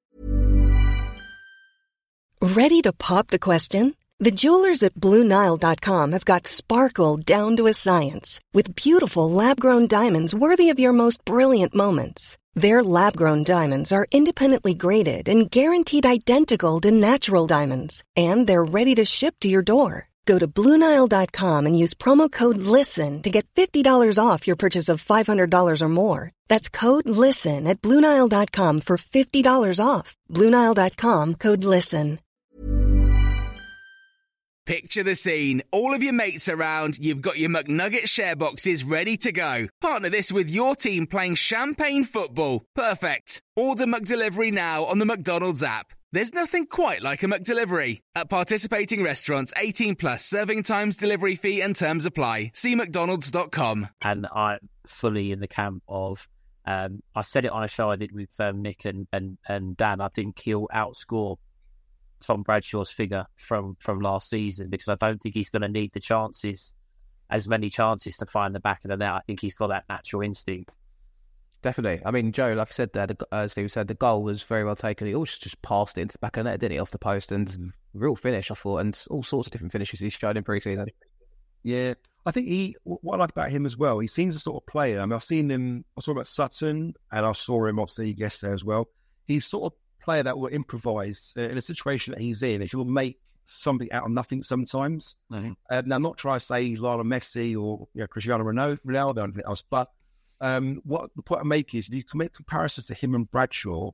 Ready 2.41 2.81
to 2.81 2.91
pop 2.91 3.27
the 3.27 3.39
question? 3.39 3.95
The 4.19 4.31
jewelers 4.31 4.83
at 4.83 4.93
BlueNile.com 4.95 6.11
have 6.11 6.25
got 6.25 6.47
sparkle 6.47 7.17
down 7.17 7.57
to 7.57 7.67
a 7.67 7.73
science 7.73 8.39
with 8.53 8.75
beautiful 8.75 9.29
lab 9.29 9.59
grown 9.59 9.87
diamonds 9.87 10.35
worthy 10.35 10.69
of 10.69 10.79
your 10.79 10.93
most 10.93 11.25
brilliant 11.25 11.73
moments. 11.75 12.37
Their 12.53 12.83
lab 12.83 13.17
grown 13.17 13.43
diamonds 13.43 13.91
are 13.91 14.07
independently 14.11 14.75
graded 14.75 15.27
and 15.27 15.49
guaranteed 15.49 16.05
identical 16.05 16.79
to 16.81 16.91
natural 16.91 17.47
diamonds, 17.47 18.03
and 18.15 18.45
they're 18.45 18.63
ready 18.63 18.95
to 18.95 19.05
ship 19.05 19.35
to 19.41 19.49
your 19.49 19.63
door. 19.63 20.07
Go 20.25 20.39
to 20.39 20.47
Bluenile.com 20.47 21.65
and 21.65 21.77
use 21.77 21.93
promo 21.93 22.31
code 22.31 22.57
LISTEN 22.57 23.21
to 23.23 23.29
get 23.29 23.45
$50 23.55 24.19
off 24.19 24.45
your 24.45 24.55
purchase 24.55 24.89
of 24.89 25.03
$500 25.03 25.81
or 25.81 25.89
more. 25.89 26.31
That's 26.47 26.69
code 26.69 27.09
LISTEN 27.09 27.67
at 27.67 27.81
Bluenile.com 27.81 28.81
for 28.81 28.97
$50 28.97 29.79
off. 29.83 30.15
Bluenile.com 30.29 31.35
code 31.35 31.63
LISTEN. 31.63 32.19
Picture 34.65 35.03
the 35.03 35.13
scene. 35.13 35.61
All 35.73 35.93
of 35.93 36.01
your 36.01 36.13
mates 36.13 36.47
around, 36.47 36.97
you've 36.97 37.21
got 37.21 37.37
your 37.37 37.49
McNugget 37.49 38.07
share 38.07 38.37
boxes 38.37 38.85
ready 38.85 39.17
to 39.17 39.33
go. 39.33 39.67
Partner 39.81 40.09
this 40.09 40.31
with 40.31 40.49
your 40.49 40.73
team 40.73 41.05
playing 41.05 41.35
champagne 41.35 42.05
football. 42.05 42.63
Perfect. 42.73 43.41
Order 43.57 43.85
McDelivery 43.85 44.53
now 44.53 44.85
on 44.85 44.99
the 44.99 45.05
McDonald's 45.05 45.63
app. 45.63 45.91
There's 46.13 46.31
nothing 46.31 46.67
quite 46.67 47.01
like 47.01 47.23
a 47.23 47.25
McDelivery. 47.25 48.01
At 48.13 48.29
participating 48.29 49.01
restaurants, 49.01 49.51
18 49.57 49.95
plus 49.95 50.23
serving 50.23 50.61
times, 50.61 50.95
delivery 50.95 51.35
fee, 51.35 51.59
and 51.59 51.75
terms 51.75 52.05
apply. 52.05 52.51
See 52.53 52.75
McDonald's.com. 52.75 53.87
And 53.99 54.27
I'm 54.27 54.59
fully 54.85 55.31
in 55.31 55.39
the 55.39 55.47
camp 55.47 55.81
of, 55.89 56.27
um, 56.67 57.01
I 57.15 57.23
said 57.23 57.45
it 57.45 57.51
on 57.51 57.63
a 57.63 57.67
show 57.67 57.89
I 57.89 57.95
did 57.95 58.11
with 58.11 58.29
um, 58.39 58.63
Mick 58.63 58.85
and, 58.85 59.07
and, 59.11 59.39
and 59.49 59.75
Dan. 59.75 60.01
I 60.01 60.09
think 60.09 60.39
he'll 60.39 60.67
outscore 60.67 61.37
Tom 62.21 62.43
Bradshaw's 62.43 62.91
figure 62.91 63.25
from 63.37 63.75
from 63.79 63.99
last 63.99 64.29
season 64.29 64.69
because 64.69 64.89
I 64.89 64.95
don't 64.95 65.19
think 65.19 65.33
he's 65.33 65.49
going 65.49 65.63
to 65.63 65.67
need 65.67 65.93
the 65.93 65.99
chances, 65.99 66.75
as 67.31 67.49
many 67.49 67.71
chances 67.71 68.17
to 68.17 68.27
find 68.27 68.53
the 68.53 68.59
back 68.59 68.85
of 68.85 68.89
the 68.89 68.97
net. 68.97 69.13
I 69.13 69.21
think 69.25 69.41
he's 69.41 69.55
got 69.55 69.69
that 69.69 69.85
natural 69.89 70.21
instinct. 70.21 70.69
Definitely. 71.63 72.01
I 72.05 72.11
mean, 72.11 72.33
Joe, 72.33 72.53
like 72.53 72.67
I 72.67 72.71
said 72.71 72.91
there, 72.91 73.07
the, 73.07 73.17
as 73.31 73.53
Steve 73.53 73.71
said, 73.71 73.87
the 73.87 73.93
goal 73.93 74.21
was 74.21 74.43
very 74.43 74.65
well 74.65 74.75
taken. 74.75 75.07
He 75.07 75.15
always 75.15 75.37
just 75.37 75.61
passed 75.61 75.97
it 75.97 76.01
into 76.01 76.13
the 76.13 76.19
back 76.19 76.35
of 76.35 76.43
the 76.43 76.51
net, 76.51 76.59
didn't 76.59 76.73
he, 76.73 76.79
off 76.79 76.91
the 76.91 76.99
post? 76.99 77.31
And 77.31 77.47
mm. 77.47 77.71
real 77.93 78.17
finish, 78.17 78.51
I 78.51 78.55
thought, 78.55 78.79
and 78.79 79.01
all 79.09 79.23
sorts 79.23 79.47
of 79.47 79.53
different 79.53 79.71
finishes 79.71 80.01
he's 80.01 80.11
shown 80.11 80.35
in 80.35 80.43
pre-season. 80.43 80.87
Yeah, 81.63 81.93
I 82.25 82.31
think 82.31 82.47
he. 82.47 82.75
What 82.83 83.15
I 83.15 83.19
like 83.19 83.29
about 83.29 83.49
him 83.49 83.65
as 83.65 83.77
well, 83.77 83.99
he 83.99 84.07
seems 84.07 84.35
a 84.35 84.39
sort 84.39 84.61
of 84.61 84.67
player. 84.67 84.99
I 84.99 85.05
mean, 85.05 85.13
I've 85.13 85.23
seen 85.23 85.49
him. 85.49 85.85
I 85.97 86.01
saw 86.01 86.11
him 86.11 86.17
at 86.17 86.27
Sutton, 86.27 86.93
and 87.09 87.25
I 87.25 87.31
saw 87.31 87.65
him 87.65 87.79
obviously 87.79 88.11
yesterday 88.11 88.51
as 88.51 88.65
well. 88.65 88.89
He's 89.25 89.45
sort 89.45 89.71
of 89.71 89.79
player 90.03 90.23
that 90.23 90.37
will 90.37 90.49
improvise 90.49 91.33
uh, 91.37 91.43
in 91.43 91.57
a 91.57 91.61
situation 91.61 92.13
that 92.13 92.19
he's 92.19 92.43
in. 92.43 92.59
He'll 92.63 92.83
make 92.83 93.19
something 93.45 93.89
out 93.93 94.03
of 94.03 94.11
nothing 94.11 94.43
sometimes. 94.43 95.15
Mm-hmm. 95.31 95.53
Uh, 95.69 95.83
now, 95.85 95.95
I'm 95.95 96.01
not 96.01 96.17
trying 96.17 96.39
to 96.39 96.45
say 96.45 96.65
he's 96.65 96.81
Lionel 96.81 97.05
Messi 97.05 97.53
or 97.53 97.87
you 97.93 98.01
know, 98.01 98.07
Cristiano 98.07 98.43
Ronaldo, 98.43 98.79
Ronaldo 98.85 99.17
or 99.19 99.23
anything 99.23 99.45
else, 99.47 99.63
but 99.69 99.89
um, 100.43 100.81
what 100.83 101.09
the 101.15 101.21
point 101.21 101.41
I 101.41 101.45
make 101.45 101.73
is 101.73 101.87
you 101.89 102.03
can 102.03 102.17
make 102.17 102.33
comparisons 102.33 102.87
to 102.87 102.93
him 102.93 103.15
and 103.15 103.29
Bradshaw. 103.31 103.91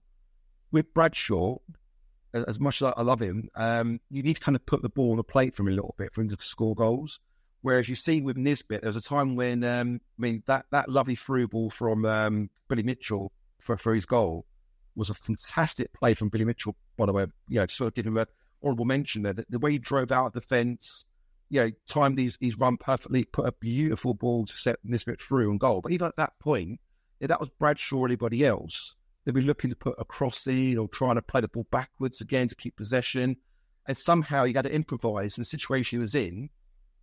With 0.72 0.94
Bradshaw, 0.94 1.58
as 2.34 2.60
much 2.60 2.82
as 2.82 2.94
I 2.96 3.02
love 3.04 3.22
him, 3.22 3.50
um, 3.56 4.00
you 4.10 4.24
need 4.24 4.36
to 4.36 4.42
kind 4.42 4.56
of 4.56 4.66
put 4.66 4.82
the 4.82 4.90
ball 4.90 5.12
on 5.12 5.18
the 5.18 5.24
plate 5.24 5.56
for 5.56 5.64
him 5.64 5.70
a 5.70 5.72
little 5.72 5.96
bit 5.98 6.14
for 6.14 6.22
him 6.22 6.30
to 6.30 6.38
score 6.40 6.76
goals. 6.76 7.20
Whereas 7.62 7.88
you 7.88 7.96
see 7.96 8.22
with 8.22 8.38
Nisbet, 8.38 8.82
there 8.82 8.90
was 8.90 8.96
a 8.96 9.02
time 9.02 9.36
when, 9.36 9.64
um, 9.64 10.02
I 10.18 10.22
mean, 10.22 10.44
that, 10.48 10.66
that 10.72 10.90
lovely 10.90 11.16
through 11.16 11.50
ball 11.50 11.70
from 11.70 12.06
um, 12.06 12.50
Billy 12.68 12.84
Mitchell 12.84 13.32
for, 13.60 13.78
for 13.78 13.94
his 13.94 14.06
goal 14.06 14.46
was 14.96 15.10
a 15.10 15.14
fantastic 15.14 15.94
play 15.94 16.14
from 16.14 16.30
Billy 16.30 16.46
Mitchell, 16.46 16.76
by 16.98 17.06
the 17.06 17.14
way. 17.14 17.26
You 17.48 17.60
know, 17.60 17.66
to 17.66 17.74
sort 17.74 17.90
of 17.90 17.94
give 17.94 18.08
him 18.08 18.18
an 18.18 18.26
honourable 18.64 18.86
mention 18.86 19.24
there. 19.24 19.34
The, 19.34 19.46
the, 19.50 19.60
way 19.60 19.74
he 19.74 19.78
drove 19.78 20.12
out 20.12 20.28
of 20.28 20.34
the 20.34 20.42
fence, 20.42 21.06
you 21.50 21.62
know, 21.62 21.72
timed 21.88 22.20
his, 22.20 22.38
his 22.40 22.58
run 22.58 22.78
perfectly, 22.78 23.24
put 23.24 23.48
a 23.48 23.52
beautiful 23.52 24.14
ball 24.14 24.46
to 24.46 24.58
set 24.58 24.78
Nisbet 24.84 25.22
through 25.22 25.52
and 25.52 25.60
goal. 25.60 25.82
But 25.82 25.92
even 25.92 26.08
at 26.08 26.16
that 26.18 26.34
point, 26.40 26.80
if 27.20 27.28
that 27.30 27.40
was 27.40 27.50
Bradshaw 27.50 27.98
or 27.98 28.08
anybody 28.08 28.46
else, 28.46 28.96
they'd 29.26 29.34
be 29.34 29.42
looking 29.42 29.70
to 29.70 29.76
put 29.76 29.96
a 29.98 30.06
cross 30.06 30.48
in 30.48 30.78
or 30.78 30.88
trying 30.88 31.16
to 31.16 31.22
play 31.22 31.42
the 31.42 31.48
ball 31.48 31.68
backwards 31.72 32.22
again 32.22 32.48
to 32.48 32.56
keep 32.56 32.76
possession. 32.78 33.36
And 33.88 33.98
somehow 33.98 34.46
he 34.46 34.54
had 34.54 34.64
to 34.64 34.74
improvise 34.74 35.38
in 35.38 35.42
the 35.42 35.46
situation 35.46 35.98
he 35.98 36.02
was 36.02 36.16
in. 36.16 36.50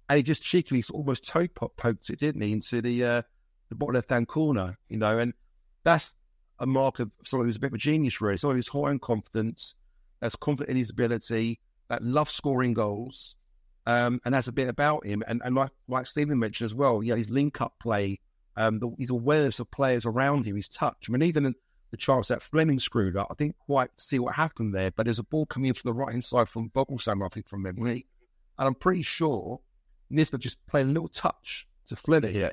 And 0.08 0.16
he 0.16 0.22
just 0.22 0.42
cheekily 0.42 0.84
almost 0.92 1.26
toe 1.26 1.48
poked 1.48 2.10
it, 2.10 2.20
didn't 2.20 2.40
he, 2.40 2.52
into 2.52 2.80
the 2.80 3.04
uh, 3.04 3.22
the 3.68 3.74
bottom 3.74 3.96
left 3.96 4.10
hand 4.10 4.28
corner, 4.28 4.78
you 4.88 4.98
know. 4.98 5.18
And 5.18 5.34
that's 5.82 6.14
a 6.60 6.66
mark 6.66 7.00
of 7.00 7.12
someone 7.24 7.48
who's 7.48 7.56
a 7.56 7.60
bit 7.60 7.68
of 7.68 7.74
a 7.74 7.78
genius, 7.78 8.20
really. 8.20 8.36
Someone 8.36 8.56
who's 8.56 8.68
high 8.68 8.92
in 8.92 9.00
confidence, 9.00 9.74
that's 10.20 10.36
confident 10.36 10.70
in 10.70 10.76
his 10.76 10.90
ability, 10.90 11.60
that 11.88 12.02
loves 12.02 12.32
scoring 12.32 12.72
goals, 12.72 13.35
um, 13.86 14.20
and 14.24 14.34
has 14.34 14.48
a 14.48 14.52
bit 14.52 14.68
about 14.68 15.06
him. 15.06 15.22
And, 15.26 15.40
and 15.44 15.54
like, 15.54 15.70
like 15.88 16.06
Stephen 16.06 16.38
mentioned 16.38 16.66
as 16.66 16.74
well, 16.74 17.02
yeah, 17.02 17.14
his 17.16 17.30
link 17.30 17.60
up 17.60 17.74
play, 17.80 18.20
um, 18.56 18.78
the, 18.78 18.90
his 18.98 19.10
awareness 19.10 19.60
of 19.60 19.70
players 19.70 20.04
around 20.04 20.44
him, 20.44 20.56
his 20.56 20.68
touch. 20.68 21.06
I 21.08 21.12
mean, 21.12 21.22
even 21.22 21.54
the 21.90 21.96
chance 21.96 22.28
that 22.28 22.42
Flemming 22.42 22.80
screwed 22.80 23.16
up, 23.16 23.28
I 23.30 23.34
didn't 23.34 23.58
quite 23.58 23.90
see 23.96 24.18
what 24.18 24.34
happened 24.34 24.74
there, 24.74 24.90
but 24.90 25.04
there's 25.04 25.20
a 25.20 25.24
ball 25.24 25.46
coming 25.46 25.68
in 25.68 25.74
from 25.74 25.90
the 25.90 25.94
right 25.94 26.10
hand 26.10 26.24
side 26.24 26.48
from 26.48 26.70
Voglsammer, 26.70 27.26
I 27.26 27.28
think, 27.28 27.48
from 27.48 27.62
memory. 27.62 28.06
And 28.58 28.66
I'm 28.66 28.74
pretty 28.74 29.02
sure 29.02 29.60
Nisbet 30.10 30.40
just 30.40 30.64
played 30.66 30.86
a 30.86 30.90
little 30.90 31.08
touch 31.08 31.66
to 31.88 31.96
Flemming. 31.96 32.34
Yeah. 32.34 32.50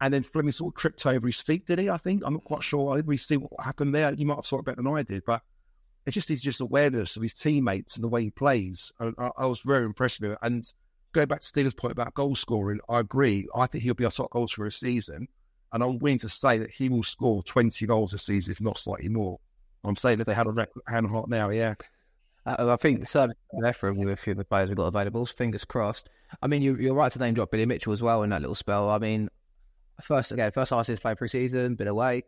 And 0.00 0.14
then 0.14 0.22
Flemming 0.22 0.52
sort 0.52 0.74
of 0.74 0.80
tripped 0.80 1.04
over 1.04 1.26
his 1.26 1.40
feet, 1.40 1.66
did 1.66 1.78
he? 1.78 1.90
I 1.90 1.98
think. 1.98 2.22
I'm 2.24 2.32
not 2.32 2.44
quite 2.44 2.62
sure. 2.62 2.92
I 2.92 2.96
didn't 2.96 3.08
really 3.08 3.18
see 3.18 3.36
what 3.36 3.50
happened 3.62 3.94
there. 3.94 4.14
You 4.14 4.24
might 4.24 4.36
have 4.36 4.46
saw 4.46 4.60
it 4.60 4.64
better 4.64 4.76
than 4.76 4.86
I 4.86 5.02
did, 5.02 5.24
but 5.26 5.42
it 6.06 6.12
just 6.12 6.30
is 6.30 6.40
just 6.40 6.60
awareness 6.60 7.16
of 7.16 7.22
his 7.22 7.34
teammates 7.34 7.94
and 7.94 8.04
the 8.04 8.08
way 8.08 8.22
he 8.22 8.30
plays. 8.30 8.92
And 9.00 9.14
I, 9.18 9.30
I 9.38 9.46
was 9.46 9.60
very 9.60 9.84
impressed 9.84 10.20
with 10.20 10.32
it. 10.32 10.38
And 10.42 10.64
going 11.12 11.28
back 11.28 11.40
to 11.40 11.46
Stephen's 11.46 11.74
point 11.74 11.92
about 11.92 12.14
goal 12.14 12.34
scoring, 12.34 12.80
I 12.88 13.00
agree. 13.00 13.46
I 13.54 13.66
think 13.66 13.84
he'll 13.84 13.94
be 13.94 14.04
our 14.04 14.10
top 14.10 14.30
goal 14.30 14.48
scorer 14.48 14.68
this 14.68 14.76
season. 14.76 15.28
And 15.72 15.82
I'm 15.82 15.98
willing 15.98 16.18
to 16.20 16.28
say 16.28 16.58
that 16.58 16.70
he 16.70 16.88
will 16.88 17.02
score 17.02 17.42
20 17.42 17.86
goals 17.86 18.12
this 18.12 18.24
season, 18.24 18.52
if 18.52 18.60
not 18.60 18.78
slightly 18.78 19.08
more. 19.08 19.38
I'm 19.84 19.96
saying 19.96 20.18
that 20.18 20.26
they 20.26 20.34
had 20.34 20.46
a 20.46 20.52
record 20.52 20.82
hand 20.88 21.06
hot 21.08 21.28
now, 21.28 21.50
yeah. 21.50 21.74
Uh, 22.46 22.72
I 22.72 22.76
think 22.76 23.06
certainly 23.06 23.36
there 23.60 23.72
for 23.72 23.88
him 23.88 23.98
with 23.98 24.08
a 24.08 24.16
few 24.16 24.32
of 24.32 24.38
the 24.38 24.44
players 24.44 24.68
we've 24.68 24.76
got 24.76 24.86
available. 24.86 25.24
Fingers 25.26 25.64
crossed. 25.64 26.08
I 26.42 26.46
mean, 26.46 26.62
you, 26.62 26.76
you're 26.76 26.94
right 26.94 27.12
to 27.12 27.18
name 27.18 27.34
drop 27.34 27.50
Billy 27.50 27.66
Mitchell 27.66 27.92
as 27.92 28.02
well 28.02 28.22
in 28.22 28.30
that 28.30 28.40
little 28.40 28.54
spell. 28.54 28.88
I 28.88 28.98
mean, 28.98 29.28
first 30.00 30.32
again, 30.32 30.50
first 30.52 30.70
time 30.70 30.82
he's 30.86 31.00
played 31.00 31.18
pre-season, 31.18 31.74
been 31.74 31.88
away. 31.88 32.24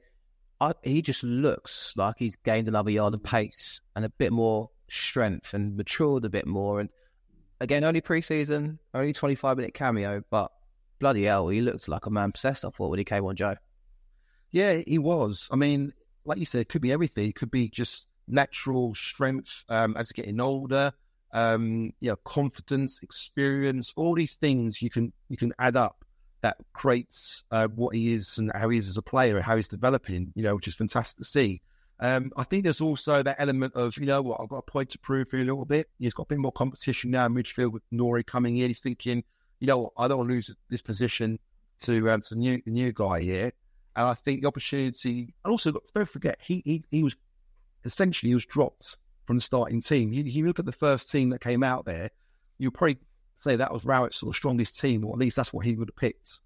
I, 0.62 0.74
he 0.84 1.02
just 1.02 1.24
looks 1.24 1.92
like 1.96 2.14
he's 2.18 2.36
gained 2.36 2.68
another 2.68 2.90
yard 2.90 3.14
of 3.14 3.22
pace 3.24 3.80
and 3.96 4.04
a 4.04 4.08
bit 4.10 4.32
more 4.32 4.70
strength 4.88 5.54
and 5.54 5.76
matured 5.76 6.24
a 6.24 6.30
bit 6.30 6.46
more. 6.46 6.78
And 6.78 6.88
again, 7.60 7.82
only 7.82 8.00
pre-season, 8.00 8.78
only 8.94 9.12
25 9.12 9.56
minute 9.56 9.74
cameo, 9.74 10.22
but 10.30 10.52
bloody 11.00 11.24
hell, 11.24 11.48
he 11.48 11.60
looked 11.60 11.88
like 11.88 12.06
a 12.06 12.10
man 12.10 12.30
possessed. 12.30 12.64
I 12.64 12.70
thought 12.70 12.90
when 12.90 13.00
he 13.00 13.04
came 13.04 13.24
on, 13.24 13.34
Joe. 13.34 13.56
Yeah, 14.52 14.82
he 14.86 14.98
was. 14.98 15.48
I 15.50 15.56
mean, 15.56 15.94
like 16.24 16.38
you 16.38 16.44
said, 16.44 16.60
it 16.60 16.68
could 16.68 16.82
be 16.82 16.92
everything. 16.92 17.28
It 17.28 17.34
could 17.34 17.50
be 17.50 17.68
just 17.68 18.06
natural 18.28 18.94
strength 18.94 19.64
um, 19.68 19.96
as 19.96 20.12
getting 20.12 20.40
older. 20.40 20.92
Um, 21.32 21.92
you 21.98 22.10
know, 22.10 22.16
confidence, 22.16 23.00
experience, 23.02 23.94
all 23.96 24.14
these 24.14 24.36
things 24.36 24.80
you 24.80 24.90
can 24.90 25.12
you 25.28 25.36
can 25.36 25.54
add 25.58 25.76
up 25.76 26.04
that 26.42 26.58
creates 26.72 27.44
uh, 27.50 27.68
what 27.68 27.94
he 27.94 28.12
is 28.12 28.38
and 28.38 28.52
how 28.54 28.68
he 28.68 28.78
is 28.78 28.88
as 28.88 28.96
a 28.96 29.02
player 29.02 29.36
and 29.36 29.44
how 29.44 29.56
he's 29.56 29.68
developing. 29.68 30.32
You 30.34 30.42
know, 30.42 30.54
which 30.54 30.68
is 30.68 30.74
fantastic 30.74 31.18
to 31.18 31.24
see. 31.24 31.62
Um, 32.00 32.32
I 32.36 32.42
think 32.42 32.64
there's 32.64 32.80
also 32.80 33.22
that 33.22 33.36
element 33.38 33.74
of, 33.76 33.96
you 33.96 34.06
know 34.06 34.22
what, 34.22 34.40
I've 34.40 34.48
got 34.48 34.58
a 34.58 34.62
point 34.62 34.90
to 34.90 34.98
prove 34.98 35.28
for 35.28 35.38
a 35.38 35.44
little 35.44 35.64
bit. 35.64 35.88
He's 36.00 36.14
got 36.14 36.24
a 36.24 36.26
bit 36.26 36.38
more 36.38 36.50
competition 36.50 37.12
now 37.12 37.26
in 37.26 37.34
midfield 37.34 37.70
with 37.70 37.84
Nori 37.92 38.26
coming 38.26 38.56
in. 38.56 38.68
He's 38.68 38.80
thinking, 38.80 39.22
you 39.60 39.68
know 39.68 39.78
what, 39.78 39.92
I 39.96 40.08
don't 40.08 40.18
want 40.18 40.30
to 40.30 40.34
lose 40.34 40.50
this 40.68 40.82
position 40.82 41.38
to 41.82 42.10
um, 42.10 42.20
to 42.22 42.34
the 42.34 42.40
new 42.40 42.60
the 42.64 42.72
new 42.72 42.92
guy 42.92 43.20
here. 43.20 43.52
And 43.94 44.08
I 44.08 44.14
think 44.14 44.42
the 44.42 44.48
opportunity, 44.48 45.32
and 45.44 45.52
also 45.52 45.72
don't 45.94 46.08
forget, 46.08 46.38
he 46.40 46.62
he, 46.64 46.82
he 46.90 47.02
was 47.04 47.14
essentially 47.84 48.30
he 48.30 48.34
was 48.34 48.46
dropped 48.46 48.96
from 49.26 49.36
the 49.36 49.42
starting 49.42 49.80
team. 49.80 50.12
You, 50.12 50.24
you 50.24 50.46
look 50.46 50.58
at 50.58 50.66
the 50.66 50.72
first 50.72 51.10
team 51.10 51.30
that 51.30 51.40
came 51.40 51.62
out 51.62 51.84
there, 51.84 52.10
you 52.58 52.72
probably 52.72 52.98
say 53.34 53.56
that 53.56 53.72
was 53.72 53.84
Rowett's 53.84 54.18
sort 54.18 54.30
of 54.30 54.36
strongest 54.36 54.78
team, 54.78 55.04
or 55.04 55.12
at 55.12 55.18
least 55.18 55.36
that's 55.36 55.52
what 55.52 55.64
he 55.64 55.74
would 55.74 55.88
have 55.88 55.96
picked. 55.96 56.40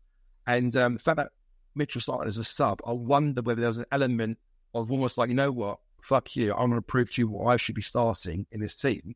And 0.46 0.74
um, 0.76 0.94
the 0.94 1.00
fact 1.00 1.16
that 1.16 1.32
Mitchell 1.74 2.00
started 2.00 2.28
as 2.28 2.38
a 2.38 2.44
sub, 2.44 2.80
I 2.86 2.92
wonder 2.92 3.42
whether 3.42 3.60
there 3.60 3.68
was 3.68 3.78
an 3.78 3.86
element 3.92 4.38
of 4.74 4.92
almost 4.92 5.18
like, 5.18 5.28
you 5.28 5.34
know 5.34 5.52
what, 5.52 5.78
fuck 6.02 6.36
you, 6.36 6.52
I'm 6.52 6.70
going 6.70 6.80
to 6.80 6.82
prove 6.82 7.12
to 7.12 7.22
you 7.22 7.28
what 7.28 7.46
I 7.46 7.56
should 7.56 7.74
be 7.74 7.82
starting 7.82 8.46
in 8.52 8.60
this 8.60 8.76
team. 8.76 9.14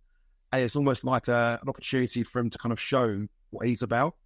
And 0.52 0.62
it's 0.62 0.76
almost 0.76 1.04
like 1.04 1.28
a, 1.28 1.60
an 1.62 1.68
opportunity 1.68 2.24
for 2.24 2.40
him 2.40 2.50
to 2.50 2.58
kind 2.58 2.72
of 2.72 2.80
show 2.80 3.26
what 3.50 3.66
he's 3.66 3.82
about. 3.82 4.16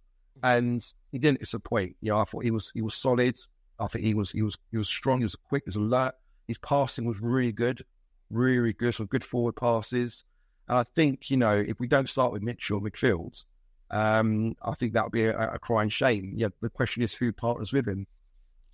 And 0.43 0.83
he 1.11 1.19
didn't 1.19 1.39
disappoint. 1.39 1.95
You 2.01 2.11
know, 2.11 2.17
I 2.17 2.25
thought 2.25 2.43
he 2.43 2.51
was 2.51 2.71
he 2.73 2.81
was 2.81 2.95
solid. 2.95 3.39
I 3.79 3.87
think 3.87 4.03
he 4.03 4.13
was 4.13 4.31
he 4.31 4.41
was 4.41 4.57
he 4.71 4.77
was 4.77 4.89
strong. 4.89 5.19
He 5.19 5.23
was 5.23 5.35
quick. 5.35 5.63
He 5.65 5.69
was 5.69 5.75
alert. 5.77 6.15
His 6.47 6.57
passing 6.57 7.05
was 7.05 7.21
really 7.21 7.51
good, 7.51 7.85
really, 8.29 8.57
really 8.57 8.73
good. 8.73 8.93
Some 8.95 9.05
good 9.05 9.23
forward 9.23 9.55
passes. 9.55 10.25
And 10.67 10.77
I 10.77 10.83
think 10.83 11.29
you 11.29 11.37
know 11.37 11.53
if 11.53 11.79
we 11.79 11.87
don't 11.87 12.09
start 12.09 12.31
with 12.31 12.41
Mitchell 12.41 12.81
midfield, 12.81 13.43
um, 13.91 14.55
I 14.61 14.73
think 14.73 14.93
that 14.93 15.03
would 15.03 15.11
be 15.11 15.25
a, 15.25 15.53
a 15.53 15.59
crying 15.59 15.89
shame. 15.89 16.33
Yeah, 16.35 16.49
the 16.61 16.69
question 16.69 17.03
is 17.03 17.13
who 17.13 17.31
partners 17.31 17.71
with 17.73 17.87
him. 17.87 18.07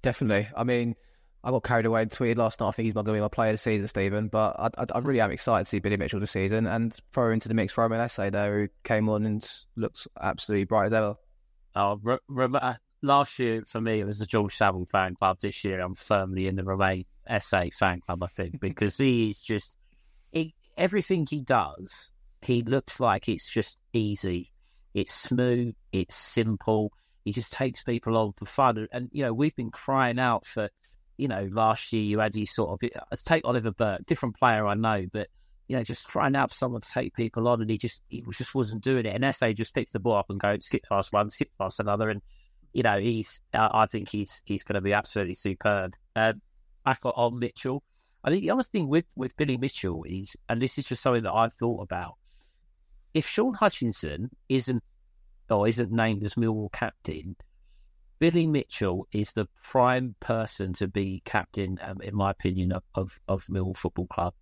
Definitely. 0.02 0.48
I 0.56 0.64
mean, 0.64 0.96
I 1.44 1.52
got 1.52 1.64
carried 1.64 1.86
away 1.86 2.04
and 2.04 2.12
tweeted 2.12 2.38
last 2.38 2.60
night. 2.60 2.70
I 2.70 2.72
think 2.72 2.86
he's 2.86 2.96
not 2.96 3.06
going 3.06 3.16
to 3.16 3.20
be 3.20 3.24
my 3.24 3.28
player 3.28 3.52
this 3.52 3.64
season, 3.64 3.88
Stephen. 3.88 4.28
But 4.30 4.56
I, 4.60 4.70
I, 4.78 4.86
I, 4.96 5.00
really 5.00 5.22
am 5.22 5.32
excited 5.32 5.66
to 5.66 5.70
see 5.70 5.80
Billy 5.80 5.98
Mitchell 5.98 6.20
this 6.20 6.32
season 6.32 6.68
and 6.68 6.96
throw 7.14 7.32
into 7.32 7.48
the 7.48 7.54
mix 7.54 7.74
for 7.74 7.82
Romain 7.82 8.00
Esse 8.00 8.32
there, 8.32 8.62
who 8.62 8.68
came 8.84 9.10
on 9.10 9.26
and 9.26 9.48
looks 9.76 10.08
absolutely 10.20 10.66
bright 10.66 10.88
as 10.88 10.94
ever. 10.94 11.16
Oh, 11.76 12.00
re- 12.02 12.20
re- 12.30 12.50
uh, 12.54 12.76
last 13.02 13.40
year 13.40 13.64
for 13.66 13.82
me 13.82 14.00
it 14.00 14.06
was 14.06 14.20
the 14.20 14.26
George 14.26 14.56
Saville 14.56 14.86
fan 14.86 15.16
club. 15.16 15.38
This 15.42 15.64
year 15.64 15.82
I'm 15.82 15.96
firmly 15.96 16.48
in 16.48 16.56
the 16.56 16.64
Romain 16.64 17.06
Esse 17.28 17.70
fan 17.74 18.02
club. 18.02 18.24
I 18.24 18.28
think 18.28 18.60
because 18.62 18.98
he's 18.98 19.42
just 19.42 19.78
he, 19.80 19.81
everything 20.78 21.28
he 21.30 21.42
does. 21.42 22.12
He 22.42 22.64
looks 22.64 23.00
like 23.00 23.30
it's 23.30 23.52
just 23.52 23.78
easy. 23.94 24.52
It's 24.94 25.14
smooth. 25.14 25.76
It's 25.92 26.16
simple. 26.16 26.92
He 27.24 27.32
just 27.32 27.54
takes 27.54 27.84
people 27.84 28.18
on 28.18 28.34
for 28.34 28.46
fun. 28.46 28.88
And 28.92 29.10
you 29.12 29.24
know 29.24 29.34
we've 29.34 29.56
been 29.56 29.72
crying 29.72 30.20
out 30.20 30.46
for. 30.46 30.70
You 31.18 31.28
know, 31.28 31.48
last 31.52 31.94
year 31.94 32.02
you 32.02 32.18
had 32.18 32.34
these 32.34 32.52
sort 32.52 32.72
of 32.72 32.90
uh, 32.96 33.16
take 33.24 33.46
Oliver 33.46 33.70
Burke, 33.70 34.08
different 34.08 34.40
player 34.40 34.66
I 34.66 34.74
know, 34.74 35.06
but 35.14 35.28
you 35.72 35.78
know, 35.78 35.84
just 35.84 36.10
trying 36.10 36.36
out 36.36 36.50
for 36.50 36.56
someone 36.56 36.82
to 36.82 36.92
take 36.92 37.14
people 37.14 37.48
on, 37.48 37.62
and 37.62 37.70
he 37.70 37.78
just 37.78 38.02
he 38.10 38.22
just 38.32 38.54
wasn't 38.54 38.84
doing 38.84 39.06
it. 39.06 39.16
And 39.16 39.24
Esse 39.24 39.54
just 39.56 39.74
picks 39.74 39.92
the 39.92 40.02
ball 40.02 40.18
up 40.18 40.30
and 40.30 40.38
goes 40.38 40.66
skip 40.66 40.84
past 40.90 41.14
one, 41.14 41.30
skip 41.30 41.50
past 41.58 41.80
another, 41.80 42.10
and 42.10 42.22
you 42.74 42.84
know, 42.84 43.00
he's 43.00 43.40
uh, 43.54 43.70
I 43.72 43.86
think 43.86 44.10
he's 44.10 44.44
he's 44.46 44.66
going 44.66 44.76
to 44.76 44.82
be 44.82 44.92
absolutely 44.92 45.36
superb. 45.36 45.94
Uh, 46.14 46.34
back 46.84 47.00
on, 47.06 47.14
on 47.16 47.40
Mitchell, 47.40 47.84
I 48.24 48.30
think 48.30 48.42
the 48.44 48.52
other 48.52 48.64
thing 48.64 48.88
with 48.88 49.06
with 49.16 49.36
Billy 49.38 49.58
Mitchell 49.58 50.04
is, 50.04 50.36
and 50.50 50.62
this 50.62 50.78
is 50.78 50.88
just 50.88 51.02
something 51.02 51.24
that 51.24 51.34
I've 51.34 51.54
thought 51.54 51.82
about. 51.82 52.16
If 53.14 53.28
Shaun 53.28 53.54
Hutchinson 53.54 54.30
isn't 54.48 54.84
or 55.50 55.68
isn't 55.68 55.92
named 55.92 56.24
as 56.24 56.36
Millwall 56.36 56.72
captain, 56.72 57.36
Billy 58.20 58.48
Mitchell 58.48 59.08
is 59.12 59.34
the 59.34 59.48
prime 59.64 60.16
person 60.20 60.74
to 60.74 60.88
be 60.88 61.22
captain, 61.26 61.80
um, 61.82 62.00
in 62.02 62.16
my 62.16 62.32
opinion, 62.32 62.72
of, 62.72 62.84
of, 62.96 63.20
of 63.28 63.46
Millwall 63.48 63.76
Football 63.76 64.08
Club. 64.08 64.34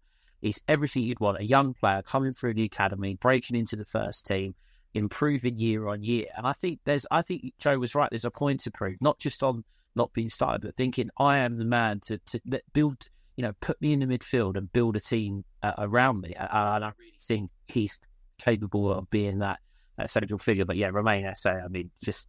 He's 0.42 0.62
everything 0.68 1.04
you'd 1.04 1.20
want. 1.20 1.40
A 1.40 1.46
young 1.46 1.74
player 1.74 2.02
coming 2.02 2.34
through 2.34 2.54
the 2.56 2.66
academy, 2.66 3.16
breaking 3.16 3.58
into 3.58 3.76
the 3.76 3.86
first 3.86 4.28
team, 4.28 4.54
improving 4.94 5.58
year 5.58 5.88
on 5.88 6.04
year. 6.04 6.26
And 6.36 6.46
I 6.46 6.54
think 6.54 6.80
there's, 6.84 7.06
I 7.10 7.22
think 7.22 7.54
Joe 7.58 7.80
was 7.80 7.96
right. 7.96 8.10
There's 8.10 8.26
a 8.26 8.32
point 8.32 8.60
to 8.62 8.72
prove, 8.72 8.98
not 9.02 9.18
just 9.18 9.44
on 9.44 9.64
not 9.96 10.14
being 10.14 10.30
started, 10.30 10.62
but 10.62 10.76
thinking 10.76 11.10
I 11.18 11.38
am 11.38 11.58
the 11.58 11.66
man 11.66 12.00
to 12.02 12.18
to 12.18 12.40
build, 12.74 13.08
you 13.40 13.44
know, 13.44 13.54
put 13.62 13.82
me 13.82 13.94
in 13.94 14.02
the 14.02 14.06
midfield 14.06 14.58
and 14.58 14.70
build 14.74 14.98
a 14.98 15.00
team 15.00 15.46
uh, 15.64 15.72
around 15.78 16.20
me. 16.20 16.34
And 16.38 16.84
I 16.84 16.92
really 17.00 17.14
think 17.22 17.50
he's 17.70 17.98
capable 18.38 18.92
of 18.92 19.10
being 19.10 19.40
that, 19.40 19.62
that 19.98 20.10
central 20.10 20.38
figure. 20.38 20.66
But 20.66 20.76
yeah, 20.76 20.90
Romain 20.92 21.24
Esse, 21.24 21.46
I 21.46 21.70
mean, 21.70 21.90
just 22.04 22.28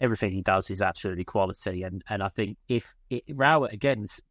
everything 0.00 0.32
he 0.32 0.40
does 0.40 0.70
is 0.70 0.80
absolutely 0.80 1.24
quality. 1.24 1.82
And 1.82 2.02
and 2.08 2.22
I 2.22 2.30
think 2.30 2.56
if 2.68 2.94
it, 3.10 3.24
Rowett 3.28 3.74
again's 3.74 4.22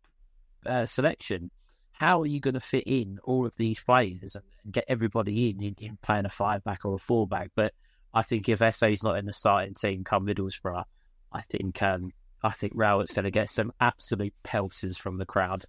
uh, 0.65 0.87
selection 0.87 1.51
how 1.91 2.21
are 2.21 2.25
you 2.25 2.39
going 2.39 2.53
to 2.55 2.59
fit 2.59 2.85
in 2.87 3.19
all 3.25 3.45
of 3.45 3.55
these 3.57 3.79
players 3.81 4.35
and 4.35 4.73
get 4.73 4.85
everybody 4.87 5.49
in, 5.49 5.61
in, 5.61 5.75
in 5.79 5.97
playing 6.01 6.25
a 6.25 6.29
five 6.29 6.63
back 6.63 6.85
or 6.85 6.95
a 6.95 6.97
four 6.97 7.27
back? 7.27 7.51
But 7.55 7.73
I 8.13 8.23
think 8.23 8.47
if 8.47 8.61
Esse's 8.61 9.03
not 9.03 9.17
in 9.17 9.25
the 9.25 9.33
starting 9.33 9.73
team 9.73 10.05
come 10.05 10.25
Middlesbrough, 10.25 10.85
I 11.33 11.41
think 11.41 11.83
um, 11.83 12.11
I 12.41 12.51
think 12.51 12.71
Rowett's 12.73 13.13
going 13.13 13.25
to 13.25 13.31
get 13.31 13.49
some 13.49 13.73
absolute 13.81 14.33
pelters 14.43 14.97
from 14.97 15.17
the 15.17 15.25
crowd. 15.25 15.65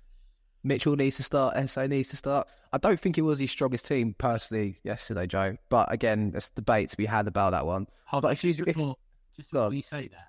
Mitchell 0.62 0.96
needs 0.96 1.16
to 1.16 1.22
start. 1.22 1.56
Esse 1.56 1.88
needs 1.88 2.08
to 2.08 2.16
start. 2.16 2.48
I 2.72 2.78
don't 2.78 3.00
think 3.00 3.18
it 3.18 3.22
was 3.22 3.38
his 3.38 3.50
strongest 3.50 3.86
team 3.86 4.14
personally 4.16 4.76
yesterday, 4.84 5.26
Joe. 5.26 5.56
But 5.68 5.92
again, 5.92 6.30
there's 6.32 6.50
debate 6.50 6.90
to 6.90 6.96
be 6.96 7.06
had 7.06 7.26
about 7.26 7.52
that 7.52 7.66
one. 7.66 7.86
Hold 8.06 8.22
but 8.22 8.28
on, 8.28 8.32
if 8.32 8.44
you, 8.44 8.52
just 8.52 8.68
if, 8.68 8.74
before, 8.76 8.96
just 9.36 9.50
before 9.50 9.72
you 9.72 9.82
say 9.82 10.08
that, 10.08 10.28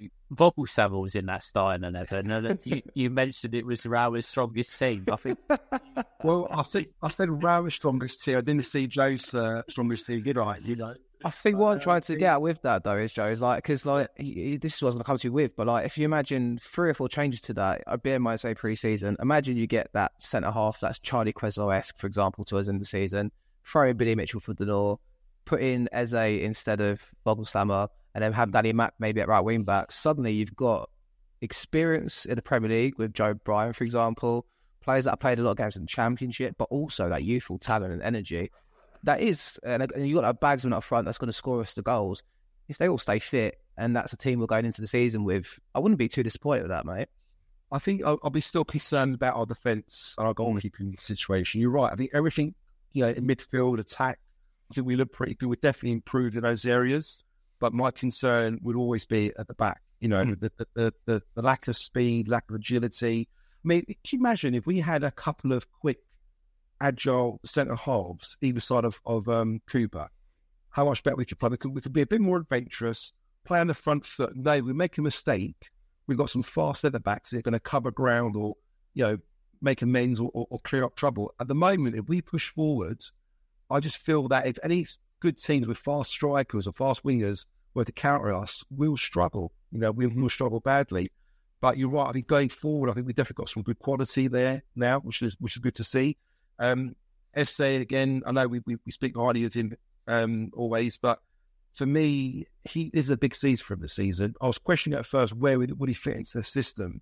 Joe, 0.00 0.08
Voglsammer 0.34 1.00
was 1.00 1.14
in 1.14 1.26
that 1.26 1.42
starting 1.42 1.84
eleven, 1.84 2.30
and 2.30 2.66
you, 2.66 2.82
you 2.94 3.10
mentioned 3.10 3.54
it 3.54 3.66
was 3.66 3.84
Rowett's 3.84 4.28
strongest 4.28 4.78
team. 4.78 5.04
I 5.10 5.16
think 5.16 5.38
Well, 6.24 6.48
I 6.50 6.62
said 6.62 6.86
I 7.02 7.08
said 7.08 7.42
Rowett's 7.42 7.76
strongest 7.76 8.24
team. 8.24 8.38
I 8.38 8.40
didn't 8.40 8.64
see 8.64 8.86
Joe's 8.86 9.34
uh, 9.34 9.62
strongest 9.68 10.06
team, 10.06 10.22
did 10.22 10.38
I? 10.38 10.58
You 10.58 10.76
know. 10.76 10.94
I 11.24 11.30
think 11.30 11.58
what 11.58 11.72
I'm 11.72 11.76
uh, 11.78 11.80
trying 11.80 12.00
to 12.02 12.16
get 12.16 12.32
at 12.32 12.42
with 12.42 12.62
that 12.62 12.84
though 12.84 12.96
is 12.96 13.12
Joe 13.12 13.28
is 13.28 13.40
like 13.40 13.58
because 13.58 13.84
like 13.84 14.08
he, 14.16 14.32
he, 14.32 14.56
this 14.56 14.76
is 14.76 14.82
what 14.82 14.88
was 14.88 14.94
going 14.94 15.04
to 15.04 15.06
come 15.06 15.18
to 15.18 15.28
you 15.28 15.32
with, 15.32 15.54
but 15.54 15.66
like 15.66 15.84
if 15.84 15.98
you 15.98 16.04
imagine 16.04 16.58
three 16.62 16.90
or 16.90 16.94
four 16.94 17.08
changes 17.08 17.40
to 17.42 17.54
that, 17.54 17.82
I'd 17.86 18.02
be 18.02 18.12
in 18.12 18.22
my 18.22 18.36
say 18.36 18.54
pre-season. 18.54 19.16
Imagine 19.20 19.56
you 19.56 19.66
get 19.66 19.90
that 19.92 20.12
centre 20.18 20.50
half 20.50 20.80
that's 20.80 20.98
Charlie 20.98 21.32
Cresswell 21.32 21.70
esque, 21.70 21.98
for 21.98 22.06
example, 22.06 22.44
to 22.44 22.58
us 22.58 22.68
in 22.68 22.78
the 22.78 22.84
season. 22.84 23.32
Throw 23.64 23.88
in 23.88 23.96
Billy 23.96 24.14
Mitchell 24.14 24.40
for 24.40 24.54
the 24.54 24.66
door, 24.66 24.98
put 25.44 25.60
in 25.60 25.88
Esse 25.92 26.14
instead 26.14 26.80
of 26.80 27.10
Voglsammer, 27.26 27.88
and 28.14 28.24
then 28.24 28.32
have 28.32 28.52
Danny 28.52 28.72
Mack 28.72 28.94
maybe 28.98 29.20
at 29.20 29.28
right 29.28 29.40
wing 29.40 29.64
back. 29.64 29.92
Suddenly 29.92 30.32
you've 30.32 30.56
got 30.56 30.88
experience 31.42 32.24
in 32.24 32.36
the 32.36 32.42
Premier 32.42 32.70
League 32.70 32.98
with 32.98 33.12
Joe 33.12 33.34
Bryan, 33.34 33.72
for 33.72 33.84
example, 33.84 34.46
players 34.80 35.04
that 35.04 35.10
have 35.10 35.20
played 35.20 35.38
a 35.38 35.42
lot 35.42 35.52
of 35.52 35.56
games 35.58 35.76
in 35.76 35.82
the 35.82 35.88
Championship, 35.88 36.54
but 36.58 36.68
also 36.70 37.08
that 37.08 37.24
youthful 37.24 37.58
talent 37.58 37.92
and 37.92 38.02
energy. 38.02 38.50
That 39.04 39.20
is, 39.20 39.58
and 39.64 39.90
you've 39.96 40.20
got 40.20 40.40
that 40.40 40.40
Bagsman 40.40 40.74
up 40.74 40.84
front 40.84 41.06
that's 41.06 41.18
going 41.18 41.28
to 41.28 41.32
score 41.32 41.60
us 41.60 41.74
the 41.74 41.82
goals. 41.82 42.22
If 42.68 42.78
they 42.78 42.88
all 42.88 42.98
stay 42.98 43.18
fit, 43.18 43.58
and 43.76 43.96
that's 43.96 44.12
a 44.12 44.16
team 44.16 44.38
we're 44.40 44.46
going 44.46 44.66
into 44.66 44.80
the 44.82 44.86
season 44.86 45.24
with, 45.24 45.58
I 45.74 45.78
wouldn't 45.78 45.98
be 45.98 46.08
too 46.08 46.22
disappointed 46.22 46.62
with 46.62 46.70
that, 46.70 46.84
mate. 46.84 47.08
I 47.72 47.78
think 47.78 48.04
I'll, 48.04 48.18
I'll 48.22 48.30
be 48.30 48.40
still 48.40 48.64
concerned 48.64 49.14
about 49.14 49.36
our 49.36 49.46
defence 49.46 50.14
and 50.18 50.26
our 50.26 50.34
goalkeeping 50.34 50.98
situation. 51.00 51.60
You're 51.60 51.70
right. 51.70 51.92
I 51.92 51.96
think 51.96 52.10
everything, 52.12 52.54
you 52.92 53.04
know, 53.04 53.10
in 53.10 53.26
midfield, 53.26 53.78
attack, 53.78 54.18
I 54.70 54.74
think 54.74 54.86
we 54.86 54.96
look 54.96 55.12
pretty 55.12 55.34
good. 55.34 55.48
We're 55.48 55.54
definitely 55.56 55.92
improved 55.92 56.36
in 56.36 56.42
those 56.42 56.64
areas. 56.66 57.24
But 57.58 57.72
my 57.72 57.90
concern 57.90 58.58
would 58.62 58.76
always 58.76 59.06
be 59.06 59.32
at 59.38 59.46
the 59.48 59.54
back. 59.54 59.82
You 60.00 60.08
know, 60.08 60.24
Mm. 60.24 60.40
the, 60.40 60.52
the, 60.56 60.66
the, 60.74 60.94
the, 61.06 61.22
the 61.34 61.42
lack 61.42 61.68
of 61.68 61.76
speed, 61.76 62.26
lack 62.28 62.48
of 62.50 62.56
agility. 62.56 63.28
I 63.64 63.68
mean, 63.68 63.84
can 63.84 63.96
you 64.12 64.18
imagine 64.18 64.54
if 64.54 64.66
we 64.66 64.80
had 64.80 65.04
a 65.04 65.10
couple 65.10 65.52
of 65.52 65.70
quick, 65.70 65.98
agile 66.80 67.40
centre 67.44 67.76
halves 67.76 68.36
either 68.40 68.60
side 68.60 68.84
of, 68.84 69.00
of 69.06 69.28
um, 69.28 69.60
Cooper? 69.66 70.08
How 70.70 70.84
much 70.84 71.02
better 71.02 71.16
we 71.16 71.24
could 71.24 71.38
play. 71.38 71.48
We 71.50 71.56
could, 71.56 71.74
we 71.74 71.80
could 71.80 71.92
be 71.92 72.02
a 72.02 72.06
bit 72.06 72.20
more 72.20 72.38
adventurous, 72.38 73.12
play 73.44 73.60
on 73.60 73.66
the 73.66 73.74
front 73.74 74.06
foot. 74.06 74.36
No, 74.36 74.60
we 74.60 74.72
make 74.72 74.98
a 74.98 75.02
mistake. 75.02 75.70
We've 76.06 76.18
got 76.18 76.30
some 76.30 76.42
fast 76.42 76.82
centre 76.82 76.98
backs 76.98 77.30
that 77.30 77.38
are 77.38 77.42
going 77.42 77.52
to 77.52 77.60
cover 77.60 77.90
ground 77.90 78.36
or, 78.36 78.54
you 78.94 79.04
know, 79.04 79.18
make 79.60 79.82
amends 79.82 80.20
or, 80.20 80.30
or, 80.32 80.46
or 80.50 80.58
clear 80.60 80.84
up 80.84 80.96
trouble. 80.96 81.34
At 81.40 81.48
the 81.48 81.54
moment, 81.54 81.96
if 81.96 82.08
we 82.08 82.22
push 82.22 82.48
forward, 82.48 83.02
I 83.68 83.80
just 83.80 83.98
feel 83.98 84.28
that 84.28 84.46
if 84.46 84.58
any 84.62 84.86
good 85.20 85.38
teams 85.38 85.66
with 85.66 85.78
fast 85.78 86.10
strikers 86.10 86.66
or 86.66 86.72
fast 86.72 87.04
wingers 87.04 87.46
were 87.74 87.84
to 87.84 87.92
counter 87.92 88.34
us, 88.34 88.64
we'll 88.70 88.96
struggle. 88.96 89.52
You 89.70 89.78
know, 89.78 89.92
we 89.92 90.06
will 90.06 90.28
struggle 90.28 90.60
badly. 90.60 91.08
But 91.60 91.76
you're 91.76 91.90
right. 91.90 92.08
I 92.08 92.12
think 92.12 92.26
going 92.26 92.48
forward, 92.48 92.90
I 92.90 92.94
think 92.94 93.06
we've 93.06 93.14
definitely 93.14 93.42
got 93.42 93.50
some 93.50 93.62
good 93.62 93.78
quality 93.78 94.28
there 94.28 94.62
now, 94.74 95.00
which 95.00 95.22
is 95.22 95.36
which 95.40 95.56
is 95.56 95.60
good 95.60 95.74
to 95.76 95.84
see. 95.84 96.16
Um, 96.60 96.94
Esse 97.34 97.60
again, 97.60 98.22
I 98.26 98.32
know 98.32 98.46
we, 98.46 98.60
we, 98.66 98.76
we 98.86 98.92
speak 98.92 99.16
highly 99.16 99.44
of 99.44 99.54
him 99.54 99.74
um, 100.06 100.50
always, 100.54 100.96
but 100.96 101.18
for 101.74 101.86
me, 101.86 102.46
he 102.68 102.90
is 102.92 103.10
a 103.10 103.16
big 103.16 103.34
season 103.34 103.64
for 103.64 103.76
this 103.76 103.94
season. 103.94 104.34
I 104.40 104.46
was 104.46 104.58
questioning 104.58 104.98
at 104.98 105.06
first 105.06 105.34
where 105.34 105.58
would, 105.58 105.78
would 105.78 105.88
he 105.88 105.94
fit 105.94 106.16
into 106.16 106.38
the 106.38 106.44
system 106.44 107.00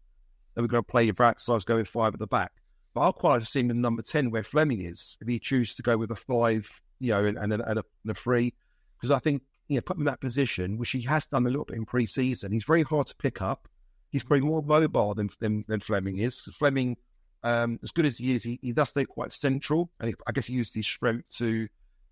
that 0.55 0.63
we're 0.63 0.69
going 0.69 0.85
to 0.85 0.91
play 0.91 1.09
if 1.09 1.17
so 1.39 1.53
I 1.53 1.55
was 1.55 1.65
going 1.65 1.85
five 1.85 2.15
at 2.15 2.21
the 2.21 2.27
back. 2.27 2.53
But 2.95 3.03
I'll 3.03 3.13
quite 3.13 3.35
like 3.35 3.41
to 3.43 3.47
see 3.47 3.61
him 3.61 3.71
in 3.71 3.81
number 3.81 4.03
10 4.03 4.31
where 4.31 4.43
Flemming 4.43 4.81
is, 4.81 5.17
if 5.21 5.29
he 5.29 5.39
chooses 5.39 5.77
to 5.77 5.83
go 5.83 5.97
with 5.97 6.11
a 6.11 6.17
five, 6.17 6.69
you 6.99 7.13
know, 7.13 7.25
and, 7.25 7.39
and, 7.39 7.53
a, 7.53 7.71
and 7.71 8.11
a 8.11 8.15
three. 8.15 8.55
Because 8.97 9.11
I 9.11 9.21
think, 9.21 9.43
you 9.69 9.77
know, 9.77 9.83
put 9.83 9.97
him 9.97 10.03
in 10.03 10.07
that 10.07 10.21
position, 10.21 10.79
which 10.79 10.91
he 10.91 11.03
has 11.03 11.27
done 11.27 11.47
a 11.47 11.49
little 11.49 11.65
bit 11.65 11.77
in 11.77 11.85
pre 11.85 12.07
season, 12.07 12.51
he's 12.51 12.65
very 12.65 12.83
hard 12.83 13.07
to 13.07 13.17
pick 13.17 13.41
up. 13.41 13.69
He's 14.11 14.25
probably 14.25 14.47
more 14.47 14.63
mobile 14.63 15.15
than 15.15 15.31
than, 15.39 15.65
than 15.69 15.81
Flemming 15.81 16.19
is. 16.19 16.41
Flemming, 16.41 16.97
um, 17.43 17.79
as 17.83 17.91
good 17.91 18.07
as 18.07 18.19
he 18.19 18.35
is, 18.35 18.43
he, 18.43 18.59
he 18.63 18.73
does 18.73 18.91
stay 18.91 19.05
quite 19.05 19.33
central. 19.33 19.91
And 20.01 20.11
he, 20.11 20.15
I 20.27 20.33
guess 20.33 20.47
he 20.47 20.55
uses 20.55 20.75
his 20.75 20.87
strength 20.87 21.29
to 21.39 21.69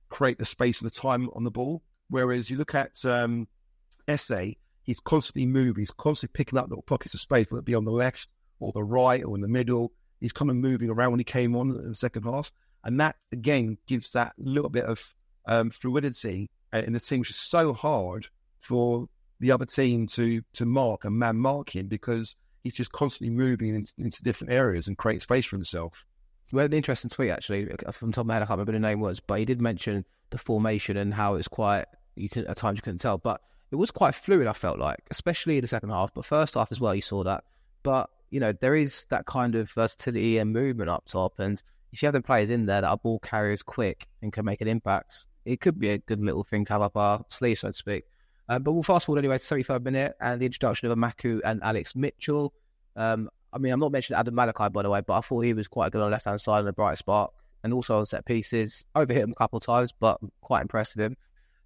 create 0.09 0.39
the 0.39 0.47
space 0.47 0.81
and 0.81 0.91
the 0.91 0.95
time 0.95 1.29
on 1.35 1.45
the 1.45 1.51
ball. 1.51 1.83
Whereas 2.09 2.51
you 2.51 2.57
look 2.57 2.75
at 2.75 3.05
um, 3.05 3.49
Esse, 4.07 4.55
he's 4.83 5.01
constantly 5.01 5.47
moving. 5.47 5.83
He's 5.83 5.91
constantly 5.91 6.33
picking 6.33 6.59
up 6.59 6.69
little 6.69 6.83
pockets 6.83 7.15
of 7.15 7.21
space, 7.21 7.51
whether 7.51 7.61
it 7.61 7.65
be 7.65 7.75
on 7.75 7.85
the 7.85 7.91
left 7.91 8.33
or 8.61 8.73
the 8.73 8.85
right 8.85 9.25
or 9.25 9.35
in 9.35 9.43
the 9.43 9.49
middle. 9.49 9.93
He's 10.21 10.33
kind 10.33 10.51
of 10.51 10.57
moving 10.57 10.91
around 10.91 11.11
when 11.11 11.21
he 11.21 11.25
came 11.25 11.57
on 11.57 11.71
in 11.71 11.89
the 11.89 11.95
second 11.95 12.23
half. 12.23 12.53
And 12.85 13.01
that, 13.01 13.17
again, 13.33 13.79
gives 13.87 14.13
that 14.13 14.33
little 14.39 14.71
bit 14.71 14.85
of 14.85 15.15
um, 15.47 15.71
fluidity 15.71 16.49
uh, 16.73 16.83
in 16.87 16.93
the 16.93 17.01
team, 17.01 17.21
which 17.21 17.31
is 17.31 17.37
so 17.37 17.73
hard 17.73 18.29
for 18.61 19.09
the 19.41 19.53
other 19.53 19.67
team 19.67 20.07
to 20.07 20.43
to 20.55 20.65
mark 20.65 21.05
and 21.05 21.19
man 21.19 21.37
mark 21.37 21.75
him 21.75 21.87
because 21.89 22.37
he's 22.67 22.75
just 22.75 22.91
constantly 22.91 23.35
moving 23.35 23.75
in, 23.75 23.87
into 23.97 24.23
different 24.25 24.53
areas 24.53 24.89
and 24.89 24.99
create 24.99 25.23
space 25.23 25.47
for 25.47 25.55
himself. 25.55 26.05
We 26.53 26.61
had 26.61 26.73
an 26.73 26.77
interesting 26.77 27.11
tweet 27.11 27.31
actually 27.31 27.71
uh, 27.87 27.93
from 27.93 28.13
top 28.13 28.23
of 28.23 28.27
my 28.27 28.35
head. 28.35 28.43
I 28.43 28.47
can't 28.47 28.59
remember 28.59 28.73
the 28.73 28.81
name 28.81 29.01
was, 29.01 29.21
but 29.21 29.39
he 29.39 29.45
did 29.45 29.61
mention 29.61 30.05
the 30.31 30.39
formation 30.39 30.97
and 30.97 31.15
how 31.15 31.37
it's 31.37 31.49
quite. 31.49 31.85
You 32.17 32.29
can 32.29 32.47
at 32.47 32.57
times 32.57 32.79
you 32.79 32.83
couldn't 32.83 32.99
tell, 32.99 33.19
but 33.19 33.41
it 33.71 33.77
was 33.77 33.91
quite 33.91 34.15
fluid. 34.15 34.47
I 34.47 34.53
felt 34.53 34.79
like, 34.79 34.99
especially 35.11 35.59
in 35.59 35.63
the 35.63 35.69
second 35.69 35.91
half, 35.91 36.13
but 36.13 36.25
first 36.25 36.55
half 36.55 36.73
as 36.73 36.81
well. 36.81 36.95
You 36.95 37.03
saw 37.03 37.23
that, 37.25 37.45
but 37.83 38.11
you 38.31 38.41
know 38.41 38.53
there 38.53 38.75
is 38.75 39.07
that 39.11 39.27
kind 39.27 39.55
of 39.55 39.71
versatility 39.71 40.39
and 40.39 40.53
movement 40.53 40.91
up 40.91 41.07
top, 41.07 41.39
and 41.39 41.63
if 41.93 42.03
you 42.03 42.07
have 42.07 42.15
the 42.15 42.21
players 42.21 42.51
in 42.51 42.67
there 42.67 42.81
that 42.81 42.89
are 42.89 42.97
ball 42.97 43.21
carriers, 43.21 43.63
quick 43.63 44.09
and 44.23 44.33
can 44.33 44.45
make 44.45 44.61
an 44.61 44.69
impact, 44.69 45.27
it 45.45 45.61
could 45.61 45.79
be 45.79 45.91
a 45.91 45.99
good 45.99 46.21
little 46.21 46.45
thing 46.45 46.65
to 46.67 46.73
have 46.73 46.83
up 46.83 46.97
our 46.97 47.25
sleeve, 47.29 47.59
so 47.59 47.69
to 47.69 47.75
speak. 47.75 48.05
Uh, 48.49 48.59
but 48.59 48.73
we'll 48.73 48.83
fast 48.83 49.07
forward 49.07 49.19
anyway 49.19 49.39
to 49.39 49.45
73rd 49.45 49.83
minute 49.83 50.15
and 50.21 50.41
the 50.41 50.47
introduction 50.47 50.89
of 50.89 50.97
Emakhu 50.97 51.41
and 51.45 51.61
Alex 51.63 51.97
Mitchell. 51.97 52.53
Um, 52.95 53.29
I 53.53 53.59
mean, 53.59 53.73
I'm 53.73 53.81
not 53.81 53.93
mentioning 53.93 54.19
Adam 54.19 54.35
Malachi, 54.35 54.69
by 54.69 54.83
the 54.83 54.91
way, 54.91 55.01
but 55.01 55.15
I 55.15 55.21
thought 55.21 55.41
he 55.41 55.53
was 55.53 55.69
quite 55.69 55.93
good 55.93 56.01
on 56.01 56.09
the 56.09 56.13
left 56.13 56.27
hand 56.27 56.41
side 56.41 56.61
and 56.61 56.69
a 56.69 56.73
bright 56.73 56.99
spark, 56.99 57.33
and 57.65 57.73
also 57.73 57.99
on 57.99 58.07
set 58.07 58.25
pieces. 58.25 58.85
Overhit 58.95 59.17
him 59.17 59.33
a 59.33 59.35
couple 59.35 59.57
of 59.57 59.65
times, 59.65 59.93
but 59.93 60.21
quite 60.41 60.63
impressed 60.63 60.97
with 60.97 61.07
him. 61.07 61.17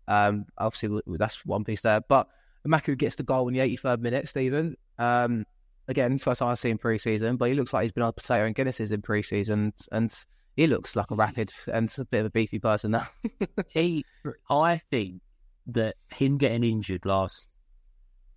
Um, 0.08 0.46
obviously, 0.58 1.00
that's 1.06 1.44
one 1.44 1.64
piece 1.64 1.82
there. 1.82 2.00
But 2.00 2.28
Emakhu 2.66 2.96
gets 2.96 3.16
the 3.16 3.22
goal 3.22 3.48
in 3.48 3.54
the 3.54 3.60
83rd 3.60 4.00
minute, 4.00 4.28
Stephen. 4.28 4.76
Um, 4.98 5.44
again, 5.88 6.18
first 6.18 6.38
time 6.38 6.48
I've 6.48 6.58
seen 6.58 6.78
pre 6.78 6.96
season, 6.96 7.36
but 7.36 7.48
he 7.48 7.54
looks 7.54 7.72
like 7.72 7.82
he's 7.82 7.92
been 7.92 8.02
on 8.02 8.12
potato 8.12 8.44
and 8.44 8.54
Guinness's 8.54 8.92
in 8.92 9.02
pre 9.02 9.22
season, 9.22 9.72
and 9.92 10.14
he 10.56 10.66
looks 10.66 10.96
like 10.96 11.10
a 11.10 11.16
rapid 11.16 11.52
and 11.72 11.92
a 11.98 12.04
bit 12.04 12.20
of 12.20 12.26
a 12.26 12.30
beefy 12.30 12.58
person 12.58 12.92
now. 12.92 13.08
he, 13.68 14.04
I 14.48 14.78
think 14.78 15.22
that 15.66 15.96
him 16.12 16.38
getting 16.38 16.64
injured 16.64 17.06
last 17.06 17.48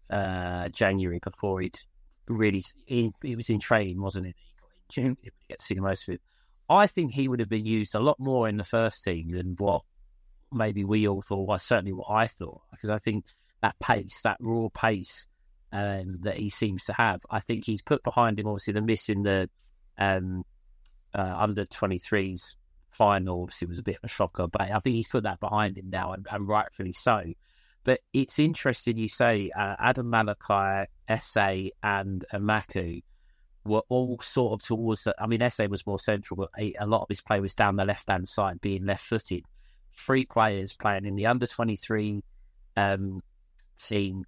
uh, 0.09 0.69
January 0.69 1.19
before 1.23 1.61
he'd 1.61 1.79
really, 2.27 2.63
he, 2.85 3.11
he 3.21 3.35
was 3.35 3.49
in 3.49 3.59
training, 3.59 4.01
wasn't 4.01 4.27
it? 4.27 4.35
He 4.37 4.53
got 4.59 5.03
injured. 5.03 5.17
He 5.21 5.31
get 5.49 5.59
to 5.59 5.65
see 5.65 5.75
most 5.75 6.07
of 6.07 6.15
it. 6.15 6.21
I 6.69 6.87
think 6.87 7.13
he 7.13 7.27
would 7.27 7.39
have 7.39 7.49
been 7.49 7.65
used 7.65 7.95
a 7.95 7.99
lot 7.99 8.19
more 8.19 8.47
in 8.47 8.57
the 8.57 8.63
first 8.63 9.03
team 9.03 9.31
than 9.31 9.55
what 9.57 9.83
maybe 10.51 10.83
we 10.83 11.07
all 11.07 11.21
thought, 11.21 11.47
well, 11.47 11.59
certainly 11.59 11.93
what 11.93 12.09
I 12.09 12.27
thought, 12.27 12.61
because 12.71 12.89
I 12.89 12.99
think 12.99 13.25
that 13.61 13.77
pace, 13.79 14.21
that 14.23 14.37
raw 14.39 14.69
pace 14.73 15.27
um, 15.71 16.19
that 16.21 16.37
he 16.37 16.49
seems 16.49 16.85
to 16.85 16.93
have, 16.93 17.21
I 17.29 17.39
think 17.39 17.65
he's 17.65 17.81
put 17.81 18.03
behind 18.03 18.39
him, 18.39 18.47
obviously, 18.47 18.73
the 18.73 18.81
miss 18.81 19.09
in 19.09 19.23
the 19.23 19.49
um, 19.97 20.43
uh, 21.13 21.35
under 21.37 21.65
23s 21.65 22.55
final 22.95 23.43
obviously 23.43 23.67
was 23.67 23.79
a 23.79 23.83
bit 23.83 23.97
of 23.97 24.03
a 24.03 24.07
shocker, 24.07 24.47
but 24.47 24.61
I 24.61 24.79
think 24.79 24.95
he's 24.95 25.07
put 25.07 25.23
that 25.23 25.39
behind 25.39 25.77
him 25.77 25.89
now, 25.89 26.13
and, 26.13 26.27
and 26.31 26.47
rightfully 26.47 26.91
so. 26.91 27.23
But 27.83 27.99
it's 28.13 28.39
interesting 28.39 28.97
you 28.97 29.09
say 29.09 29.51
uh, 29.57 29.75
Adam 29.79 30.09
Malachi, 30.09 30.89
Esse, 31.07 31.71
and 31.81 32.23
Emakhu 32.33 33.03
were 33.65 33.83
all 33.89 34.19
sort 34.21 34.53
of 34.53 34.65
towards 34.65 35.03
the. 35.03 35.15
I 35.19 35.27
mean, 35.27 35.41
Esse 35.41 35.67
was 35.69 35.85
more 35.85 35.99
central, 35.99 36.37
but 36.37 36.49
a, 36.57 36.73
a 36.79 36.87
lot 36.87 37.01
of 37.01 37.09
his 37.09 37.21
play 37.21 37.39
was 37.39 37.55
down 37.55 37.75
the 37.75 37.85
left 37.85 38.09
hand 38.09 38.27
side, 38.27 38.61
being 38.61 38.85
left 38.85 39.05
footed. 39.05 39.43
Three 39.97 40.25
players 40.25 40.73
playing 40.73 41.05
in 41.05 41.15
the 41.15 41.27
under 41.27 41.45
23 41.45 42.23
um, 42.77 43.21
team. 43.77 44.23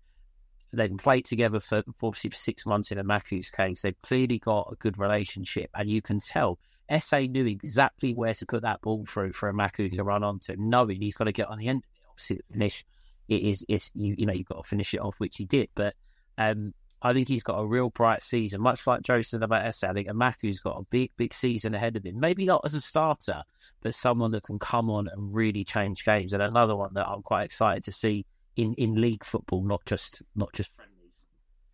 They've 0.73 0.95
played 0.97 1.25
together 1.25 1.61
for, 1.61 1.83
for 1.95 2.13
six 2.13 2.65
months 2.65 2.91
in 2.91 2.97
Emakhu's 2.97 3.49
case. 3.49 3.81
They've 3.81 4.01
clearly 4.01 4.39
got 4.39 4.69
a 4.71 4.75
good 4.75 4.97
relationship, 4.97 5.69
and 5.73 5.89
you 5.89 6.01
can 6.01 6.19
tell 6.19 6.59
Esse 6.89 7.27
knew 7.27 7.45
exactly 7.45 8.13
where 8.13 8.33
to 8.33 8.45
put 8.45 8.61
that 8.61 8.81
ball 8.81 9.05
through 9.05 9.33
for 9.33 9.49
a 9.49 9.53
Emakhu 9.53 9.95
to 9.95 10.03
run 10.03 10.23
onto, 10.23 10.55
knowing 10.57 11.01
he's 11.01 11.15
got 11.15 11.25
to 11.25 11.31
get 11.31 11.47
on 11.47 11.57
the 11.57 11.67
end 11.67 11.83
of 11.83 11.89
it. 11.89 12.09
Obviously, 12.11 12.35
the 12.37 12.53
finish 12.53 12.85
it 13.27 13.41
is 13.41 13.65
is 13.67 13.91
you 13.95 14.15
you 14.17 14.25
know 14.25 14.33
you've 14.33 14.47
got 14.47 14.63
to 14.63 14.69
finish 14.69 14.93
it 14.93 14.99
off, 14.99 15.19
which 15.19 15.37
he 15.37 15.45
did. 15.45 15.69
But 15.75 15.95
um, 16.37 16.73
I 17.01 17.13
think 17.13 17.27
he's 17.27 17.43
got 17.43 17.59
a 17.59 17.65
real 17.65 17.89
bright 17.89 18.23
season, 18.23 18.61
much 18.61 18.85
like 18.87 19.01
Joe 19.01 19.21
said 19.21 19.43
about 19.43 19.65
Esse. 19.65 19.83
I 19.83 19.93
think 19.93 20.07
Emakhu's 20.07 20.59
got 20.59 20.79
a 20.79 20.83
big, 20.89 21.11
big 21.17 21.33
season 21.33 21.75
ahead 21.75 21.95
of 21.95 22.05
him. 22.05 22.19
Maybe 22.19 22.45
not 22.45 22.61
as 22.65 22.73
a 22.73 22.81
starter, 22.81 23.43
but 23.81 23.93
someone 23.93 24.31
that 24.31 24.43
can 24.43 24.59
come 24.59 24.89
on 24.89 25.07
and 25.07 25.33
really 25.33 25.63
change 25.63 26.03
games. 26.03 26.33
And 26.33 26.41
another 26.41 26.75
one 26.75 26.93
that 26.93 27.07
I'm 27.07 27.21
quite 27.21 27.43
excited 27.43 27.83
to 27.85 27.91
see 27.91 28.25
in, 28.55 28.73
in 28.75 28.95
league 28.95 29.23
football, 29.23 29.63
not 29.63 29.85
just 29.85 30.21
not 30.35 30.51
just 30.53 30.71
friendlies. 30.75 30.95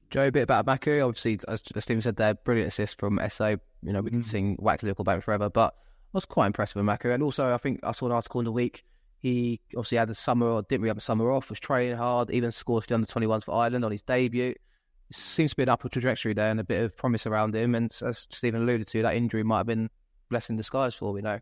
Joe, 0.09 0.27
a 0.27 0.31
bit 0.31 0.43
about 0.43 0.65
Emakhu. 0.65 1.07
Obviously, 1.07 1.39
as 1.47 1.63
Stephen 1.79 2.01
said 2.01 2.17
there, 2.17 2.33
brilliant 2.33 2.67
assist 2.67 2.99
from 2.99 3.19
Esse. 3.19 3.57
You 3.83 3.93
know, 3.93 4.01
we 4.01 4.11
can 4.11 4.23
sing 4.23 4.57
Wax 4.59 4.83
Liverpool 4.83 5.03
Bank 5.03 5.23
forever, 5.23 5.49
but 5.49 5.73
I 5.75 6.17
was 6.17 6.25
quite 6.25 6.47
impressed 6.47 6.75
with 6.75 6.85
Emakhu. 6.85 7.13
And 7.13 7.23
also, 7.23 7.53
I 7.53 7.57
think 7.57 7.79
I 7.83 7.91
saw 7.91 8.05
an 8.07 8.11
article 8.11 8.41
in 8.41 8.45
the 8.45 8.51
week. 8.51 8.83
He 9.19 9.59
obviously 9.75 9.97
had 9.97 10.09
the 10.09 10.15
summer, 10.15 10.47
or 10.47 10.61
didn't 10.63 10.81
really 10.81 10.89
have 10.89 10.97
a 10.97 11.01
summer 11.01 11.31
off, 11.31 11.49
was 11.49 11.59
training 11.59 11.97
hard, 11.97 12.31
even 12.31 12.51
scored 12.51 12.83
for 12.83 12.87
the 12.87 12.95
under 12.95 13.07
21s 13.07 13.43
for 13.43 13.55
Ireland 13.55 13.85
on 13.85 13.91
his 13.91 14.01
debut. 14.01 14.55
Seems 15.11 15.51
to 15.51 15.57
be 15.57 15.63
an 15.63 15.69
upward 15.69 15.91
trajectory 15.91 16.33
there 16.33 16.49
and 16.49 16.59
a 16.59 16.63
bit 16.63 16.83
of 16.83 16.97
promise 16.97 17.27
around 17.27 17.55
him. 17.55 17.75
And 17.75 17.91
as 18.03 18.27
Stephen 18.29 18.63
alluded 18.63 18.87
to, 18.87 19.01
that 19.03 19.15
injury 19.15 19.43
might 19.43 19.57
have 19.57 19.67
been 19.67 19.89
blessing 20.29 20.55
disguise 20.55 20.95
for 20.95 21.05
all 21.05 21.13
we 21.13 21.21
know. 21.21 21.39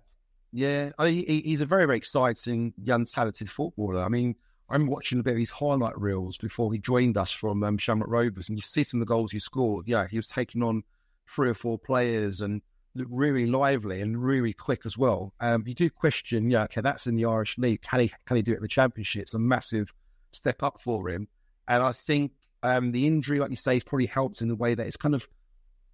Yeah, 0.51 0.91
I 0.97 1.11
mean, 1.11 1.25
he's 1.27 1.61
a 1.61 1.65
very, 1.65 1.85
very 1.85 1.97
exciting 1.97 2.73
young, 2.83 3.05
talented 3.05 3.49
footballer. 3.49 4.01
I 4.01 4.09
mean, 4.09 4.35
I'm 4.69 4.87
watching 4.87 5.19
a 5.19 5.23
bit 5.23 5.33
of 5.33 5.39
his 5.39 5.51
highlight 5.51 5.97
reels 5.99 6.37
before 6.37 6.71
he 6.73 6.79
joined 6.79 7.17
us 7.17 7.31
from 7.31 7.63
um, 7.63 7.77
Shamrock 7.77 8.09
Rovers, 8.09 8.49
and 8.49 8.57
you 8.57 8.61
see 8.61 8.83
some 8.83 8.99
of 8.99 9.07
the 9.07 9.13
goals 9.13 9.31
he 9.31 9.39
scored. 9.39 9.87
Yeah, 9.87 10.07
he 10.07 10.17
was 10.17 10.27
taking 10.27 10.63
on 10.63 10.83
three 11.29 11.49
or 11.49 11.53
four 11.53 11.77
players 11.77 12.41
and 12.41 12.61
looked 12.95 13.11
really 13.11 13.45
lively 13.45 14.01
and 14.01 14.21
really 14.21 14.53
quick 14.53 14.85
as 14.85 14.97
well. 14.97 15.33
Um, 15.39 15.63
you 15.65 15.73
do 15.73 15.89
question, 15.89 16.49
yeah, 16.49 16.63
okay, 16.63 16.81
that's 16.81 17.07
in 17.07 17.15
the 17.15 17.25
Irish 17.25 17.57
League. 17.57 17.81
Can 17.81 18.01
he 18.01 18.11
can 18.25 18.37
he 18.37 18.43
do 18.43 18.53
it 18.53 18.57
in 18.57 18.61
the 18.61 18.67
Championship? 18.67 19.23
It's 19.23 19.33
a 19.33 19.39
massive 19.39 19.93
step 20.31 20.63
up 20.63 20.79
for 20.81 21.09
him, 21.09 21.27
and 21.67 21.83
I 21.83 21.91
think 21.91 22.31
um, 22.63 22.91
the 22.91 23.07
injury, 23.07 23.39
like 23.39 23.49
you 23.49 23.55
say, 23.55 23.75
has 23.75 23.83
probably 23.83 24.07
helped 24.07 24.41
in 24.41 24.47
the 24.47 24.55
way 24.55 24.75
that 24.75 24.85
it's 24.85 24.97
kind 24.97 25.15
of 25.15 25.27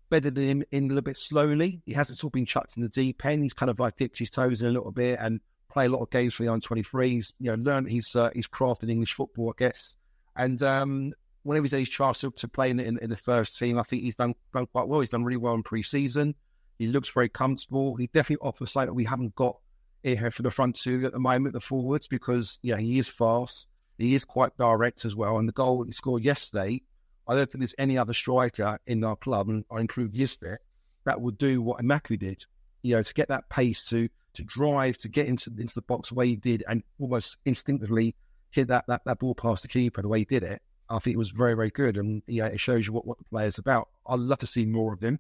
bedded 0.10 0.38
him 0.38 0.64
in 0.72 0.86
a 0.86 0.88
little 0.88 1.02
bit 1.02 1.18
slowly. 1.18 1.82
He 1.86 1.94
hasn't 1.94 2.18
sort 2.18 2.30
of 2.30 2.34
been 2.34 2.46
chucked 2.46 2.78
in 2.78 2.84
the 2.84 2.90
deep 2.90 3.24
end. 3.26 3.44
He's 3.44 3.54
kind 3.54 3.70
of 3.70 3.80
like 3.80 3.98
dipped 3.98 4.18
his 4.18 4.30
toes 4.30 4.62
in 4.62 4.68
a 4.68 4.72
little 4.72 4.92
bit 4.92 5.20
and 5.22 5.42
play 5.70 5.86
a 5.86 5.90
lot 5.90 6.02
of 6.02 6.10
games 6.10 6.34
for 6.34 6.44
the 6.44 6.52
under 6.52 6.66
23s. 6.66 7.34
You 7.40 7.56
know, 7.56 7.64
learned 7.64 7.90
his 7.90 8.16
uh, 8.16 8.30
his 8.34 8.48
craft 8.48 8.84
in 8.84 8.90
English 8.90 9.14
football, 9.14 9.54
I 9.56 9.60
guess. 9.60 9.98
And 10.36 10.62
um, 10.64 11.14
whenever 11.46 11.64
he's 11.64 11.72
had 11.72 11.80
his 11.82 11.90
chance 11.90 12.20
to, 12.22 12.32
to 12.32 12.48
play 12.48 12.72
in, 12.72 12.80
in, 12.80 12.98
in, 12.98 13.10
the 13.10 13.16
first 13.16 13.58
team, 13.60 13.78
I 13.78 13.84
think 13.84 14.02
he's 14.02 14.16
done, 14.16 14.34
done 14.52 14.66
quite 14.66 14.88
well. 14.88 15.00
He's 15.00 15.12
done 15.12 15.24
really 15.24 15.38
well 15.38 15.54
in 15.54 15.62
pre-season. 15.62 16.34
He 16.80 16.88
looks 16.88 17.10
very 17.10 17.30
comfortable. 17.30 17.96
He 17.96 18.08
definitely 18.08 18.46
offers 18.46 18.72
something 18.72 18.88
that 18.88 18.94
we 18.94 19.06
haven't 19.06 19.36
got 19.36 19.58
here 20.02 20.32
for 20.32 20.42
the 20.42 20.50
front 20.50 20.76
two 20.76 21.06
at 21.06 21.14
the 21.14 21.20
moment, 21.20 21.54
the 21.54 21.62
forwards, 21.62 22.08
because 22.08 22.58
yeah, 22.64 22.78
he 22.78 22.98
is 22.98 23.08
fast. 23.08 23.68
He 24.00 24.16
is 24.16 24.26
quite 24.26 24.58
direct 24.58 25.06
as 25.06 25.16
well. 25.16 25.38
And 25.38 25.48
the 25.48 25.54
goal 25.54 25.84
he 25.84 25.92
scored 25.92 26.24
yesterday, 26.24 26.82
I 27.28 27.36
don't 27.36 27.50
think 27.50 27.62
there's 27.62 27.76
any 27.78 27.98
other 27.98 28.14
striker 28.14 28.80
in 28.88 29.04
our 29.04 29.16
club, 29.16 29.48
and 29.48 29.64
I 29.72 29.80
include 29.80 30.16
Nisbet, 30.16 30.60
that 31.06 31.22
would 31.22 31.38
do 31.38 31.62
what 31.62 31.80
Emakhu 31.80 32.18
did. 32.18 32.44
You 32.82 32.96
know, 32.96 33.04
to 33.04 33.14
get 33.14 33.30
that 33.30 33.50
pace 33.50 33.88
to 33.90 34.10
to 34.34 34.44
drive, 34.44 34.98
to 34.98 35.10
get 35.10 35.28
into 35.28 35.52
into 35.58 35.76
the 35.76 35.82
box 35.84 36.10
the 36.10 36.16
way 36.16 36.28
he 36.28 36.36
did, 36.36 36.64
and 36.68 36.84
almost 37.00 37.38
instinctively 37.46 38.16
hit 38.52 38.68
that 38.68 38.86
that, 38.88 39.04
that 39.06 39.20
ball 39.20 39.36
past 39.36 39.62
the 39.62 39.68
keeper 39.68 40.02
the 40.02 40.08
way 40.08 40.20
he 40.20 40.26
did 40.26 40.44
it. 40.44 40.62
I 40.90 41.00
think 41.00 41.16
it 41.16 41.18
was 41.18 41.32
very, 41.32 41.56
very 41.56 41.72
good. 41.72 41.98
And 41.98 42.22
yeah, 42.28 42.48
it 42.48 42.60
shows 42.60 42.86
you 42.86 42.94
what, 42.94 43.08
what 43.08 43.18
the 43.18 43.24
player's 43.26 43.58
about. 43.58 43.90
I'd 44.08 44.20
love 44.20 44.40
to 44.40 44.48
see 44.48 44.66
more 44.66 44.94
of 44.94 45.02
him 45.02 45.20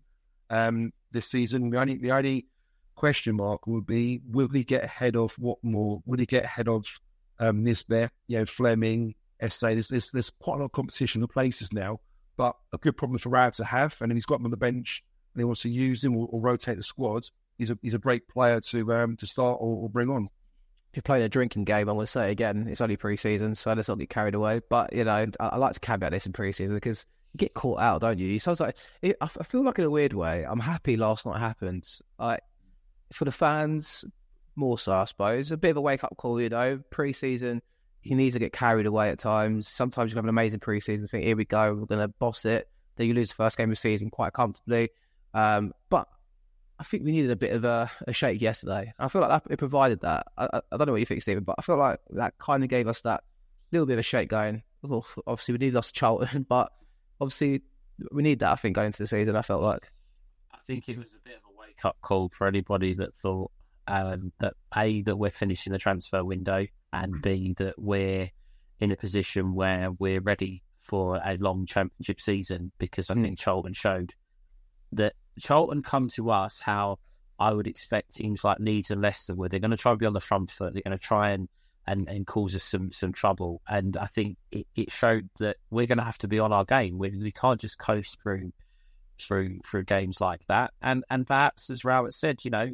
um, 0.49 0.93
this 1.11 1.27
season. 1.27 1.69
The 1.69 1.79
only 1.79 1.97
the 1.97 2.11
only 2.11 2.47
question 2.95 3.35
mark 3.35 3.67
would 3.67 3.85
be 3.85 4.21
will 4.29 4.47
he 4.47 4.63
get 4.63 4.83
ahead 4.83 5.15
of 5.15 5.33
what 5.33 5.57
more? 5.63 6.01
Will 6.05 6.19
he 6.19 6.25
get 6.25 6.45
ahead 6.45 6.67
of 6.67 6.85
um, 7.39 7.65
There, 7.87 8.11
you 8.27 8.39
know, 8.39 8.45
Flemming, 8.45 9.15
Esse. 9.39 9.59
There's, 9.59 9.87
there's, 9.89 10.11
there's 10.11 10.29
quite 10.29 10.55
a 10.55 10.59
lot 10.59 10.65
of 10.65 10.71
competition 10.71 11.21
in 11.21 11.27
places 11.27 11.73
now, 11.73 11.99
but 12.37 12.55
a 12.73 12.77
good 12.77 12.97
problem 12.97 13.19
for 13.19 13.29
Rad 13.29 13.53
to 13.53 13.65
have. 13.65 13.97
And 14.01 14.09
then 14.09 14.15
he's 14.15 14.25
got 14.25 14.39
him 14.39 14.45
on 14.45 14.51
the 14.51 14.57
bench 14.57 15.03
and 15.33 15.41
he 15.41 15.45
wants 15.45 15.61
to 15.63 15.69
use 15.69 16.03
him 16.03 16.15
or, 16.15 16.27
or 16.31 16.41
rotate 16.41 16.77
the 16.77 16.83
squad. 16.83 17.25
He's 17.57 17.69
a 17.69 17.77
he's 17.81 17.93
a 17.93 17.99
great 17.99 18.27
player 18.27 18.59
to 18.59 18.93
um, 18.93 19.17
to 19.17 19.25
start 19.25 19.57
or, 19.59 19.83
or 19.83 19.89
bring 19.89 20.09
on. 20.09 20.29
If 20.95 20.99
you're 20.99 21.03
playing 21.03 21.25
a 21.25 21.29
drinking 21.29 21.65
game, 21.65 21.89
I 21.89 21.91
want 21.91 22.07
to 22.07 22.11
say 22.11 22.31
again, 22.31 22.67
it's 22.69 22.79
only 22.79 22.95
pre-season, 22.95 23.53
so 23.55 23.73
let's 23.73 23.89
not 23.89 23.99
get 23.99 24.09
carried 24.09 24.33
away. 24.33 24.61
But 24.69 24.93
you 24.93 25.03
know, 25.03 25.27
I, 25.41 25.45
I 25.45 25.57
like 25.57 25.73
to 25.73 25.79
caveat 25.81 26.13
this 26.13 26.25
in 26.25 26.31
pre-season 26.31 26.73
because 26.73 27.05
you 27.33 27.37
get 27.37 27.53
caught 27.53 27.81
out, 27.81 27.99
don't 27.99 28.17
you? 28.17 28.33
It 28.33 28.59
like 28.61 28.77
it, 29.01 29.17
I 29.19 29.27
feel 29.27 29.65
like 29.65 29.77
in 29.77 29.83
a 29.83 29.89
weird 29.89 30.13
way. 30.13 30.45
I'm 30.47 30.61
happy 30.61 30.95
last 30.95 31.25
night 31.25 31.37
happened. 31.37 31.85
Like 32.17 32.39
for 33.11 33.25
the 33.25 33.33
fans, 33.33 34.05
more 34.55 34.79
so, 34.79 34.93
I 34.93 35.03
suppose. 35.03 35.51
A 35.51 35.57
bit 35.57 35.71
of 35.71 35.75
a 35.75 35.81
wake 35.81 36.05
up 36.05 36.15
call, 36.15 36.39
you 36.39 36.47
know. 36.47 36.79
Pre-season, 36.91 37.61
he 37.99 38.15
needs 38.15 38.35
to 38.35 38.39
get 38.39 38.53
carried 38.53 38.85
away 38.85 39.09
at 39.09 39.19
times. 39.19 39.67
Sometimes 39.67 40.13
you 40.13 40.15
have 40.15 40.23
an 40.23 40.29
amazing 40.29 40.61
pre-season, 40.61 41.09
think, 41.09 41.25
here 41.25 41.35
we 41.35 41.43
go, 41.43 41.73
we're 41.73 41.87
going 41.87 41.99
to 41.99 42.07
boss 42.07 42.45
it. 42.45 42.69
Then 42.95 43.07
you 43.07 43.13
lose 43.13 43.27
the 43.27 43.35
first 43.35 43.57
game 43.57 43.69
of 43.69 43.75
the 43.75 43.81
season 43.81 44.09
quite 44.11 44.31
comfortably. 44.31 44.91
Um, 45.33 45.73
but 45.89 46.07
I 46.77 46.83
think 46.83 47.03
we 47.03 47.11
needed 47.11 47.31
a 47.31 47.35
bit 47.35 47.53
of 47.53 47.63
a, 47.63 47.89
a 48.07 48.13
shake 48.13 48.41
yesterday. 48.41 48.93
I 48.99 49.07
feel 49.07 49.21
like 49.21 49.29
that, 49.29 49.51
it 49.51 49.57
provided 49.57 50.01
that. 50.01 50.27
I, 50.37 50.45
I, 50.53 50.77
don't 50.77 50.87
know 50.87 50.93
what 50.93 50.99
you 50.99 51.05
think, 51.05 51.21
Stephen, 51.21 51.43
but 51.43 51.55
I 51.57 51.61
feel 51.61 51.77
like 51.77 51.99
that 52.11 52.37
kind 52.37 52.63
of 52.63 52.69
gave 52.69 52.87
us 52.87 53.01
that 53.01 53.23
little 53.71 53.85
bit 53.85 53.93
of 53.93 53.99
a 53.99 54.03
shake 54.03 54.29
going. 54.29 54.63
Well, 54.81 55.05
obviously, 55.25 55.53
we 55.53 55.59
need 55.59 55.73
lost 55.73 55.95
Charlton, 55.95 56.45
but 56.47 56.71
obviously, 57.21 57.61
we 58.11 58.23
need 58.23 58.39
that, 58.39 58.51
I 58.51 58.55
think, 58.55 58.75
going 58.75 58.87
into 58.87 59.03
the 59.03 59.07
season. 59.07 59.35
I 59.35 59.41
felt 59.41 59.63
like. 59.63 59.89
I 60.53 60.57
think 60.67 60.89
it 60.89 60.97
was 60.97 61.13
a 61.13 61.23
bit 61.23 61.35
of 61.35 61.43
a 61.49 61.59
wake 61.59 61.85
up 61.85 61.97
call 62.01 62.29
for 62.29 62.47
anybody 62.47 62.93
that 62.95 63.15
thought 63.15 63.51
um, 63.87 64.31
that 64.39 64.55
A, 64.75 65.01
that 65.03 65.15
we're 65.15 65.29
finishing 65.29 65.71
the 65.71 65.79
transfer 65.79 66.23
window, 66.23 66.65
and 66.91 67.21
B, 67.21 67.53
that 67.57 67.75
we're 67.77 68.31
in 68.79 68.91
a 68.91 68.97
position 68.97 69.53
where 69.53 69.91
we're 69.91 70.21
ready 70.21 70.63
for 70.81 71.19
a 71.23 71.37
long 71.37 71.65
championship 71.65 72.21
season 72.21 72.71
because 72.77 73.09
I 73.09 73.15
think 73.15 73.39
Charlton 73.39 73.73
showed 73.73 74.13
that 74.91 75.13
Charlton 75.39 75.83
come 75.83 76.09
to 76.09 76.31
us 76.31 76.61
how 76.61 76.99
I 77.39 77.53
would 77.53 77.67
expect 77.67 78.15
teams 78.15 78.43
like 78.43 78.59
Leeds 78.59 78.91
and 78.91 79.01
Leicester 79.01 79.35
would. 79.35 79.51
They're 79.51 79.59
going 79.59 79.71
to 79.71 79.77
try 79.77 79.91
and 79.91 79.99
be 79.99 80.05
on 80.05 80.13
the 80.13 80.21
front 80.21 80.51
foot. 80.51 80.73
They're 80.73 80.83
going 80.83 80.97
to 80.97 81.03
try 81.03 81.31
and, 81.31 81.49
and, 81.85 82.07
and 82.07 82.25
cause 82.25 82.55
us 82.55 82.63
some, 82.63 82.91
some 82.91 83.11
trouble. 83.11 83.61
And 83.67 83.97
I 83.97 84.07
think 84.07 84.37
it, 84.51 84.67
it 84.75 84.91
showed 84.91 85.29
that 85.39 85.57
we're 85.69 85.87
going 85.87 85.97
to 85.97 86.03
have 86.03 86.17
to 86.19 86.27
be 86.27 86.39
on 86.39 86.53
our 86.53 86.65
game. 86.65 86.97
We, 86.97 87.09
we 87.09 87.31
can't 87.31 87.59
just 87.59 87.77
coast 87.77 88.17
through 88.21 88.51
through 89.19 89.59
through 89.65 89.83
games 89.83 90.19
like 90.21 90.45
that. 90.47 90.73
And 90.81 91.03
and 91.09 91.25
perhaps 91.25 91.69
as 91.69 91.85
Rowett 91.85 92.13
said, 92.13 92.43
you 92.43 92.51
know, 92.51 92.71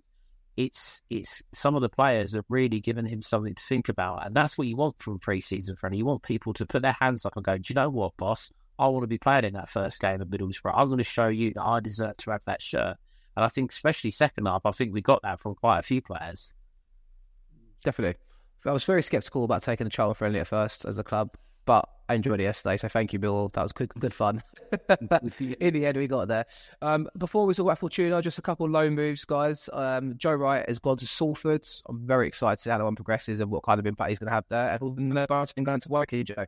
it's 0.57 1.01
it's 1.09 1.41
some 1.53 1.75
of 1.75 1.81
the 1.81 1.89
players 1.89 2.35
have 2.35 2.45
really 2.49 2.79
given 2.79 3.05
him 3.05 3.21
something 3.21 3.55
to 3.55 3.63
think 3.63 3.89
about, 3.89 4.25
and 4.25 4.35
that's 4.35 4.57
what 4.57 4.67
you 4.67 4.75
want 4.75 5.01
from 5.01 5.19
pre-season 5.19 5.75
friendly. 5.75 5.99
You 5.99 6.05
want 6.05 6.23
people 6.23 6.53
to 6.53 6.65
put 6.65 6.81
their 6.81 6.97
hands 6.99 7.25
up 7.25 7.35
and 7.35 7.45
go, 7.45 7.57
"Do 7.57 7.63
you 7.67 7.75
know 7.75 7.89
what, 7.89 8.17
boss? 8.17 8.51
I 8.79 8.87
want 8.87 9.03
to 9.03 9.07
be 9.07 9.17
playing 9.17 9.45
in 9.45 9.53
that 9.53 9.69
first 9.69 9.99
game 9.99 10.21
of 10.21 10.27
Middlesbrough. 10.27 10.73
I'm 10.75 10.87
going 10.87 10.97
to 10.97 11.03
show 11.03 11.27
you 11.27 11.53
that 11.53 11.63
I 11.63 11.79
deserve 11.79 12.17
to 12.17 12.31
have 12.31 12.43
that 12.45 12.61
shirt." 12.61 12.97
And 13.35 13.45
I 13.45 13.47
think, 13.47 13.71
especially 13.71 14.11
second 14.11 14.45
half, 14.45 14.65
I 14.65 14.71
think 14.71 14.93
we 14.93 15.01
got 15.01 15.21
that 15.23 15.39
from 15.39 15.55
quite 15.55 15.79
a 15.79 15.83
few 15.83 16.01
players. 16.01 16.53
Definitely, 17.83 18.19
I 18.65 18.71
was 18.71 18.83
very 18.83 19.01
sceptical 19.01 19.45
about 19.45 19.63
taking 19.63 19.85
the 19.85 19.91
child 19.91 20.17
friendly 20.17 20.39
at 20.39 20.47
first 20.47 20.85
as 20.85 20.97
a 20.97 21.03
club, 21.03 21.35
but 21.65 21.87
I 22.11 22.15
enjoyed 22.15 22.41
it 22.41 22.43
yesterday, 22.43 22.75
so 22.75 22.89
thank 22.89 23.13
you, 23.13 23.19
Bill. 23.19 23.49
That 23.53 23.63
was 23.63 23.71
good, 23.71 23.89
good 23.97 24.13
fun. 24.13 24.43
In 24.99 25.73
the 25.73 25.85
end, 25.85 25.95
we 25.95 26.07
got 26.07 26.27
there. 26.27 26.45
Um, 26.81 27.07
before 27.17 27.45
we 27.45 27.53
talk 27.53 27.63
about 27.63 27.79
Fortuna, 27.79 28.21
just 28.21 28.37
a 28.37 28.41
couple 28.41 28.65
of 28.65 28.71
loan 28.73 28.95
moves, 28.95 29.23
guys. 29.23 29.69
Um, 29.71 30.17
Joe 30.17 30.33
Wright 30.33 30.67
has 30.67 30.77
gone 30.77 30.97
to 30.97 31.07
Salford. 31.07 31.65
I'm 31.87 32.05
very 32.05 32.27
excited 32.27 32.57
to 32.57 32.63
see 32.63 32.69
how 32.69 32.79
that 32.79 32.83
one 32.83 32.95
progresses 32.95 33.39
and 33.39 33.49
what 33.49 33.63
kind 33.63 33.79
of 33.79 33.85
impact 33.85 34.09
he's 34.09 34.19
going 34.19 34.27
to 34.27 34.33
have 34.33 34.43
there. 34.49 34.77
And 34.81 35.27
Barton 35.27 35.63
going 35.63 35.79
to 35.79 35.89
Woking, 35.89 36.25
Joe. 36.25 36.45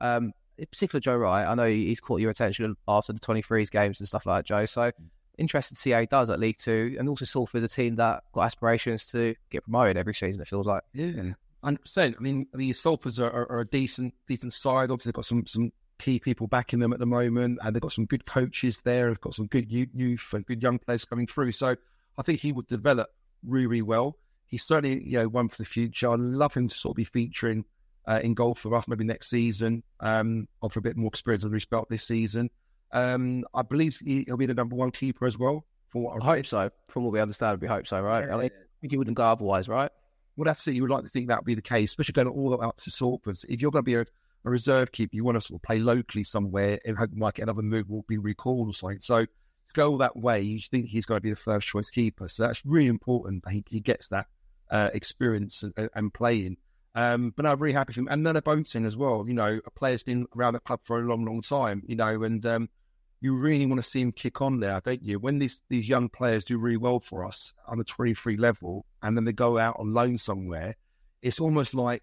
Um, 0.00 0.32
in 0.58 0.66
particular, 0.66 1.00
Joe 1.00 1.16
Wright, 1.16 1.46
I 1.46 1.54
know 1.54 1.68
he's 1.68 2.00
caught 2.00 2.20
your 2.20 2.30
attention 2.30 2.76
after 2.86 3.12
the 3.12 3.20
23s 3.20 3.70
games 3.70 4.00
and 4.00 4.08
stuff 4.08 4.26
like 4.26 4.40
that, 4.40 4.46
Joe. 4.46 4.66
So 4.66 4.90
hmm. 4.90 5.04
interested 5.38 5.76
to 5.76 5.80
see 5.80 5.90
how 5.90 6.00
he 6.00 6.06
does 6.06 6.30
at 6.30 6.40
League 6.40 6.58
Two, 6.58 6.96
and 6.98 7.08
also 7.08 7.24
saw 7.24 7.40
Salford, 7.40 7.62
the 7.62 7.68
team 7.68 7.96
that 7.96 8.24
got 8.32 8.42
aspirations 8.42 9.06
to 9.06 9.34
get 9.50 9.64
promoted 9.64 9.96
every 9.96 10.14
season. 10.14 10.42
It 10.42 10.48
feels 10.48 10.66
like. 10.66 10.82
Yeah, 10.92 11.32
hundred 11.62 11.82
percent. 11.82 12.16
I 12.18 12.22
mean, 12.22 12.46
the 12.52 12.70
Salfords 12.70 13.20
are, 13.20 13.30
are, 13.30 13.52
are, 13.52 13.60
a 13.60 13.66
decent, 13.66 14.14
decent 14.26 14.52
side. 14.52 14.90
Obviously, 14.90 15.10
they've 15.10 15.16
got 15.16 15.26
some 15.26 15.46
some 15.46 15.72
key 15.98 16.18
people 16.18 16.46
backing 16.46 16.80
them 16.80 16.92
at 16.92 16.98
the 16.98 17.06
moment, 17.06 17.58
and 17.62 17.74
they've 17.74 17.82
got 17.82 17.92
some 17.92 18.06
good 18.06 18.26
coaches 18.26 18.80
there. 18.84 19.08
They've 19.08 19.20
got 19.20 19.34
some 19.34 19.46
good 19.46 19.70
youth 19.70 20.32
and 20.32 20.44
good 20.44 20.62
young 20.62 20.78
players 20.78 21.04
coming 21.04 21.26
through. 21.26 21.52
So 21.52 21.76
I 22.16 22.22
think 22.22 22.40
he 22.40 22.52
would 22.52 22.66
develop 22.66 23.10
really, 23.44 23.66
really 23.66 23.82
well. 23.82 24.16
He's 24.46 24.64
certainly 24.64 25.04
you 25.06 25.18
know 25.18 25.28
one 25.28 25.48
for 25.48 25.58
the 25.58 25.64
future. 25.64 26.10
I'd 26.10 26.20
love 26.20 26.54
him 26.54 26.68
to 26.68 26.76
sort 26.76 26.94
of 26.94 26.96
be 26.96 27.04
featuring 27.04 27.64
uh, 28.08 28.20
in 28.24 28.32
goal 28.34 28.54
for 28.54 28.74
us 28.74 28.88
maybe 28.88 29.04
next 29.04 29.28
season. 29.28 29.82
Um, 30.00 30.48
offer 30.62 30.78
a 30.78 30.82
bit 30.82 30.96
more 30.96 31.08
experience 31.08 31.44
under 31.44 31.54
his 31.54 31.66
belt 31.66 31.88
this 31.90 32.04
season. 32.04 32.50
Um, 32.90 33.44
I 33.54 33.62
believe 33.62 33.98
he'll 34.04 34.38
be 34.38 34.46
the 34.46 34.54
number 34.54 34.74
one 34.74 34.90
keeper 34.90 35.26
as 35.26 35.38
well. 35.38 35.66
For 35.88 36.02
what 36.02 36.22
I, 36.22 36.26
I 36.32 36.36
hope 36.36 36.46
so. 36.46 36.70
From 36.88 37.04
what 37.04 37.12
we 37.12 37.20
understand, 37.20 37.60
we 37.60 37.68
hope 37.68 37.86
so, 37.86 38.00
right? 38.00 38.26
Yeah. 38.26 38.36
I 38.36 38.50
think 38.80 38.92
he 38.92 38.96
wouldn't 38.96 39.16
go 39.16 39.24
otherwise, 39.24 39.68
right? 39.68 39.90
Well, 40.36 40.46
that's 40.46 40.66
it. 40.66 40.74
You 40.74 40.82
would 40.82 40.90
like 40.90 41.02
to 41.02 41.10
think 41.10 41.28
that 41.28 41.40
would 41.40 41.46
be 41.46 41.54
the 41.54 41.62
case, 41.62 41.90
especially 41.90 42.14
going 42.14 42.28
all 42.28 42.50
the 42.50 42.56
way 42.56 42.66
up 42.66 42.78
to 42.78 42.90
Salford. 42.90 43.36
If 43.48 43.60
you're 43.60 43.70
going 43.70 43.84
to 43.84 43.86
be 43.86 43.96
a, 43.96 44.06
a, 44.44 44.50
reserve 44.50 44.90
keeper, 44.90 45.14
you 45.14 45.24
want 45.24 45.36
to 45.36 45.40
sort 45.40 45.58
of 45.58 45.62
play 45.62 45.78
locally 45.78 46.24
somewhere 46.24 46.78
and 46.86 46.96
hope 46.96 47.10
like 47.16 47.38
another 47.38 47.62
move 47.62 47.90
will 47.90 48.04
be 48.08 48.16
recalled 48.16 48.68
or 48.68 48.74
something. 48.74 49.00
So 49.00 49.24
to 49.24 49.30
go 49.74 49.90
all 49.90 49.98
that 49.98 50.16
way, 50.16 50.40
you 50.40 50.60
think 50.60 50.86
he's 50.86 51.06
going 51.06 51.18
to 51.18 51.22
be 51.22 51.30
the 51.30 51.36
first 51.36 51.66
choice 51.66 51.90
keeper. 51.90 52.28
So 52.28 52.44
that's 52.44 52.64
really 52.64 52.86
important 52.86 53.44
that 53.44 53.52
he, 53.52 53.64
he 53.68 53.80
gets 53.80 54.08
that 54.08 54.26
uh, 54.70 54.90
experience 54.94 55.62
and, 55.62 55.90
and 55.94 56.14
playing. 56.14 56.56
Um, 56.98 57.32
but 57.36 57.46
I'm 57.46 57.60
really 57.60 57.74
happy 57.74 57.92
for 57.92 58.00
him. 58.00 58.08
And 58.10 58.24
Nana 58.24 58.42
Boateng 58.42 58.84
as 58.84 58.96
well. 58.96 59.24
You 59.28 59.34
know, 59.34 59.60
a 59.64 59.70
player's 59.70 60.02
been 60.02 60.26
around 60.36 60.54
the 60.54 60.60
club 60.60 60.80
for 60.82 60.98
a 60.98 61.02
long, 61.02 61.24
long 61.24 61.42
time. 61.42 61.84
You 61.86 61.94
know, 61.94 62.24
and 62.24 62.44
um, 62.44 62.68
you 63.20 63.36
really 63.36 63.66
want 63.66 63.80
to 63.80 63.88
see 63.88 64.00
him 64.00 64.10
kick 64.10 64.42
on 64.42 64.58
there, 64.58 64.80
don't 64.80 65.04
you? 65.04 65.20
When 65.20 65.38
these 65.38 65.62
these 65.68 65.88
young 65.88 66.08
players 66.08 66.44
do 66.44 66.58
really 66.58 66.76
well 66.76 66.98
for 66.98 67.24
us 67.24 67.54
on 67.68 67.78
the 67.78 67.84
23 67.84 68.36
level, 68.36 68.84
and 69.00 69.16
then 69.16 69.24
they 69.24 69.32
go 69.32 69.58
out 69.58 69.76
on 69.78 69.92
loan 69.92 70.18
somewhere, 70.18 70.74
it's 71.22 71.38
almost 71.38 71.72
like 71.72 72.02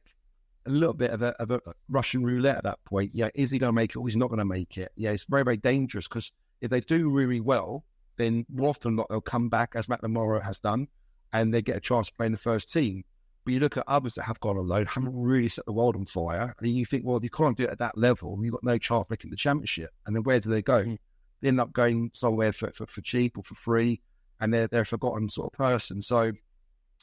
a 0.66 0.70
little 0.70 0.94
bit 0.94 1.12
of 1.12 1.22
a, 1.22 1.36
of 1.42 1.52
a 1.52 1.60
Russian 1.90 2.24
roulette 2.24 2.56
at 2.56 2.64
that 2.64 2.84
point. 2.86 3.12
Yeah, 3.14 3.28
is 3.36 3.52
he 3.52 3.60
going 3.60 3.74
to 3.74 3.76
make 3.76 3.92
it 3.92 3.98
or 3.98 4.08
is 4.08 4.14
he 4.14 4.20
not 4.20 4.30
going 4.30 4.40
to 4.40 4.46
make 4.46 4.78
it? 4.78 4.94
Yeah, 4.96 5.12
it's 5.12 5.26
very, 5.26 5.44
very 5.44 5.58
dangerous 5.58 6.08
because 6.08 6.32
if 6.62 6.70
they 6.72 6.80
do 6.80 7.10
really 7.10 7.42
well, 7.42 7.84
then 8.16 8.46
more 8.50 8.70
often 8.70 8.96
not, 8.96 9.08
they'll 9.10 9.20
come 9.20 9.50
back 9.50 9.74
as 9.76 9.90
Matt 9.90 10.02
McNamara 10.02 10.42
has 10.42 10.62
done 10.62 10.88
and 11.34 11.54
they 11.54 11.62
get 11.62 11.76
a 11.76 11.82
chance 11.82 12.08
to 12.08 12.14
play 12.14 12.28
in 12.28 12.32
the 12.32 12.38
first 12.38 12.72
team. 12.72 13.04
But 13.46 13.54
you 13.54 13.60
look 13.60 13.78
at 13.78 13.84
others 13.88 14.16
that 14.16 14.24
have 14.24 14.40
gone 14.40 14.58
on 14.58 14.68
loan, 14.68 14.88
haven't 14.88 15.16
really 15.16 15.50
set 15.50 15.66
the 15.68 15.74
world 15.74 15.96
on 15.96 16.06
fire, 16.08 16.56
and 16.60 16.68
you 16.68 16.84
think, 16.84 17.06
well, 17.06 17.18
if 17.18 17.24
you 17.24 17.30
can't 17.30 17.56
do 17.56 17.64
it 17.66 17.70
at 17.70 17.78
that 17.78 17.98
level, 17.98 18.40
you've 18.42 18.54
got 18.54 18.64
no 18.64 18.80
chance 18.80 19.06
of 19.06 19.10
making 19.12 19.30
the 19.30 19.38
championship. 19.38 19.92
And 20.06 20.16
then 20.16 20.24
where 20.24 20.40
do 20.40 20.50
they 20.50 20.64
go? 20.64 20.84
Mm. 20.84 20.98
They 21.42 21.50
end 21.50 21.62
up 21.62 21.72
going 21.72 22.10
somewhere 22.14 22.52
for, 22.52 22.72
for, 22.72 22.88
for 22.88 23.02
cheap 23.02 23.38
or 23.38 23.44
for 23.44 23.54
free, 23.54 24.02
and 24.40 24.52
they're 24.52 24.68
they're 24.68 24.82
a 24.82 24.86
forgotten 24.86 25.30
sort 25.30 25.54
of 25.54 25.58
person. 25.58 26.02
So, 26.02 26.32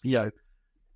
you 0.02 0.18
know, 0.18 0.30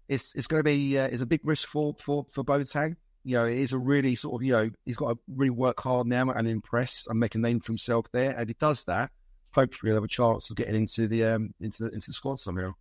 it's 0.08 0.34
it's 0.34 0.48
going 0.48 0.60
to 0.60 0.64
be 0.64 0.98
uh, 0.98 1.06
it's 1.06 1.22
a 1.22 1.26
big 1.26 1.40
risk 1.44 1.68
for 1.68 1.94
for 2.00 2.24
for 2.24 2.42
Boateng. 2.42 2.96
You 3.22 3.36
know, 3.36 3.46
it 3.46 3.58
is 3.58 3.72
a 3.72 3.78
really 3.78 4.16
sort 4.16 4.40
of 4.40 4.44
you 4.44 4.52
know 4.52 4.70
he's 4.84 4.96
got 4.96 5.12
to 5.12 5.18
really 5.28 5.50
work 5.50 5.80
hard 5.80 6.08
now 6.08 6.28
and 6.30 6.48
impress 6.48 7.06
and 7.08 7.20
make 7.20 7.36
a 7.36 7.38
name 7.38 7.60
for 7.60 7.68
himself 7.68 8.06
there. 8.12 8.30
And 8.30 8.42
if 8.42 8.48
he 8.48 8.56
does 8.58 8.84
that, 8.86 9.10
hopefully 9.52 9.90
he'll 9.90 9.96
have 9.96 10.04
a 10.04 10.08
chance 10.08 10.50
of 10.50 10.56
getting 10.56 10.74
into 10.74 11.06
the 11.06 11.24
um 11.24 11.54
into 11.60 11.84
the 11.84 11.90
into 11.90 12.08
the 12.08 12.12
squad 12.12 12.40
somehow. 12.40 12.72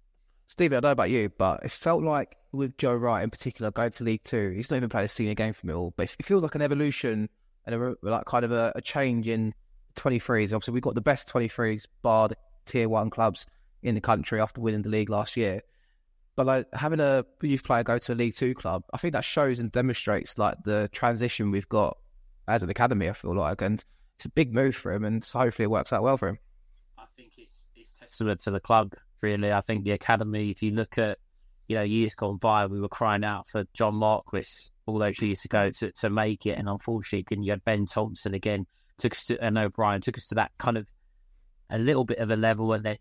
Steve, 0.47 0.73
I 0.73 0.75
don't 0.75 0.83
know 0.83 0.91
about 0.91 1.09
you, 1.09 1.29
but 1.37 1.63
it 1.63 1.71
felt 1.71 2.03
like 2.03 2.37
with 2.51 2.77
Joe 2.77 2.95
Wright 2.95 3.23
in 3.23 3.29
particular 3.29 3.71
going 3.71 3.91
to 3.91 4.03
League 4.03 4.23
Two, 4.23 4.51
he's 4.55 4.69
not 4.69 4.77
even 4.77 4.89
played 4.89 5.05
a 5.05 5.07
senior 5.07 5.33
game 5.33 5.53
for 5.53 5.65
Mill, 5.65 5.93
but 5.97 6.03
it 6.17 6.25
feels 6.25 6.43
like 6.43 6.55
an 6.55 6.61
evolution 6.61 7.29
and 7.65 7.75
a, 7.75 7.95
like 8.01 8.25
kind 8.25 8.45
of 8.45 8.51
a, 8.51 8.71
a 8.75 8.81
change 8.81 9.27
in 9.27 9.53
23s. 9.95 10.45
Obviously, 10.45 10.73
we've 10.73 10.83
got 10.83 10.95
the 10.95 11.01
best 11.01 11.31
23s, 11.31 11.87
bar 12.01 12.27
the 12.27 12.37
tier 12.65 12.87
one 12.87 13.09
clubs 13.09 13.45
in 13.83 13.95
the 13.95 14.01
country 14.01 14.39
after 14.39 14.61
winning 14.61 14.81
the 14.81 14.89
league 14.89 15.09
last 15.09 15.35
year. 15.37 15.61
But 16.35 16.45
like 16.47 16.67
having 16.73 16.99
a 16.99 17.25
youth 17.41 17.63
player 17.63 17.83
go 17.83 17.97
to 17.97 18.13
a 18.13 18.15
League 18.15 18.35
Two 18.35 18.53
club, 18.53 18.83
I 18.93 18.97
think 18.97 19.13
that 19.13 19.23
shows 19.23 19.59
and 19.59 19.71
demonstrates 19.71 20.37
like 20.37 20.57
the 20.65 20.89
transition 20.91 21.49
we've 21.49 21.69
got 21.69 21.97
as 22.47 22.61
an 22.61 22.69
academy. 22.69 23.09
I 23.09 23.13
feel 23.13 23.35
like, 23.35 23.61
and 23.61 23.83
it's 24.17 24.25
a 24.25 24.29
big 24.29 24.53
move 24.53 24.75
for 24.75 24.91
him, 24.91 25.05
and 25.05 25.23
so 25.23 25.39
hopefully 25.39 25.65
it 25.65 25.71
works 25.71 25.93
out 25.93 26.03
well 26.03 26.17
for 26.17 26.27
him. 26.27 26.39
I 26.97 27.05
think 27.15 27.31
it's 27.37 27.67
it's 27.75 27.89
testament 27.99 28.41
to 28.41 28.51
the 28.51 28.59
club. 28.59 28.95
Really, 29.21 29.51
I 29.51 29.61
think 29.61 29.83
the 29.83 29.91
academy. 29.91 30.51
If 30.51 30.61
you 30.61 30.71
look 30.71 30.97
at 30.97 31.17
you 31.67 31.77
know 31.77 31.83
years 31.83 32.15
gone 32.15 32.37
by, 32.37 32.65
we 32.67 32.79
were 32.79 32.89
crying 32.89 33.23
out 33.23 33.47
for 33.47 33.63
John 33.73 33.95
Marquis 33.95 34.69
all 34.85 34.99
those 34.99 35.19
years 35.21 35.45
ago 35.45 35.71
to, 35.71 35.91
to 35.91 36.09
make 36.09 36.45
it, 36.45 36.57
and 36.57 36.69
unfortunately, 36.69 37.25
then 37.27 37.43
you 37.43 37.51
had 37.51 37.63
Ben 37.63 37.85
Thompson 37.85 38.33
again 38.33 38.65
took 38.97 39.13
us 39.13 39.25
to 39.25 39.43
and 39.43 39.57
O'Brien 39.57 40.01
took 40.01 40.17
us 40.17 40.27
to 40.27 40.35
that 40.35 40.51
kind 40.57 40.77
of 40.77 40.87
a 41.69 41.79
little 41.79 42.05
bit 42.05 42.19
of 42.19 42.29
a 42.29 42.35
level, 42.35 42.73
and 42.73 42.85
then 42.85 42.97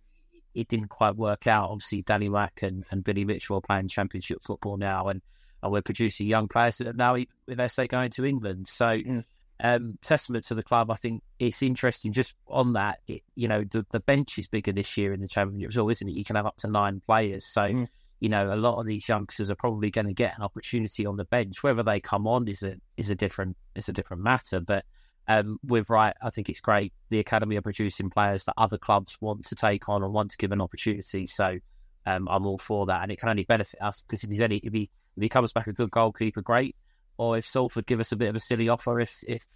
it 0.55 0.69
didn't 0.69 0.89
quite 0.89 1.17
work 1.17 1.47
out. 1.47 1.71
Obviously, 1.71 2.03
Danny 2.03 2.29
Mack 2.29 2.63
and, 2.63 2.85
and 2.91 3.05
Billy 3.05 3.25
Mitchell 3.25 3.57
are 3.57 3.61
playing 3.61 3.89
Championship 3.89 4.39
football 4.43 4.77
now, 4.77 5.09
and, 5.09 5.21
and 5.63 5.73
we're 5.73 5.83
producing 5.83 6.27
young 6.27 6.49
players 6.49 6.79
that 6.79 6.97
now 6.97 7.17
with 7.47 7.71
SA 7.71 7.87
going 7.87 8.11
to 8.11 8.25
England. 8.25 8.67
So, 8.69 8.87
mm. 8.87 9.25
Um, 9.61 9.99
testament 10.03 10.45
to 10.47 10.55
the 10.55 10.63
club. 10.63 10.91
I 10.91 10.97
think 10.97 11.23
it's 11.39 11.63
interesting. 11.63 12.13
Just 12.13 12.35
on 12.49 12.73
that, 12.75 13.01
it, 13.07 13.23
you 13.35 13.49
know, 13.49 13.65
the, 13.65 13.87
the 13.91 14.01
bench 14.01 14.39
is 14.39 14.47
bigger 14.47 14.73
this 14.73 14.97
year 14.97 15.13
in 15.13 15.21
the 15.21 15.29
Championship 15.29 15.71
as 15.71 15.77
well, 15.77 15.89
isn't 15.89 16.09
it? 16.09 16.15
You 16.15 16.25
can 16.25 16.37
have 16.37 16.47
up 16.47 16.57
to 16.59 16.69
nine 16.69 17.01
players. 17.05 17.45
So. 17.45 17.63
Mm. 17.63 17.89
You 18.21 18.31
know, 18.31 18.55
a 18.55 18.57
lot 18.57 18.79
of 18.79 18.87
these 18.87 19.07
youngsters 19.07 19.51
are 19.51 19.57
probably 19.57 19.91
going 19.91 20.07
to 20.07 20.15
get 20.15 20.39
an 20.39 20.43
opportunity 20.43 21.05
on 21.05 21.17
the 21.17 21.27
bench. 21.27 21.63
Whether 21.63 21.83
they 21.83 22.01
come 22.01 22.27
on 22.27 22.49
is 22.49 22.63
a 22.63 22.77
is 22.97 23.11
a 23.11 23.15
different 23.15 23.55
is 23.75 23.91
a 23.91 23.93
different 23.93 24.23
matter. 24.23 24.61
But 24.61 24.87
um, 25.29 25.59
with 25.63 25.91
Wright, 25.91 26.15
I 26.23 26.31
think 26.31 26.49
it's 26.49 26.61
great. 26.61 26.95
The 27.11 27.19
academy 27.19 27.57
are 27.57 27.63
producing 27.63 28.09
players 28.09 28.45
that 28.45 28.55
other 28.57 28.79
clubs 28.79 29.19
want 29.21 29.45
to 29.47 29.55
take 29.55 29.91
on 29.91 30.03
and 30.03 30.13
want 30.13 30.31
to 30.31 30.37
give 30.39 30.53
an 30.53 30.61
opportunity. 30.63 31.27
So 31.27 31.59
um, 32.07 32.29
I'm 32.29 32.47
all 32.47 32.59
for 32.59 32.87
that, 32.87 33.03
and 33.03 33.11
it 33.11 33.19
can 33.19 33.29
only 33.29 33.45
benefit 33.45 33.81
us 33.83 34.03
because 34.03 34.25
if 34.25 34.31
he's 34.31 34.41
any 34.41 34.59
if 34.59 34.73
he 34.73 34.91
if 35.17 35.23
he 35.23 35.29
comes 35.29 35.53
back 35.53 35.67
a 35.67 35.73
good 35.73 35.91
goalkeeper, 35.91 36.43
great. 36.43 36.77
Or 37.17 37.39
if 37.39 37.47
Salford 37.47 37.87
give 37.87 38.01
us 38.01 38.13
a 38.13 38.17
bit 38.17 38.29
of 38.29 38.37
a 38.37 38.41
silly 38.41 38.69
offer, 38.69 39.01
if 39.01 39.23
if 39.27 39.47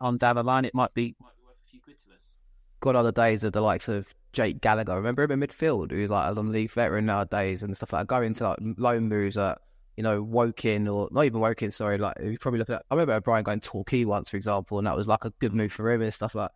on 0.00 0.16
down 0.16 0.36
the 0.36 0.42
line 0.42 0.64
it 0.64 0.74
might 0.74 0.94
be, 0.94 1.16
might 1.20 1.36
be 1.36 1.42
worth 1.44 1.56
a 1.66 1.70
few 1.70 1.80
quid 1.80 1.96
to 2.06 2.14
us. 2.14 2.36
Got 2.80 2.96
other 2.96 3.12
days 3.12 3.42
of 3.42 3.52
the 3.52 3.60
likes 3.60 3.88
of 3.88 4.14
Jake 4.32 4.60
Gallagher. 4.60 4.94
Remember 4.94 5.24
him 5.24 5.30
in 5.32 5.40
midfield, 5.40 5.90
who's 5.90 6.10
like 6.10 6.30
a 6.30 6.32
long 6.32 6.52
league 6.52 6.70
veteran 6.70 7.06
nowadays 7.06 7.62
and 7.62 7.76
stuff 7.76 7.92
like 7.92 8.02
that. 8.02 8.08
Going 8.08 8.34
to 8.34 8.48
like 8.48 8.58
loan 8.78 9.08
moves 9.08 9.36
at 9.36 9.58
you 9.96 10.02
know, 10.02 10.22
Woking 10.22 10.88
or 10.88 11.08
not 11.12 11.24
even 11.24 11.40
Woking, 11.40 11.70
sorry, 11.70 11.98
like 11.98 12.16
you 12.20 12.36
probably 12.38 12.58
look 12.58 12.70
at 12.70 12.84
I 12.90 12.94
remember 12.94 13.20
Brian 13.20 13.44
going 13.44 13.60
to 13.60 13.68
Torquay 13.68 14.04
once, 14.04 14.28
for 14.28 14.36
example, 14.36 14.78
and 14.78 14.86
that 14.86 14.96
was 14.96 15.08
like 15.08 15.24
a 15.24 15.30
good 15.38 15.54
move 15.54 15.72
for 15.72 15.90
him 15.90 16.02
and 16.02 16.12
stuff 16.12 16.34
like 16.34 16.50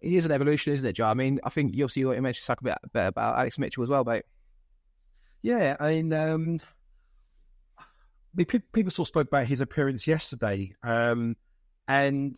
it 0.00 0.12
is 0.12 0.26
an 0.26 0.32
evolution, 0.32 0.72
isn't 0.72 0.86
it, 0.86 0.94
Joe? 0.94 1.06
I 1.06 1.14
mean, 1.14 1.38
I 1.44 1.48
think 1.48 1.74
you 1.74 1.84
also 1.84 2.00
you 2.00 2.08
mentioned 2.08 2.44
something 2.44 2.68
a 2.68 2.74
bit, 2.82 2.92
bit 2.92 3.06
about 3.06 3.38
Alex 3.38 3.58
Mitchell 3.58 3.84
as 3.84 3.88
well, 3.88 4.04
mate. 4.04 4.24
Yeah, 5.42 5.76
I 5.78 5.94
mean, 5.94 6.12
um, 6.12 6.60
people 8.36 8.90
sort 8.90 9.06
of 9.06 9.08
spoke 9.08 9.28
about 9.28 9.46
his 9.46 9.60
appearance 9.60 10.06
yesterday, 10.06 10.74
um, 10.82 11.36
and 11.86 12.34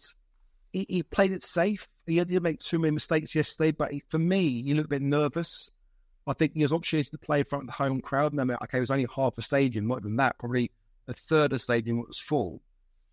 he, 0.72 0.86
he, 0.88 1.02
played 1.02 1.32
it 1.32 1.42
safe. 1.42 1.86
He 2.06 2.16
didn't 2.16 2.42
make 2.42 2.60
too 2.60 2.78
many 2.78 2.92
mistakes 2.92 3.34
yesterday, 3.34 3.70
but 3.70 3.92
he, 3.92 4.02
for 4.08 4.18
me, 4.18 4.62
he 4.62 4.74
looked 4.74 4.86
a 4.86 4.90
bit 4.90 5.02
nervous. 5.02 5.70
I 6.26 6.32
think 6.32 6.52
he 6.54 6.62
has 6.62 6.72
opportunity 6.72 7.10
to 7.10 7.18
play 7.18 7.40
in 7.40 7.44
front 7.44 7.64
of 7.64 7.66
the 7.66 7.72
home 7.72 8.00
crowd. 8.00 8.32
And 8.32 8.40
I 8.40 8.44
mean, 8.44 8.56
okay, 8.62 8.78
it 8.78 8.80
was 8.80 8.90
only 8.90 9.06
half 9.14 9.38
a 9.38 9.42
stadium, 9.42 9.86
not 9.86 10.00
even 10.00 10.16
that, 10.16 10.38
probably 10.38 10.70
a 11.06 11.12
third 11.12 11.46
of 11.46 11.50
the 11.50 11.58
stadium 11.58 11.98
was 11.98 12.18
full. 12.18 12.60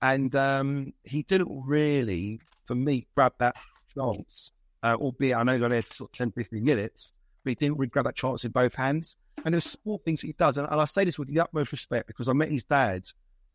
And 0.01 0.33
um, 0.35 0.93
he 1.03 1.23
didn't 1.23 1.49
really, 1.65 2.39
for 2.65 2.73
me, 2.73 3.07
grab 3.15 3.33
that 3.39 3.55
chance, 3.93 4.51
uh, 4.81 4.95
albeit 4.99 5.37
I 5.37 5.43
know 5.43 5.57
he 5.57 5.63
only 5.63 5.77
had 5.77 5.85
sort 5.85 6.09
of 6.09 6.17
10, 6.17 6.31
15 6.31 6.63
minutes, 6.63 7.11
but 7.43 7.51
he 7.51 7.55
didn't 7.55 7.77
really 7.77 7.89
grab 7.89 8.05
that 8.05 8.15
chance 8.15 8.43
in 8.43 8.51
both 8.51 8.73
hands. 8.73 9.15
And 9.45 9.53
there's 9.53 9.65
small 9.65 9.97
things 9.99 10.21
he 10.21 10.33
does. 10.33 10.57
And, 10.57 10.67
and 10.69 10.79
I 10.79 10.85
say 10.85 11.05
this 11.05 11.17
with 11.17 11.27
the 11.27 11.39
utmost 11.39 11.71
respect 11.71 12.07
because 12.07 12.27
I 12.27 12.33
met 12.33 12.49
his 12.49 12.63
dad 12.63 13.03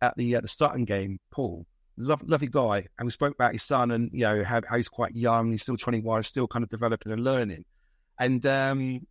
at 0.00 0.16
the, 0.16 0.36
uh, 0.36 0.40
the 0.40 0.48
Sutton 0.48 0.84
game, 0.84 1.20
Paul. 1.30 1.66
lovely 1.96 2.48
guy. 2.48 2.86
And 2.98 3.06
we 3.06 3.10
spoke 3.10 3.34
about 3.34 3.52
his 3.52 3.62
son 3.62 3.90
and, 3.90 4.10
you 4.12 4.20
know, 4.20 4.44
how, 4.44 4.60
how 4.68 4.76
he's 4.76 4.88
quite 4.88 5.14
young. 5.14 5.50
He's 5.50 5.62
still 5.62 5.76
21, 5.76 6.24
still 6.24 6.48
kind 6.48 6.62
of 6.62 6.68
developing 6.68 7.12
and 7.12 7.22
learning. 7.22 7.64
And 8.18 8.44
um, 8.46 9.06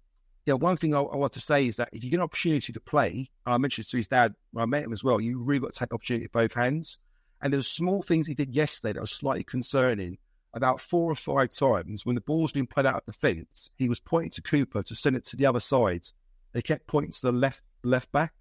yeah, 0.45 0.53
one 0.53 0.77
thing 0.77 0.93
I, 0.93 0.99
I, 0.99 1.15
want 1.15 1.33
to 1.33 1.39
say 1.39 1.67
is 1.67 1.77
that 1.77 1.89
if 1.91 2.03
you 2.03 2.09
get 2.09 2.17
an 2.17 2.23
opportunity 2.23 2.71
to 2.73 2.79
play, 2.79 3.29
I 3.45 3.57
mentioned 3.57 3.87
to 3.87 3.97
his 3.97 4.07
dad 4.07 4.35
when 4.51 4.63
I 4.63 4.65
met 4.65 4.83
him 4.83 4.93
as 4.93 5.03
well, 5.03 5.19
you 5.19 5.41
really 5.41 5.59
got 5.59 5.73
to 5.73 5.79
take 5.79 5.89
the 5.89 5.95
opportunity 5.95 6.25
at 6.25 6.31
both 6.31 6.53
hands. 6.53 6.97
And 7.41 7.51
there's 7.51 7.67
small 7.67 8.01
things 8.01 8.27
he 8.27 8.33
did 8.33 8.53
yesterday 8.53 8.93
that 8.93 9.01
was 9.01 9.11
slightly 9.11 9.43
concerning. 9.43 10.17
About 10.53 10.79
four 10.79 11.11
or 11.11 11.15
five 11.15 11.49
times 11.49 12.05
when 12.05 12.15
the 12.15 12.21
ball's 12.21 12.53
been 12.53 12.65
played 12.65 12.85
out 12.85 12.95
of 12.95 13.05
the 13.05 13.11
fence, 13.11 13.69
he 13.75 13.89
was 13.89 13.99
pointing 13.99 14.31
to 14.31 14.41
Cooper 14.41 14.83
to 14.83 14.95
send 14.95 15.17
it 15.17 15.25
to 15.25 15.35
the 15.35 15.45
other 15.45 15.59
side. 15.59 16.07
They 16.55 16.61
kept 16.61 16.87
pointing 16.87 17.11
to 17.11 17.21
the 17.21 17.31
left 17.33 17.61
left 17.83 18.13
back. 18.13 18.33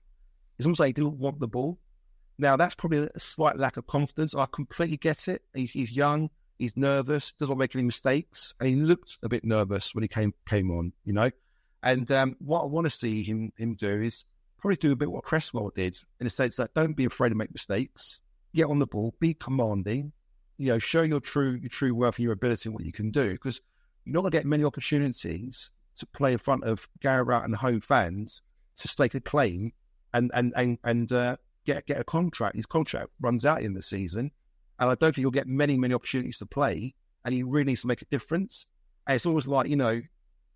It's 0.57 0.67
almost 0.67 0.79
like 0.79 0.87
he 0.87 0.93
didn't 0.93 1.19
want 1.19 1.41
the 1.41 1.49
ball. 1.49 1.81
Now 2.39 2.57
that's 2.57 2.77
probably 2.77 3.09
a 3.13 3.19
slight 3.19 3.59
lack 3.59 3.77
of 3.77 3.89
confidence. 3.89 4.37
I 4.37 4.47
completely 4.47 4.97
get 4.97 5.27
it. 5.27 5.43
He's, 5.53 5.73
he's 5.73 5.97
young, 5.97 6.31
he's 6.57 6.77
nervous, 6.77 7.33
doesn't 7.33 7.59
make 7.59 7.75
any 7.75 7.83
mistakes, 7.83 8.55
and 8.61 8.69
he 8.69 8.77
looked 8.77 9.19
a 9.25 9.29
bit 9.29 9.45
nervous 9.45 9.97
when 9.97 10.03
he 10.03 10.09
came 10.09 10.33
came 10.49 10.71
on. 10.71 10.93
You 11.05 11.13
know, 11.13 11.31
and 11.83 12.09
um, 12.13 12.37
what 12.39 12.63
I 12.63 12.67
want 12.67 12.85
to 12.85 12.91
see 12.91 13.25
him 13.25 13.53
him 13.57 13.75
do 13.75 14.03
is 14.03 14.25
probably 14.59 14.77
do 14.77 14.93
a 14.93 14.97
bit 14.97 15.11
what 15.11 15.25
Cresswell 15.25 15.73
did 15.75 15.99
in 16.21 16.25
the 16.25 16.31
sense 16.31 16.55
that 16.57 16.73
don't 16.73 16.95
be 16.95 17.07
afraid 17.07 17.31
to 17.31 17.35
make 17.35 17.51
mistakes, 17.51 18.21
get 18.55 18.67
on 18.67 18.79
the 18.79 18.87
ball, 18.87 19.13
be 19.19 19.35
commanding, 19.35 20.13
you 20.57 20.69
know, 20.69 20.79
show 20.79 21.03
your 21.03 21.19
true 21.19 21.59
your 21.61 21.69
true 21.69 21.93
worth 21.93 22.19
and 22.19 22.23
your 22.23 22.33
ability 22.33 22.69
and 22.69 22.77
what 22.77 22.85
you 22.85 22.93
can 22.93 23.11
do. 23.11 23.33
Because 23.33 23.61
you're 24.05 24.15
not 24.15 24.21
going 24.21 24.31
to 24.31 24.39
get 24.39 24.47
many 24.47 24.63
opportunities 24.63 25.73
to 25.99 26.07
play 26.07 26.33
in 26.33 26.39
front 26.39 26.65
of 26.65 26.89
Garrett 27.01 27.45
and 27.45 27.53
the 27.53 27.59
home 27.59 27.81
fans 27.81 28.43
to 28.77 28.89
stake 28.89 29.15
a 29.15 29.21
claim 29.21 29.73
and 30.13 30.31
and 30.35 30.53
and 30.57 30.79
and 30.85 31.13
uh, 31.13 31.37
get 31.65 31.87
get 31.87 32.01
a 32.01 32.05
contract. 32.05 32.57
His 32.57 32.67
contract 32.67 33.11
runs 33.21 33.45
out 33.45 33.63
in 33.63 33.75
the 33.75 33.83
season, 33.83 34.31
and 34.79 34.91
I 34.91 34.95
don't 34.95 35.15
think 35.15 35.17
he'll 35.17 35.31
get 35.31 35.47
many 35.47 35.77
many 35.77 35.95
opportunities 35.95 36.39
to 36.39 36.47
play. 36.47 36.95
And 37.25 37.33
he 37.33 37.43
really 37.43 37.65
needs 37.65 37.81
to 37.81 37.87
make 37.87 38.03
a 38.03 38.07
difference. 38.07 38.67
And 39.07 39.17
it's 39.17 39.25
always 39.25 39.47
like 39.47 39.69
you 39.69 39.77
know, 39.77 40.01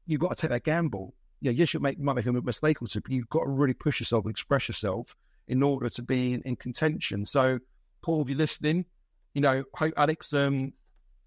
you've 0.07 0.20
got 0.20 0.36
to 0.36 0.41
take 0.41 0.51
that 0.51 0.64
gamble 0.64 1.14
yeah, 1.41 1.53
yes, 1.53 1.72
you 1.72 1.80
make, 1.80 1.99
might 1.99 2.16
make 2.16 2.26
a 2.26 2.32
mistake 2.32 2.82
or 2.82 2.89
two, 2.89 3.01
but 3.01 3.12
you've 3.12 3.28
got 3.28 3.45
to 3.45 3.51
really 3.51 3.74
push 3.74 4.01
yourself 4.01 4.24
and 4.24 4.30
express 4.30 4.68
yourself 4.68 5.14
in 5.47 5.62
order 5.62 5.89
to 5.89 6.03
be 6.03 6.34
in, 6.34 6.43
in 6.43 6.57
contention. 6.57 7.24
So, 7.24 7.61
Paul, 8.03 8.22
if 8.22 8.28
you're 8.28 8.39
listening, 8.39 8.86
you 9.34 9.41
know, 9.41 9.64
hope 9.74 9.95
Alex 9.97 10.32
um, 10.32 10.72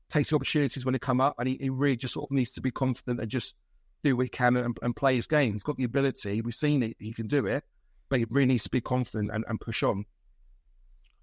takes 0.09 0.29
the 0.29 0.35
opportunities 0.35 0.85
when 0.85 0.93
they 0.93 0.99
come 0.99 1.21
up 1.21 1.35
and 1.39 1.47
he, 1.47 1.57
he, 1.59 1.69
really 1.69 1.95
just 1.95 2.13
sort 2.13 2.29
of 2.29 2.35
needs 2.35 2.53
to 2.53 2.61
be 2.61 2.71
confident 2.71 3.21
and 3.21 3.31
just 3.31 3.55
do 4.03 4.15
what 4.15 4.23
he 4.23 4.29
can 4.29 4.55
and, 4.57 4.77
and, 4.81 4.95
play 4.95 5.15
his 5.15 5.27
game. 5.27 5.53
He's 5.53 5.63
got 5.63 5.77
the 5.77 5.83
ability. 5.83 6.41
We've 6.41 6.53
seen 6.53 6.83
it. 6.83 6.97
He 6.99 7.13
can 7.13 7.27
do 7.27 7.45
it, 7.45 7.63
but 8.09 8.19
he 8.19 8.25
really 8.29 8.47
needs 8.47 8.63
to 8.63 8.69
be 8.69 8.81
confident 8.81 9.31
and, 9.31 9.45
and 9.47 9.59
push 9.59 9.83
on. 9.83 10.05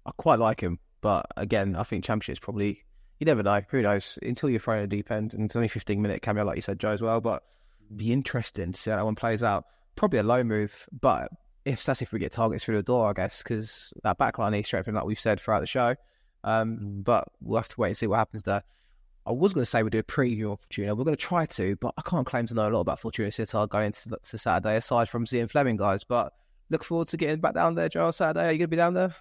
I 0.05 0.11
quite 0.17 0.39
like 0.39 0.61
him, 0.61 0.79
but 1.01 1.25
again, 1.37 1.75
I 1.75 1.83
think 1.83 2.03
Championship's 2.03 2.39
probably, 2.39 2.83
you 3.19 3.25
never 3.25 3.43
know. 3.43 3.61
Who 3.69 3.81
knows? 3.81 4.17
Until 4.21 4.49
you're 4.49 4.59
thrown 4.59 4.83
a 4.83 4.87
deep 4.87 5.11
end, 5.11 5.33
and 5.33 5.45
it's 5.45 5.55
only 5.55 5.67
15 5.67 6.01
minute 6.01 6.21
cameo, 6.21 6.45
like 6.45 6.55
you 6.55 6.61
said, 6.61 6.79
Joe, 6.79 6.91
as 6.91 7.01
well. 7.01 7.21
But 7.21 7.43
be 7.95 8.11
interesting 8.11 8.71
to 8.71 8.79
see 8.79 8.91
how 8.91 8.97
that 8.97 9.05
one 9.05 9.15
plays 9.15 9.43
out. 9.43 9.65
Probably 9.95 10.19
a 10.19 10.23
low 10.23 10.43
move, 10.43 10.87
but 11.01 11.29
if 11.65 11.83
that's 11.83 12.01
if 12.01 12.11
we 12.11 12.19
get 12.19 12.31
targets 12.31 12.63
through 12.63 12.77
the 12.77 12.83
door, 12.83 13.09
I 13.09 13.13
guess, 13.13 13.43
because 13.43 13.93
that 14.03 14.17
backline 14.17 14.51
needs 14.51 14.67
strengthening, 14.67 14.95
like 14.95 15.05
we've 15.05 15.19
said 15.19 15.39
throughout 15.39 15.59
the 15.59 15.67
show. 15.67 15.95
Um, 16.43 17.01
but 17.03 17.27
we'll 17.41 17.59
have 17.59 17.69
to 17.69 17.79
wait 17.79 17.89
and 17.89 17.97
see 17.97 18.07
what 18.07 18.17
happens 18.17 18.43
there. 18.43 18.63
I 19.25 19.31
was 19.31 19.53
going 19.53 19.61
to 19.61 19.65
say 19.65 19.83
we'll 19.83 19.89
do 19.89 19.99
a 19.99 20.03
preview 20.03 20.53
of 20.53 20.59
Fortuna. 20.61 20.95
We're 20.95 21.03
going 21.03 21.15
to 21.15 21.21
try 21.21 21.45
to, 21.45 21.75
but 21.75 21.93
I 21.97 22.01
can't 22.01 22.25
claim 22.25 22.47
to 22.47 22.53
know 22.53 22.67
a 22.67 22.71
lot 22.71 22.81
about 22.81 22.99
Fortuna 22.99 23.29
Sittard 23.29 23.69
going 23.69 23.87
into 23.87 24.09
to 24.09 24.37
Saturday, 24.37 24.77
aside 24.77 25.09
from 25.09 25.25
seeing 25.25 25.47
Flemming 25.47 25.77
guys. 25.77 26.03
But 26.03 26.33
look 26.69 26.83
forward 26.83 27.09
to 27.09 27.17
getting 27.17 27.39
back 27.39 27.53
down 27.53 27.75
there, 27.75 27.89
Joe, 27.89 28.11
Saturday. 28.11 28.47
Are 28.47 28.51
you 28.51 28.57
going 28.57 28.61
to 28.61 28.67
be 28.69 28.77
down 28.77 28.93
there? 28.93 29.13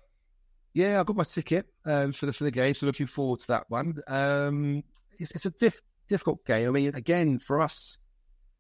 Yeah, 0.75 1.01
I 1.01 1.05
got 1.05 1.17
my 1.17 1.25
ticket 1.25 1.67
um, 1.85 2.13
for 2.13 2.27
the 2.27 2.33
for 2.33 2.45
the 2.45 2.51
game, 2.51 2.75
so 2.75 2.87
looking 2.87 3.07
forward 3.07 3.41
to 3.41 3.47
that 3.49 3.65
one. 3.69 4.01
Um, 4.07 4.85
it's, 5.19 5.31
it's 5.33 5.47
a 5.47 5.51
diff, 5.51 5.81
difficult 6.09 6.45
game. 6.47 6.69
I 6.69 6.71
mean, 6.71 6.95
again, 6.95 7.39
for 7.39 7.61
us, 7.61 7.99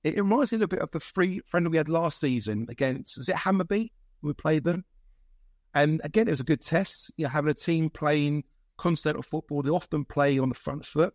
it, 0.02 0.14
it 0.14 0.22
reminds 0.22 0.50
me 0.50 0.56
a 0.56 0.58
little 0.60 0.68
bit 0.68 0.80
of 0.80 0.90
the 0.90 1.00
free 1.00 1.40
friend 1.46 1.68
we 1.70 1.76
had 1.76 1.88
last 1.88 2.18
season 2.18 2.66
against 2.68 3.18
was 3.18 3.28
it 3.28 3.36
Hammarby? 3.36 3.90
We 4.22 4.32
played 4.32 4.64
them, 4.64 4.84
and 5.74 6.00
again, 6.02 6.26
it 6.26 6.32
was 6.32 6.40
a 6.40 6.44
good 6.44 6.62
test. 6.62 7.10
You 7.16 7.24
know, 7.24 7.30
having 7.30 7.50
a 7.50 7.54
team 7.54 7.90
playing 7.90 8.44
continental 8.78 9.22
football, 9.22 9.62
they 9.62 9.70
often 9.70 10.04
play 10.04 10.38
on 10.38 10.48
the 10.48 10.54
front 10.54 10.86
foot, 10.86 11.14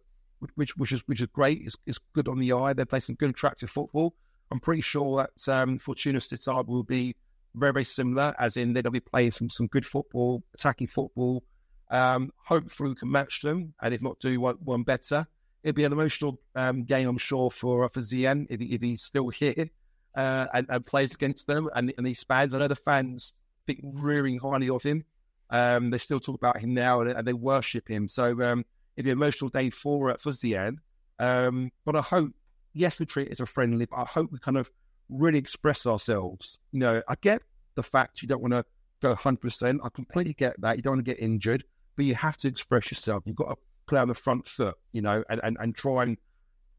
which 0.55 0.75
which 0.77 0.91
is 0.91 1.03
which 1.07 1.21
is 1.21 1.27
great. 1.27 1.61
It's, 1.63 1.75
it's 1.85 1.99
good 2.13 2.27
on 2.27 2.39
the 2.39 2.53
eye. 2.53 2.73
They 2.73 2.85
play 2.85 2.99
some 2.99 3.15
good, 3.15 3.29
attractive 3.29 3.69
football. 3.69 4.15
I'm 4.51 4.59
pretty 4.59 4.81
sure 4.81 5.25
that 5.25 5.51
um, 5.51 5.79
Fortuna 5.79 6.19
Sittard 6.19 6.67
will 6.67 6.83
be 6.83 7.15
very, 7.55 7.73
very 7.73 7.85
similar, 7.85 8.35
as 8.39 8.57
in 8.57 8.73
they'll 8.73 8.91
be 8.91 8.99
playing 8.99 9.31
some, 9.31 9.49
some 9.49 9.67
good 9.67 9.85
football, 9.85 10.43
attacking 10.53 10.87
football. 10.87 11.43
Um, 11.89 12.31
hopefully, 12.37 12.89
we 12.89 12.95
can 12.95 13.11
match 13.11 13.41
them, 13.41 13.73
and 13.81 13.93
if 13.93 14.01
not, 14.01 14.19
do 14.19 14.39
one, 14.39 14.57
one 14.63 14.83
better. 14.83 15.27
It'll 15.63 15.75
be 15.75 15.85
an 15.85 15.93
emotional 15.93 16.39
um, 16.55 16.83
game, 16.83 17.07
I'm 17.07 17.17
sure, 17.17 17.49
for 17.49 17.85
uh, 17.85 17.87
for 17.87 18.01
Zian 18.01 18.47
if, 18.49 18.59
if 18.59 18.81
he's 18.81 19.01
still 19.01 19.29
here 19.29 19.69
uh, 20.15 20.47
and, 20.53 20.67
and, 20.69 20.85
plays 20.85 21.13
against 21.13 21.47
them 21.47 21.69
and, 21.73 21.93
and 21.97 22.05
these 22.05 22.23
fans. 22.23 22.53
I 22.53 22.59
know 22.59 22.67
the 22.67 22.75
fans 22.75 23.33
think 23.65 23.79
really 23.83 24.37
highly 24.37 24.69
of 24.69 24.83
him. 24.83 25.05
Um, 25.49 25.89
they 25.89 25.97
still 25.97 26.19
talk 26.19 26.35
about 26.35 26.59
him 26.59 26.73
now 26.73 27.01
and, 27.01 27.11
and 27.11 27.27
they 27.27 27.33
worship 27.33 27.87
him. 27.87 28.07
So 28.07 28.41
um, 28.41 28.65
it'll 28.95 29.05
be 29.05 29.11
an 29.11 29.17
emotional 29.17 29.49
day 29.49 29.69
for 29.69 30.11
uh, 30.11 30.17
for 30.17 30.31
Zian. 30.31 30.77
Um, 31.19 31.71
but 31.85 31.95
I 31.95 32.01
hope, 32.01 32.31
yes, 32.73 32.99
we 32.99 33.05
treat 33.05 33.27
it 33.27 33.33
as 33.33 33.39
a 33.39 33.45
friendly, 33.45 33.85
but 33.85 33.97
I 33.97 34.05
hope 34.05 34.31
we 34.31 34.39
kind 34.39 34.57
of 34.57 34.69
really 35.09 35.37
express 35.37 35.85
ourselves. 35.85 36.59
You 36.71 36.79
know, 36.79 37.01
I 37.07 37.15
get 37.21 37.41
the 37.75 37.83
fact 37.83 38.21
you 38.21 38.27
don't 38.27 38.41
want 38.41 38.53
to 38.53 38.65
go 39.01 39.15
100%. 39.15 39.79
I 39.83 39.89
completely 39.89 40.33
get 40.33 40.59
that. 40.61 40.77
You 40.77 40.81
don't 40.81 40.93
want 40.93 41.05
to 41.05 41.11
get 41.11 41.21
injured, 41.21 41.63
but 41.95 42.05
you 42.05 42.15
have 42.15 42.37
to 42.37 42.47
express 42.47 42.91
yourself. 42.91 43.23
You've 43.25 43.35
got 43.35 43.49
to 43.49 43.55
play 43.85 43.99
on 43.99 44.07
the 44.07 44.15
front 44.15 44.47
foot, 44.47 44.75
you 44.91 45.01
know, 45.01 45.23
and, 45.29 45.41
and, 45.43 45.57
and 45.59 45.75
try 45.75 46.03
and, 46.03 46.17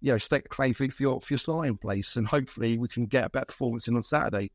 you 0.01 0.13
know, 0.13 0.19
stake 0.19 0.47
a 0.47 0.49
claim 0.49 0.75
for, 0.75 0.89
for 0.91 1.03
your, 1.03 1.21
for 1.21 1.33
your 1.33 1.39
starting 1.39 1.77
place. 1.77 2.17
And 2.17 2.27
hopefully 2.27 2.79
we 2.79 2.89
can 2.89 3.07
get 3.07 3.25
a 3.25 3.31
better 3.31 3.47
performance 3.47 3.89
in 3.89 3.95
on 3.95 4.03
Saturday. 4.03 4.51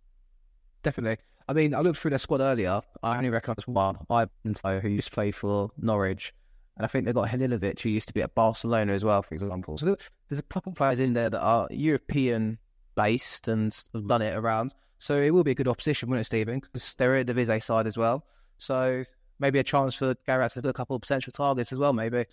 Definitely. 0.84 1.24
I 1.48 1.54
mean, 1.54 1.74
I 1.74 1.80
looked 1.80 1.98
through 1.98 2.12
their 2.12 2.20
squad 2.20 2.42
earlier. 2.42 2.82
I 3.02 3.18
only 3.18 3.30
recognise 3.30 3.68
one, 3.68 3.98
Ivo 4.10 4.30
Pinto, 4.44 4.80
who 4.80 4.90
used 4.90 5.08
to 5.08 5.14
play 5.14 5.32
for 5.32 5.72
Norwich. 5.78 6.34
And 6.80 6.86
I 6.86 6.88
think 6.88 7.06
they've 7.06 7.14
got 7.14 7.28
Halilovic, 7.28 7.82
who 7.82 7.90
used 7.90 8.08
to 8.08 8.14
be 8.14 8.22
at 8.22 8.34
Barcelona 8.34 8.94
as 8.94 9.04
well, 9.04 9.22
for 9.22 9.36
example. 9.36 9.78
So 9.78 9.98
there's 10.30 10.40
a 10.40 10.44
couple 10.44 10.72
of 10.72 10.78
players 10.78 11.02
in 11.02 11.12
there 11.12 11.30
that 11.30 11.42
are 11.42 11.68
European 11.70 12.58
based 12.96 13.50
and 13.50 13.78
have 13.94 14.08
done 14.08 14.22
it 14.22 14.36
around. 14.36 14.74
So 14.98 15.20
it 15.20 15.32
will 15.32 15.44
be 15.44 15.52
a 15.52 15.56
good 15.56 15.68
opposition, 15.68 16.10
won't 16.10 16.22
it, 16.22 16.24
Stephen? 16.24 16.62
Because 16.62 16.96
they're 16.96 17.18
in 17.18 17.28
the 17.28 17.34
Vise 17.34 17.66
side 17.66 17.86
as 17.86 17.98
well. 17.98 18.26
So 18.60 19.04
maybe 19.40 19.60
a 19.60 19.64
chance 19.64 19.96
for 19.96 20.16
Gareth 20.26 20.54
to 20.54 20.62
do 20.62 20.70
a 20.70 20.74
couple 20.74 20.96
of 20.96 21.02
potential 21.02 21.34
targets 21.34 21.74
as 21.74 21.80
well, 21.80 21.92
maybe. 21.92 22.24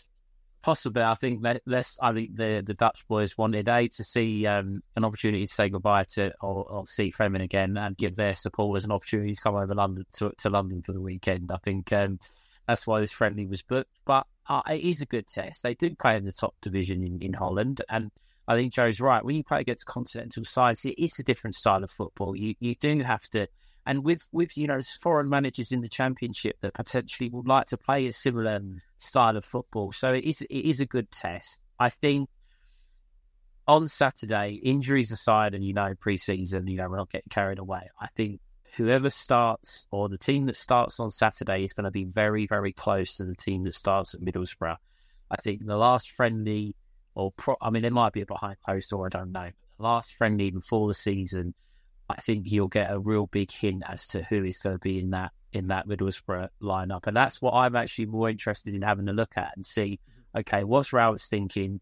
Possibly, 0.63 1.03
I 1.03 1.15
think 1.15 1.45
less. 1.67 1.99
I 2.01 2.13
think 2.13 2.37
the, 2.37 2.63
the 2.65 2.75
Dutch 2.75 3.07
boys 3.09 3.37
wanted 3.37 3.69
a 3.69 3.89
to 3.89 4.05
see 4.05 4.47
um, 4.47 4.81
an 4.95 5.05
opportunity 5.05 5.47
to 5.47 5.53
say 5.53 5.69
goodbye 5.69 6.05
to 6.15 6.33
or, 6.41 6.71
or 6.71 6.87
see 6.87 7.11
Fremen 7.13 7.43
again 7.43 7.77
and 7.77 7.97
give 7.97 8.15
their 8.15 8.35
supporters 8.35 8.85
an 8.85 8.93
opportunity 8.93 9.35
to 9.35 9.41
come 9.41 9.57
over 9.57 9.75
London 9.75 10.07
to, 10.19 10.33
to 10.39 10.51
London 10.51 10.83
for 10.83 10.93
the 10.93 11.01
weekend. 11.01 11.51
I 11.51 11.59
think 11.59 11.93
um, 11.93 12.21
that's 12.67 12.87
why 12.87 13.01
this 13.01 13.13
friendly 13.13 13.47
was 13.47 13.63
booked. 13.63 13.91
But 14.05 14.27
uh, 14.49 14.63
it 14.71 14.81
is 14.81 15.01
a 15.01 15.07
good 15.07 15.27
test. 15.27 15.63
They 15.63 15.75
do 15.75 15.95
play 15.95 16.17
in 16.17 16.25
the 16.25 16.33
top 16.33 16.55
division 16.61 17.03
in, 17.03 17.21
in 17.21 17.33
Holland, 17.33 17.83
and 17.89 18.11
I 18.49 18.55
think 18.55 18.73
Joe's 18.73 19.01
right. 19.01 19.25
When 19.25 19.37
you 19.37 19.45
play 19.45 19.61
against 19.61 19.87
continental 19.87 20.45
sides, 20.45 20.85
it 20.85 20.95
is 20.99 21.19
a 21.19 21.25
different 21.25 21.57
style 21.57 21.83
of 21.83 21.91
football. 21.91 22.37
You 22.37 22.55
you 22.61 22.75
do 22.77 23.01
have 23.01 23.23
to, 23.31 23.49
and 23.85 24.05
with 24.05 24.29
with 24.33 24.57
you 24.57 24.67
know 24.67 24.79
foreign 25.01 25.29
managers 25.29 25.73
in 25.73 25.81
the 25.81 25.89
championship 25.89 26.57
that 26.61 26.75
potentially 26.75 27.29
would 27.31 27.49
like 27.49 27.67
to 27.67 27.77
play 27.77 28.07
a 28.07 28.13
similar 28.13 28.61
style 28.99 29.37
of 29.37 29.45
football. 29.45 29.93
So 29.93 30.13
it 30.13 30.25
is 30.25 30.43
it 30.43 30.55
is 30.55 30.81
a 30.81 30.87
good 30.87 31.11
test. 31.11 31.61
I 31.79 31.91
think 31.91 32.29
on 33.69 33.89
Saturday, 33.89 34.61
injuries 34.63 35.11
aside, 35.11 35.55
and 35.55 35.65
you 35.65 35.75
know 35.75 35.95
pre-season, 35.99 36.69
you 36.69 36.77
know 36.77 36.89
we're 36.89 36.99
not 36.99 37.11
getting 37.11 37.31
carried 37.31 37.59
away. 37.59 37.91
I 38.01 38.07
think 38.15 38.41
whoever 38.77 39.11
starts 39.11 39.87
or 39.91 40.09
the 40.09 40.19
team 40.19 40.47
that 40.47 40.57
starts 40.57 41.01
on 41.01 41.11
Saturday 41.11 41.65
is 41.65 41.73
going 41.73 41.85
to 41.85 41.91
be 41.91 42.05
very 42.05 42.47
very 42.47 42.73
close 42.73 43.17
to 43.17 43.25
the 43.25 43.35
team 43.35 43.65
that 43.65 43.75
starts 43.75 44.15
at 44.15 44.21
Middlesbrough. 44.21 44.77
I 45.31 45.37
think 45.37 45.65
the 45.65 45.77
last 45.77 46.13
friendly 46.13 46.75
or 47.15 47.33
pro- 47.33 47.57
I 47.61 47.71
mean, 47.71 47.85
it 47.85 47.93
might 47.93 48.13
be 48.13 48.21
a 48.21 48.27
behind 48.27 48.59
post 48.65 48.93
or 48.93 49.07
I 49.07 49.09
don't 49.09 49.33
know. 49.33 49.51
The 49.79 49.83
last 49.83 50.15
friendly 50.15 50.51
before 50.51 50.87
the 50.87 50.95
season, 50.95 51.55
I 52.09 52.17
think 52.17 52.51
you'll 52.51 52.69
get 52.69 52.93
a 52.93 53.01
real 53.01 53.27
big 53.27 53.51
hint 53.51 53.83
as 53.87 54.07
to 54.09 54.23
who 54.23 54.45
is 54.45 54.59
going 54.59 54.77
to 54.77 54.81
be 54.81 55.01
in 55.01 55.11
that 55.11 55.33
in 55.53 55.69
that 55.69 55.89
Middlesbrough 55.89 56.51
lineup, 56.63 57.07
and 57.07 57.17
that's 57.17 57.41
what 57.41 57.55
I'm 57.55 57.75
actually 57.75 58.07
more 58.07 58.29
interested 58.29 58.75
in 58.75 58.83
having 58.83 59.09
a 59.09 59.13
look 59.13 59.37
at 59.37 59.53
and 59.57 59.65
see. 59.65 59.99
Okay, 60.37 60.65
what's 60.65 60.93
Rowett's 60.93 61.29
thinking? 61.29 61.81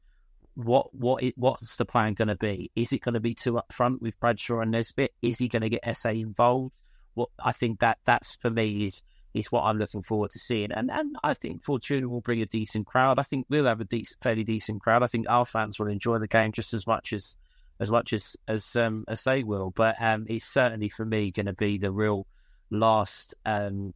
What 0.54 0.94
what 0.94 1.24
it, 1.24 1.34
what's 1.36 1.76
the 1.76 1.84
plan 1.84 2.14
going 2.14 2.28
to 2.28 2.36
be? 2.36 2.70
Is 2.76 2.92
it 2.92 3.00
going 3.00 3.14
to 3.14 3.20
be 3.20 3.34
two 3.34 3.58
up 3.58 3.72
front 3.72 4.00
with 4.00 4.18
Bradshaw 4.20 4.60
and 4.60 4.70
Nisbet? 4.70 5.12
Is 5.20 5.38
he 5.38 5.48
going 5.48 5.62
to 5.62 5.68
get 5.68 5.80
Esse 5.82 6.06
involved? 6.06 6.80
What 7.14 7.30
I 7.42 7.52
think 7.52 7.80
that 7.80 7.98
that's 8.04 8.36
for 8.36 8.50
me 8.50 8.84
is 8.84 9.02
is 9.34 9.50
what 9.50 9.62
I'm 9.62 9.78
looking 9.78 10.02
forward 10.02 10.30
to 10.30 10.38
seeing. 10.38 10.72
And 10.72 10.90
and 10.90 11.16
I 11.22 11.34
think 11.34 11.62
Fortuna 11.62 12.08
will 12.08 12.20
bring 12.20 12.40
a 12.40 12.46
decent 12.46 12.86
crowd. 12.86 13.18
I 13.18 13.22
think 13.22 13.46
we'll 13.48 13.66
have 13.66 13.80
a 13.80 13.84
decent, 13.84 14.22
fairly 14.22 14.44
decent 14.44 14.80
crowd. 14.80 15.02
I 15.02 15.06
think 15.08 15.26
our 15.28 15.44
fans 15.44 15.78
will 15.78 15.88
enjoy 15.88 16.18
the 16.18 16.28
game 16.28 16.52
just 16.52 16.72
as 16.72 16.86
much 16.86 17.12
as 17.12 17.36
as 17.80 17.90
much 17.90 18.12
as 18.12 18.36
as 18.48 18.76
um, 18.76 19.04
as 19.08 19.24
they 19.24 19.42
will. 19.42 19.70
But 19.70 19.96
um, 20.00 20.26
it's 20.28 20.44
certainly 20.44 20.88
for 20.88 21.04
me 21.04 21.30
going 21.32 21.46
to 21.46 21.52
be 21.52 21.78
the 21.78 21.92
real 21.92 22.26
last 22.70 23.34
um, 23.44 23.92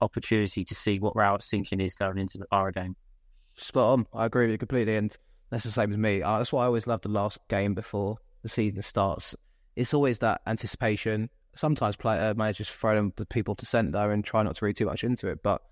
opportunity 0.00 0.64
to 0.64 0.74
see 0.74 0.98
what 0.98 1.16
Rowett's 1.16 1.50
thinking 1.50 1.80
is 1.80 1.94
going 1.94 2.18
into 2.18 2.38
the 2.38 2.46
Borough 2.50 2.72
game. 2.72 2.96
Spot 3.54 3.98
on. 3.98 4.06
I 4.14 4.26
agree 4.26 4.44
with 4.44 4.52
you 4.52 4.58
completely, 4.58 4.96
and 4.96 5.16
that's 5.50 5.64
the 5.64 5.70
same 5.70 5.90
as 5.90 5.98
me. 5.98 6.22
Uh, 6.22 6.38
that's 6.38 6.52
why 6.52 6.62
I 6.62 6.66
always 6.66 6.86
love 6.86 7.02
the 7.02 7.08
last 7.08 7.38
game 7.48 7.74
before 7.74 8.18
the 8.42 8.48
season 8.48 8.82
starts. 8.82 9.34
It's 9.74 9.94
always 9.94 10.20
that 10.20 10.42
anticipation 10.46 11.30
sometimes 11.56 11.96
play, 11.96 12.18
uh, 12.18 12.34
managers 12.34 12.68
throw 12.68 12.94
them 12.94 13.12
the 13.16 13.26
people 13.26 13.54
to 13.56 13.66
centre 13.66 14.10
and 14.10 14.24
try 14.24 14.42
not 14.42 14.56
to 14.56 14.64
read 14.64 14.76
too 14.76 14.86
much 14.86 15.04
into 15.04 15.28
it. 15.28 15.42
But 15.42 15.62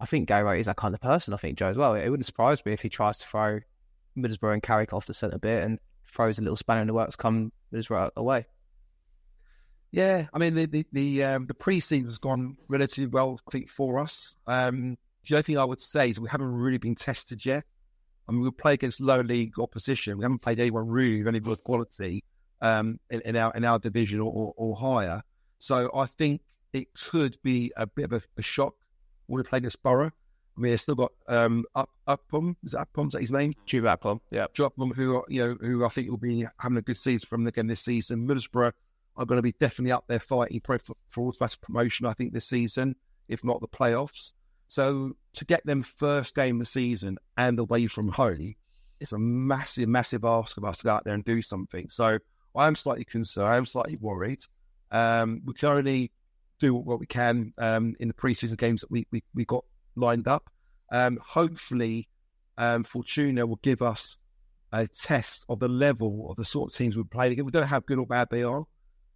I 0.00 0.06
think 0.06 0.28
Gary 0.28 0.60
is 0.60 0.66
that 0.66 0.76
kind 0.76 0.94
of 0.94 1.00
person. 1.00 1.34
I 1.34 1.36
think 1.36 1.58
Joe 1.58 1.68
as 1.68 1.76
well. 1.76 1.94
It, 1.94 2.04
it 2.04 2.10
wouldn't 2.10 2.26
surprise 2.26 2.64
me 2.64 2.72
if 2.72 2.82
he 2.82 2.88
tries 2.88 3.18
to 3.18 3.26
throw 3.26 3.60
Middlesbrough 4.16 4.54
and 4.54 4.62
Carrick 4.62 4.92
off 4.92 5.06
the 5.06 5.14
centre 5.14 5.38
bit 5.38 5.64
and 5.64 5.78
throws 6.06 6.38
a 6.38 6.42
little 6.42 6.56
spanner 6.56 6.80
in 6.80 6.86
the 6.86 6.94
works 6.94 7.16
come 7.16 7.52
Middlesbrough 7.72 8.10
away. 8.16 8.46
Yeah, 9.90 10.26
I 10.32 10.38
mean 10.38 10.54
the 10.54 10.66
the 10.66 10.86
the, 10.92 11.24
um, 11.24 11.46
the 11.46 11.54
pre-season's 11.54 12.18
gone 12.18 12.56
relatively 12.68 13.06
well, 13.06 13.38
I 13.46 13.50
think, 13.52 13.68
for 13.68 14.00
us. 14.00 14.34
Um, 14.46 14.98
the 15.28 15.36
only 15.36 15.42
thing 15.44 15.58
I 15.58 15.64
would 15.64 15.80
say 15.80 16.10
is 16.10 16.18
we 16.18 16.28
haven't 16.28 16.52
really 16.52 16.78
been 16.78 16.96
tested 16.96 17.46
yet. 17.46 17.64
I 18.28 18.32
mean, 18.32 18.40
we 18.40 18.50
play 18.50 18.74
against 18.74 19.00
low 19.00 19.20
league 19.20 19.58
opposition. 19.58 20.18
We 20.18 20.24
haven't 20.24 20.40
played 20.40 20.58
anyone 20.58 20.88
really 20.88 21.20
of 21.20 21.28
any 21.28 21.40
good 21.40 21.62
quality 21.62 22.24
um, 22.64 22.98
in, 23.10 23.20
in, 23.20 23.36
our 23.36 23.52
in 23.54 23.64
our 23.64 23.78
division 23.78 24.20
or, 24.20 24.32
or, 24.32 24.54
or, 24.56 24.76
higher. 24.76 25.22
So 25.58 25.90
I 25.94 26.06
think 26.06 26.40
it 26.72 26.88
could 26.94 27.36
be 27.42 27.70
a 27.76 27.86
bit 27.86 28.06
of 28.06 28.12
a, 28.14 28.22
a 28.38 28.42
shock 28.42 28.74
when 29.26 29.36
we 29.36 29.42
play 29.42 29.60
this 29.60 29.76
Borough. 29.76 30.10
I 30.56 30.60
mean, 30.60 30.70
they've 30.72 30.80
still 30.80 30.94
got 30.94 31.12
um, 31.28 31.64
up 31.74 31.90
Akpom. 32.08 32.56
Is 32.64 32.72
that? 32.72 32.88
Is 32.96 33.12
that 33.12 33.20
his 33.20 33.32
name? 33.32 33.52
Chuba 33.66 33.98
Akpom. 33.98 34.20
Yeah, 34.30 34.46
Chuba 34.54 34.70
Akpom, 34.72 34.94
who 34.94 35.22
you 35.28 35.46
know, 35.46 35.56
who 35.60 35.84
I 35.84 35.88
think 35.88 36.08
will 36.08 36.16
be 36.16 36.46
having 36.58 36.78
a 36.78 36.82
good 36.82 36.98
season 36.98 37.26
from 37.28 37.46
again 37.46 37.66
this 37.66 37.82
season. 37.82 38.26
Middlesbrough 38.26 38.72
are 39.16 39.26
going 39.26 39.38
to 39.38 39.42
be 39.42 39.52
definitely 39.60 39.92
up 39.92 40.04
there 40.08 40.18
fighting 40.18 40.60
for, 40.64 40.78
for 41.08 41.28
automatic 41.28 41.60
promotion. 41.60 42.06
I 42.06 42.14
think 42.14 42.32
this 42.32 42.48
season, 42.48 42.96
if 43.28 43.44
not 43.44 43.60
the 43.60 43.68
playoffs. 43.68 44.32
So 44.68 45.16
to 45.34 45.44
get 45.44 45.64
them 45.66 45.82
first 45.82 46.34
game 46.34 46.56
of 46.56 46.60
the 46.60 46.66
season 46.66 47.18
and 47.36 47.58
away 47.58 47.86
from 47.88 48.08
home, 48.08 48.54
it's 49.00 49.12
a 49.12 49.18
massive, 49.18 49.88
massive 49.88 50.24
ask 50.24 50.56
of 50.56 50.64
us 50.64 50.78
to 50.78 50.84
go 50.84 50.90
out 50.90 51.04
there 51.04 51.14
and 51.14 51.24
do 51.24 51.42
something. 51.42 51.90
So 51.90 52.18
I 52.56 52.66
am 52.66 52.76
slightly 52.76 53.04
concerned. 53.04 53.48
I 53.48 53.56
am 53.56 53.66
slightly 53.66 53.96
worried. 54.00 54.40
Um, 54.90 55.42
we 55.44 55.54
can 55.54 55.68
only 55.70 56.12
do 56.60 56.74
what 56.74 57.00
we 57.00 57.06
can 57.06 57.52
um, 57.58 57.94
in 57.98 58.08
the 58.08 58.14
preseason 58.14 58.56
games 58.56 58.82
that 58.82 58.90
we, 58.90 59.06
we, 59.10 59.22
we 59.34 59.44
got 59.44 59.64
lined 59.96 60.28
up. 60.28 60.48
Um, 60.92 61.18
hopefully, 61.22 62.08
um, 62.56 62.84
Fortuna 62.84 63.46
will 63.46 63.60
give 63.62 63.82
us 63.82 64.18
a 64.72 64.86
test 64.86 65.44
of 65.48 65.58
the 65.60 65.68
level 65.68 66.28
of 66.30 66.36
the 66.36 66.44
sort 66.44 66.70
of 66.70 66.76
teams 66.76 66.96
we're 66.96 67.04
playing. 67.04 67.32
Against. 67.32 67.46
We 67.46 67.50
don't 67.52 67.62
know 67.62 67.68
how 67.68 67.80
good 67.80 67.98
or 67.98 68.06
bad 68.06 68.28
they 68.30 68.42
are. 68.42 68.64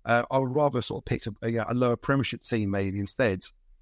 Uh, 0.05 0.22
I 0.30 0.39
would 0.39 0.55
rather 0.55 0.80
sort 0.80 1.03
of 1.03 1.05
pick 1.05 1.22
a, 1.26 1.64
a 1.68 1.74
lower 1.74 1.97
Premiership 1.97 2.43
team 2.43 2.70
maybe 2.70 2.99
instead 2.99 3.41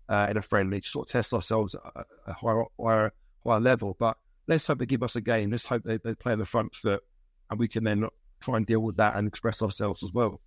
uh, 0.09 0.27
in 0.31 0.37
a 0.37 0.43
friendly 0.43 0.81
to 0.81 0.89
sort 0.89 1.09
of 1.09 1.13
test 1.13 1.33
ourselves 1.33 1.75
at 1.75 2.07
a 2.27 2.33
higher, 2.33 2.65
higher, 2.81 3.13
higher 3.45 3.61
level. 3.61 3.97
But 3.99 4.17
let's 4.47 4.67
hope 4.67 4.79
they 4.79 4.87
give 4.87 5.03
us 5.03 5.17
a 5.17 5.21
game. 5.21 5.51
Let's 5.51 5.65
hope 5.65 5.85
they, 5.85 5.99
they 5.99 6.15
play 6.15 6.33
on 6.33 6.39
the 6.39 6.47
front 6.47 6.75
foot 6.75 7.03
and 7.51 7.59
we 7.59 7.69
can 7.69 7.85
then 7.85 8.09
try 8.41 8.57
and 8.57 8.67
deal 8.67 8.81
with 8.81 8.97
that 8.97 9.17
and 9.17 9.27
express 9.27 9.63
ourselves 9.63 10.03
as 10.03 10.13
well. 10.13 10.41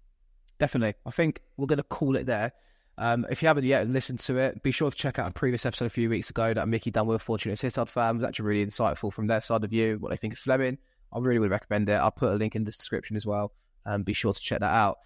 Definitely. 0.60 0.96
I 1.06 1.12
think 1.12 1.42
we're 1.58 1.68
going 1.68 1.78
to 1.78 1.84
call 1.84 2.16
it 2.16 2.26
there. 2.26 2.52
Um, 2.98 3.26
if 3.30 3.42
you 3.42 3.48
haven't 3.48 3.64
yet 3.64 3.88
listened 3.88 4.20
to 4.22 4.38
it, 4.38 4.62
be 4.62 4.72
sure 4.72 4.92
to 4.92 4.98
check 4.98 5.20
out 5.20 5.30
a 5.30 5.32
previous 5.32 5.66
episode 5.66 5.86
a 5.86 5.90
few 5.90 6.10
weeks 6.10 6.30
ago 6.30 6.54
that 6.54 6.68
Mickey 6.68 6.92
done 6.92 7.08
with 7.08 7.16
a 7.16 7.24
Fortuna 7.24 7.56
Sittard 7.56 7.88
fan. 7.88 8.16
It 8.16 8.20
was 8.20 8.28
actually 8.28 8.46
really 8.46 8.66
insightful 8.66 9.14
from 9.14 9.28
their 9.28 9.40
side 9.40 9.64
of 9.64 9.70
view, 9.70 9.98
what 10.02 10.10
they 10.10 10.18
think 10.18 10.34
of 10.34 10.40
Flemming. 10.40 10.78
I 11.14 11.20
really 11.20 11.40
would 11.40 11.50
recommend 11.50 11.90
it. 11.90 11.94
I'll 11.94 12.12
put 12.12 12.34
a 12.34 12.36
link 12.36 12.56
in 12.56 12.66
the 12.66 12.72
description 12.72 13.16
as 13.16 13.26
well. 13.26 13.54
Um, 13.86 14.04
be 14.04 14.14
sure 14.14 14.34
to 14.34 14.40
check 14.40 14.60
that 14.60 14.74
out. 14.74 15.00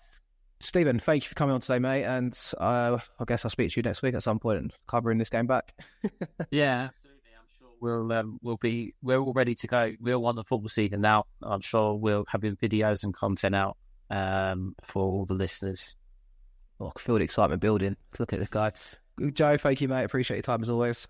Stephen, 0.60 0.98
thank 0.98 1.24
you 1.24 1.30
for 1.30 1.36
coming 1.36 1.54
on 1.54 1.62
today, 1.62 1.78
mate. 1.78 2.04
And 2.06 2.38
uh, 2.58 2.98
I 3.20 3.26
guess 3.26 3.46
I'll 3.46 3.52
speak 3.52 3.72
to 3.72 3.80
you 3.80 3.84
next 3.84 4.02
week 4.02 4.16
at 4.16 4.24
some 4.24 4.40
point 4.40 4.58
and 4.58 4.74
covering 4.88 5.18
this 5.18 5.30
game 5.30 5.46
back. 5.46 5.74
yeah, 6.52 6.90
absolutely. 6.90 6.94
I'm 6.94 7.03
sure 7.03 7.03
we'll 7.84 8.12
um, 8.14 8.40
we'll 8.42 8.58
be 8.58 8.96
we're 9.04 9.20
all 9.20 9.34
ready 9.34 9.54
to 9.56 9.68
go. 9.68 9.92
We're 10.00 10.16
on 10.16 10.36
the 10.36 10.44
football 10.44 10.70
season 10.70 11.02
now. 11.02 11.26
I'm 11.42 11.62
sure 11.62 11.96
we'll 11.96 12.26
have 12.30 12.42
videos 12.42 13.04
and 13.04 13.14
content 13.14 13.54
out 13.54 13.78
um, 14.10 14.76
for 14.84 15.04
all 15.04 15.26
the 15.26 15.34
listeners. 15.34 15.96
Oh, 16.80 16.92
I 16.96 17.00
feel 17.00 17.16
the 17.16 17.24
excitement 17.24 17.62
building. 17.62 17.98
Look 18.18 18.34
at 18.34 18.40
this 18.40 18.50
guy. 18.50 18.72
Joe, 19.34 19.58
thank 19.58 19.82
you, 19.82 19.90
mate. 19.90 20.06
Appreciate 20.06 20.38
your 20.38 20.44
time 20.44 20.64
as 20.64 20.70
always. 20.70 21.08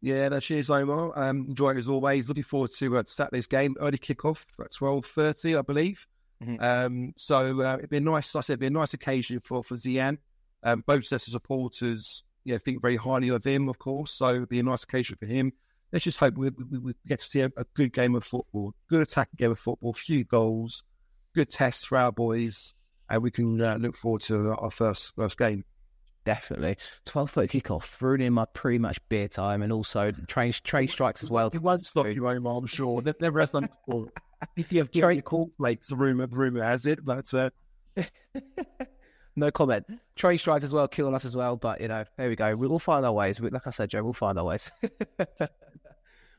Yeah, 0.00 0.28
no, 0.28 0.40
cheers, 0.40 0.70
Omer. 0.70 1.18
Um, 1.18 1.46
enjoying 1.48 1.78
as 1.78 1.88
always. 1.88 2.28
Looking 2.28 2.44
forward 2.44 2.70
to 2.78 2.98
uh, 2.98 3.02
Saturday's 3.04 3.46
game. 3.46 3.74
Early 3.80 3.98
kickoff 3.98 4.44
at 4.60 4.72
twelve 4.72 5.04
thirty, 5.04 5.56
I 5.56 5.62
believe. 5.62 6.06
Mm-hmm. 6.42 6.62
Um, 6.62 7.12
so 7.16 7.60
uh, 7.62 7.76
it'd 7.78 7.90
be 7.90 7.96
a 7.96 8.00
nice, 8.00 8.34
like 8.34 8.42
I 8.42 8.44
said, 8.44 8.52
it'd 8.54 8.60
be 8.60 8.66
a 8.66 8.70
nice 8.70 8.94
occasion 8.94 9.40
for 9.42 9.64
for 9.64 9.74
Zian. 9.74 10.18
Um, 10.62 10.84
both 10.86 11.06
sets 11.06 11.26
of 11.26 11.32
supporters, 11.32 12.22
yeah, 12.44 12.58
think 12.58 12.80
very 12.80 12.96
highly 12.96 13.28
of 13.30 13.44
him, 13.44 13.68
of 13.68 13.78
course. 13.78 14.12
So 14.12 14.28
it'd 14.28 14.48
be 14.48 14.60
a 14.60 14.62
nice 14.62 14.84
occasion 14.84 15.16
for 15.18 15.26
him. 15.26 15.52
Let's 15.94 16.02
just 16.02 16.18
hope 16.18 16.36
we, 16.36 16.50
we, 16.50 16.78
we 16.80 16.94
get 17.06 17.20
to 17.20 17.24
see 17.24 17.40
a, 17.42 17.52
a, 17.56 17.64
good 17.74 17.92
game 17.92 18.16
of 18.16 18.24
football, 18.24 18.74
good 18.90 19.00
attacking 19.00 19.36
game 19.36 19.52
of 19.52 19.60
football, 19.60 19.92
few 19.94 20.24
goals, 20.24 20.82
good 21.36 21.48
tests 21.48 21.84
for 21.84 21.96
our 21.96 22.10
boys, 22.10 22.74
and 23.08 23.22
we 23.22 23.30
can 23.30 23.60
uh, 23.60 23.76
look 23.76 23.96
forward 23.96 24.22
to 24.22 24.56
our 24.58 24.72
first 24.72 25.14
first 25.14 25.38
game. 25.38 25.64
Definitely. 26.24 26.78
12 27.04 27.30
thirty 27.30 27.60
kickoff, 27.60 28.02
ruining 28.02 28.32
my 28.32 28.44
pretty 28.46 28.80
much 28.80 28.98
beer 29.08 29.28
time 29.28 29.62
and 29.62 29.72
also 29.72 30.10
train 30.10 30.50
train 30.64 30.88
strikes 30.88 31.22
as 31.22 31.30
well. 31.30 31.50
It 31.52 31.62
won't 31.62 31.86
stop 31.86 32.08
you, 32.08 32.26
Omer, 32.26 32.50
I'm 32.50 32.66
sure. 32.66 33.00
Never 33.20 33.38
has 33.38 33.52
done 33.52 33.68
before. 33.86 34.08
if 34.56 34.72
you 34.72 34.80
have 34.80 34.90
train 34.90 35.22
cornflakes, 35.22 35.90
the 35.90 35.96
rumour, 35.96 36.26
the 36.26 36.36
rumour 36.36 36.64
has 36.64 36.86
it, 36.86 37.04
but 37.04 37.32
uh... 37.32 37.50
no 39.36 39.52
comment. 39.52 39.86
Train 40.16 40.38
strikes 40.38 40.64
as 40.64 40.72
well, 40.72 40.88
killing 40.88 41.14
us 41.14 41.24
as 41.24 41.36
well, 41.36 41.54
but 41.56 41.80
you 41.80 41.86
know, 41.86 42.04
there 42.16 42.28
we 42.28 42.34
go. 42.34 42.56
We'll 42.56 42.80
find 42.80 43.06
our 43.06 43.12
ways. 43.12 43.40
Like 43.40 43.68
I 43.68 43.70
said, 43.70 43.90
Joe, 43.90 44.02
we'll 44.02 44.12
find 44.12 44.40
our 44.40 44.44
ways. 44.44 44.72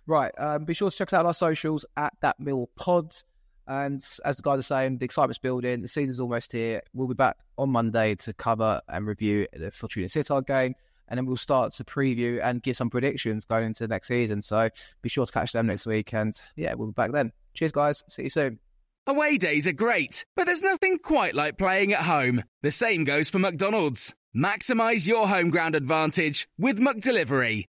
right. 0.07 0.31
Um, 0.37 0.65
be 0.65 0.73
sure 0.73 0.89
to 0.89 0.95
check 0.95 1.09
us 1.09 1.13
out 1.13 1.21
on 1.21 1.27
our 1.27 1.33
socials 1.33 1.85
at 1.97 2.13
that 2.21 2.39
mill 2.39 2.69
pods. 2.75 3.25
And 3.67 4.03
as 4.23 4.37
the 4.37 4.43
guys 4.43 4.59
are 4.59 4.63
saying, 4.63 4.99
the 4.99 5.05
excitement's 5.05 5.39
building. 5.39 5.81
The 5.81 5.87
season's 5.87 6.19
almost 6.19 6.51
here. 6.51 6.81
We'll 6.93 7.07
be 7.07 7.15
back 7.15 7.37
on 7.57 7.69
Monday 7.69 8.15
to 8.15 8.33
cover 8.33 8.81
and 8.87 9.07
review 9.07 9.47
the 9.53 9.71
Fortuna 9.71 10.07
Sittard 10.07 10.45
game. 10.45 10.75
And 11.07 11.17
then 11.17 11.25
we'll 11.25 11.37
start 11.37 11.73
to 11.73 11.83
preview 11.83 12.39
and 12.43 12.61
give 12.61 12.77
some 12.77 12.89
predictions 12.89 13.45
going 13.45 13.65
into 13.65 13.83
the 13.83 13.87
next 13.87 14.07
season. 14.07 14.41
So 14.41 14.69
be 15.01 15.09
sure 15.09 15.25
to 15.25 15.31
catch 15.31 15.51
them 15.51 15.67
next 15.67 15.85
week. 15.85 16.13
And 16.13 16.39
yeah, 16.55 16.73
we'll 16.73 16.87
be 16.89 16.93
back 16.93 17.11
then. 17.11 17.31
Cheers, 17.53 17.71
guys. 17.71 18.03
See 18.07 18.23
you 18.23 18.29
soon. 18.29 18.59
Away 19.07 19.37
days 19.37 19.67
are 19.67 19.73
great, 19.73 20.25
but 20.35 20.45
there's 20.45 20.63
nothing 20.63 20.97
quite 20.97 21.35
like 21.35 21.59
playing 21.59 21.93
at 21.93 22.01
home. 22.01 22.41
The 22.63 22.71
same 22.71 23.03
goes 23.03 23.29
for 23.29 23.37
McDonald's. 23.37 24.15
Maximize 24.35 25.07
your 25.07 25.27
home 25.27 25.51
ground 25.51 25.75
advantage 25.75 26.47
with 26.57 26.79
McDelivery. 26.79 27.65